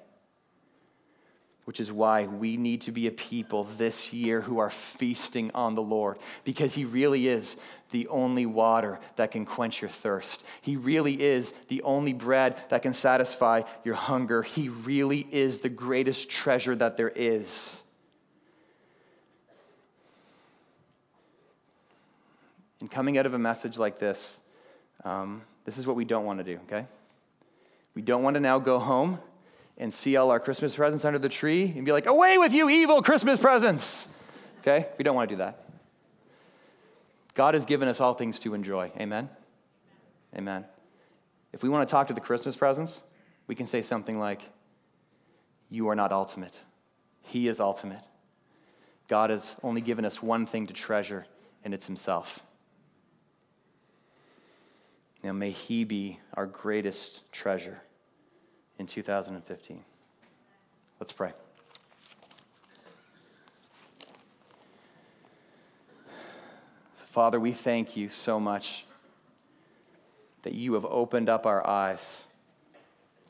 which 1.65 1.79
is 1.79 1.91
why 1.91 2.25
we 2.25 2.57
need 2.57 2.81
to 2.81 2.91
be 2.91 3.07
a 3.07 3.11
people 3.11 3.63
this 3.63 4.13
year 4.13 4.41
who 4.41 4.59
are 4.59 4.69
feasting 4.69 5.51
on 5.53 5.75
the 5.75 5.81
Lord, 5.81 6.17
because 6.43 6.75
He 6.75 6.85
really 6.85 7.27
is 7.27 7.57
the 7.91 8.07
only 8.07 8.45
water 8.45 8.99
that 9.15 9.31
can 9.31 9.45
quench 9.45 9.81
your 9.81 9.89
thirst. 9.89 10.45
He 10.61 10.75
really 10.75 11.19
is 11.21 11.51
the 11.67 11.81
only 11.81 12.13
bread 12.13 12.55
that 12.69 12.83
can 12.83 12.93
satisfy 12.93 13.63
your 13.83 13.95
hunger. 13.95 14.43
He 14.43 14.69
really 14.69 15.27
is 15.31 15.59
the 15.59 15.69
greatest 15.69 16.29
treasure 16.29 16.75
that 16.75 16.97
there 16.97 17.11
is. 17.13 17.83
And 22.79 22.91
coming 22.91 23.17
out 23.17 23.25
of 23.25 23.33
a 23.33 23.39
message 23.39 23.77
like 23.77 23.97
this, 23.97 24.39
um, 25.03 25.41
this 25.63 25.79
is 25.79 25.87
what 25.87 25.95
we 25.95 26.05
don't 26.05 26.25
want 26.25 26.37
to 26.39 26.43
do, 26.43 26.59
okay? 26.67 26.85
We 27.95 28.03
don't 28.03 28.21
want 28.21 28.35
to 28.35 28.39
now 28.39 28.59
go 28.59 28.77
home 28.77 29.19
and 29.77 29.93
see 29.93 30.15
all 30.15 30.31
our 30.31 30.39
Christmas 30.39 30.75
presents 30.75 31.05
under 31.05 31.19
the 31.19 31.29
tree 31.29 31.73
and 31.75 31.85
be 31.85 31.91
like, 31.91 32.05
away 32.05 32.37
with 32.37 32.53
you, 32.53 32.69
evil 32.69 33.01
Christmas 33.01 33.39
presents. 33.39 34.07
Okay? 34.61 34.87
We 34.97 35.03
don't 35.03 35.15
want 35.15 35.29
to 35.29 35.35
do 35.35 35.39
that. 35.39 35.65
God 37.33 37.53
has 37.53 37.65
given 37.65 37.87
us 37.87 37.99
all 37.99 38.13
things 38.13 38.39
to 38.39 38.53
enjoy. 38.53 38.91
Amen? 38.97 39.29
Amen. 40.35 40.65
If 41.51 41.63
we 41.63 41.69
want 41.69 41.87
to 41.87 41.91
talk 41.91 42.07
to 42.07 42.13
the 42.13 42.21
Christmas 42.21 42.55
presents, 42.55 43.01
we 43.47 43.55
can 43.55 43.67
say 43.67 43.81
something 43.81 44.17
like, 44.17 44.41
You 45.69 45.89
are 45.89 45.95
not 45.95 46.11
ultimate, 46.11 46.59
He 47.21 47.47
is 47.47 47.59
ultimate. 47.59 48.01
God 49.07 49.29
has 49.29 49.55
only 49.61 49.81
given 49.81 50.03
us 50.03 50.23
one 50.23 50.47
thing 50.47 50.65
to 50.65 50.73
treasure, 50.73 51.27
and 51.63 51.73
it's 51.73 51.85
Himself. 51.85 52.39
Now, 55.23 55.33
may 55.33 55.51
He 55.51 55.83
be 55.83 56.19
our 56.33 56.47
greatest 56.47 57.29
treasure 57.31 57.77
in 58.77 58.87
2015. 58.87 59.83
Let's 60.99 61.11
pray. 61.11 61.33
Father, 66.93 67.39
we 67.39 67.53
thank 67.53 67.95
you 67.95 68.09
so 68.09 68.39
much 68.39 68.85
that 70.43 70.53
you 70.53 70.73
have 70.73 70.85
opened 70.85 71.29
up 71.29 71.45
our 71.45 71.65
eyes 71.65 72.27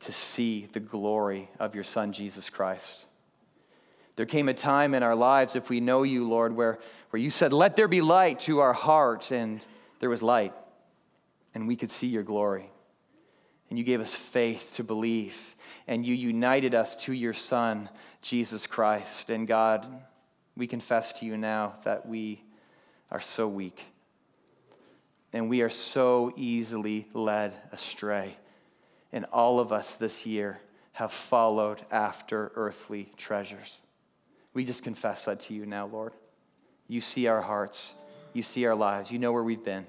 to 0.02 0.12
see 0.12 0.68
the 0.72 0.80
glory 0.80 1.50
of 1.60 1.76
your 1.76 1.84
Son, 1.84 2.12
Jesus 2.12 2.50
Christ. 2.50 3.06
There 4.16 4.26
came 4.26 4.50
a 4.50 4.54
time 4.54 4.93
in 4.93 5.04
our 5.04 5.16
lives, 5.16 5.56
if 5.56 5.70
we 5.70 5.82
know 5.82 6.04
you, 6.04 6.28
Lord, 6.28 6.56
where, 6.56 6.80
where 7.12 7.22
you 7.22 7.30
said, 7.30 7.54
Let 7.54 7.76
there 7.76 7.88
be 7.88 8.02
light 8.02 8.39
to 8.41 8.60
our 8.60 8.74
heart, 8.74 9.32
and 9.32 9.64
there 10.00 10.10
was 10.10 10.24
light, 10.24 10.54
and 11.54 11.68
we 11.68 11.76
could 11.76 11.91
see 11.91 12.08
your 12.08 12.24
glory 12.24 12.72
and 13.76 13.80
you 13.80 13.84
gave 13.84 13.99
us 13.99 14.15
faith 14.15 14.71
to 14.76 14.86
believe, 14.86 15.53
and 15.86 16.05
you 16.05 16.15
united 16.15 16.73
us 16.73 16.95
to 16.95 17.11
your 17.11 17.34
Son, 17.34 17.89
Jesus 18.21 18.67
Christ. 18.67 19.30
And 19.30 19.45
God, 19.45 19.86
we 20.55 20.65
confess 20.65 21.11
to 21.19 21.26
you 21.26 21.36
now 21.36 21.76
that 21.84 22.07
we 22.07 22.41
are 23.11 23.19
so 23.19 23.49
weak, 23.49 23.84
and 25.34 25.49
we 25.49 25.61
are 25.61 25.69
so 25.69 26.32
easily 26.38 27.05
led 27.11 27.51
astray. 27.73 28.38
And 29.11 29.26
all 29.34 29.59
of 29.59 29.73
us 29.73 29.95
this 29.95 30.26
year 30.26 30.57
have 30.93 31.11
followed 31.11 31.82
after 31.91 32.53
earthly 32.55 33.11
treasures. 33.17 33.80
We 34.53 34.63
just 34.63 34.84
confess 34.84 35.26
that 35.26 35.41
to 35.41 35.53
you 35.53 35.65
now, 35.65 35.88
Lord. 35.88 36.13
You 36.88 37.01
see 37.01 37.28
our 37.28 37.41
hearts, 37.41 37.93
you 38.32 38.41
see 38.41 38.65
our 38.67 38.76
lives, 38.76 39.11
you 39.11 39.19
know 39.19 39.34
where 39.34 39.43
we've 39.43 39.65
been. 39.65 39.86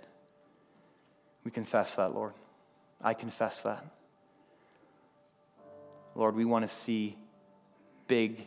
We 1.45 1.53
confess 1.53 1.95
that, 1.95 2.13
Lord. 2.13 2.33
I 3.01 3.15
confess 3.15 3.63
that. 3.63 3.85
Lord, 6.15 6.35
we 6.35 6.45
want 6.45 6.69
to 6.69 6.75
see 6.75 7.17
big 8.09 8.47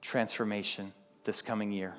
transformation 0.00 0.92
this 1.24 1.42
coming 1.42 1.70
year. 1.70 1.94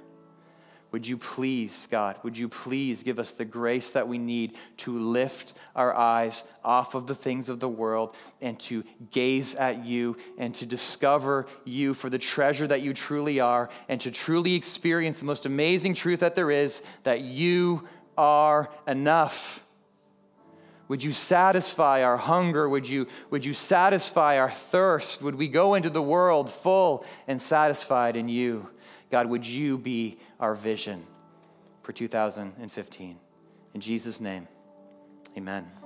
Would 0.91 1.07
you 1.07 1.17
please, 1.17 1.87
God, 1.89 2.17
would 2.23 2.37
you 2.37 2.49
please 2.49 3.01
give 3.01 3.17
us 3.17 3.31
the 3.31 3.45
grace 3.45 3.91
that 3.91 4.09
we 4.09 4.17
need 4.17 4.57
to 4.77 4.97
lift 4.97 5.53
our 5.73 5.95
eyes 5.95 6.43
off 6.65 6.95
of 6.95 7.07
the 7.07 7.15
things 7.15 7.47
of 7.47 7.61
the 7.61 7.69
world 7.69 8.13
and 8.41 8.59
to 8.61 8.83
gaze 9.09 9.55
at 9.55 9.85
you 9.85 10.17
and 10.37 10.53
to 10.55 10.65
discover 10.65 11.45
you 11.63 11.93
for 11.93 12.09
the 12.09 12.17
treasure 12.17 12.67
that 12.67 12.81
you 12.81 12.93
truly 12.93 13.39
are 13.39 13.69
and 13.87 14.01
to 14.01 14.11
truly 14.11 14.53
experience 14.53 15.19
the 15.19 15.25
most 15.25 15.45
amazing 15.45 15.93
truth 15.93 16.19
that 16.19 16.35
there 16.35 16.51
is 16.51 16.81
that 17.03 17.21
you 17.21 17.87
are 18.17 18.69
enough. 18.85 19.60
Would 20.91 21.05
you 21.05 21.13
satisfy 21.13 22.03
our 22.03 22.17
hunger? 22.17 22.67
Would 22.67 22.89
you, 22.89 23.07
would 23.29 23.45
you 23.45 23.53
satisfy 23.53 24.39
our 24.39 24.51
thirst? 24.51 25.21
Would 25.21 25.35
we 25.35 25.47
go 25.47 25.75
into 25.75 25.89
the 25.89 26.01
world 26.01 26.51
full 26.51 27.05
and 27.29 27.41
satisfied 27.41 28.17
in 28.17 28.27
you? 28.27 28.67
God, 29.09 29.27
would 29.27 29.47
you 29.47 29.77
be 29.77 30.17
our 30.37 30.53
vision 30.53 31.07
for 31.83 31.93
2015? 31.93 33.17
In 33.73 33.79
Jesus' 33.79 34.19
name, 34.19 34.49
amen. 35.37 35.80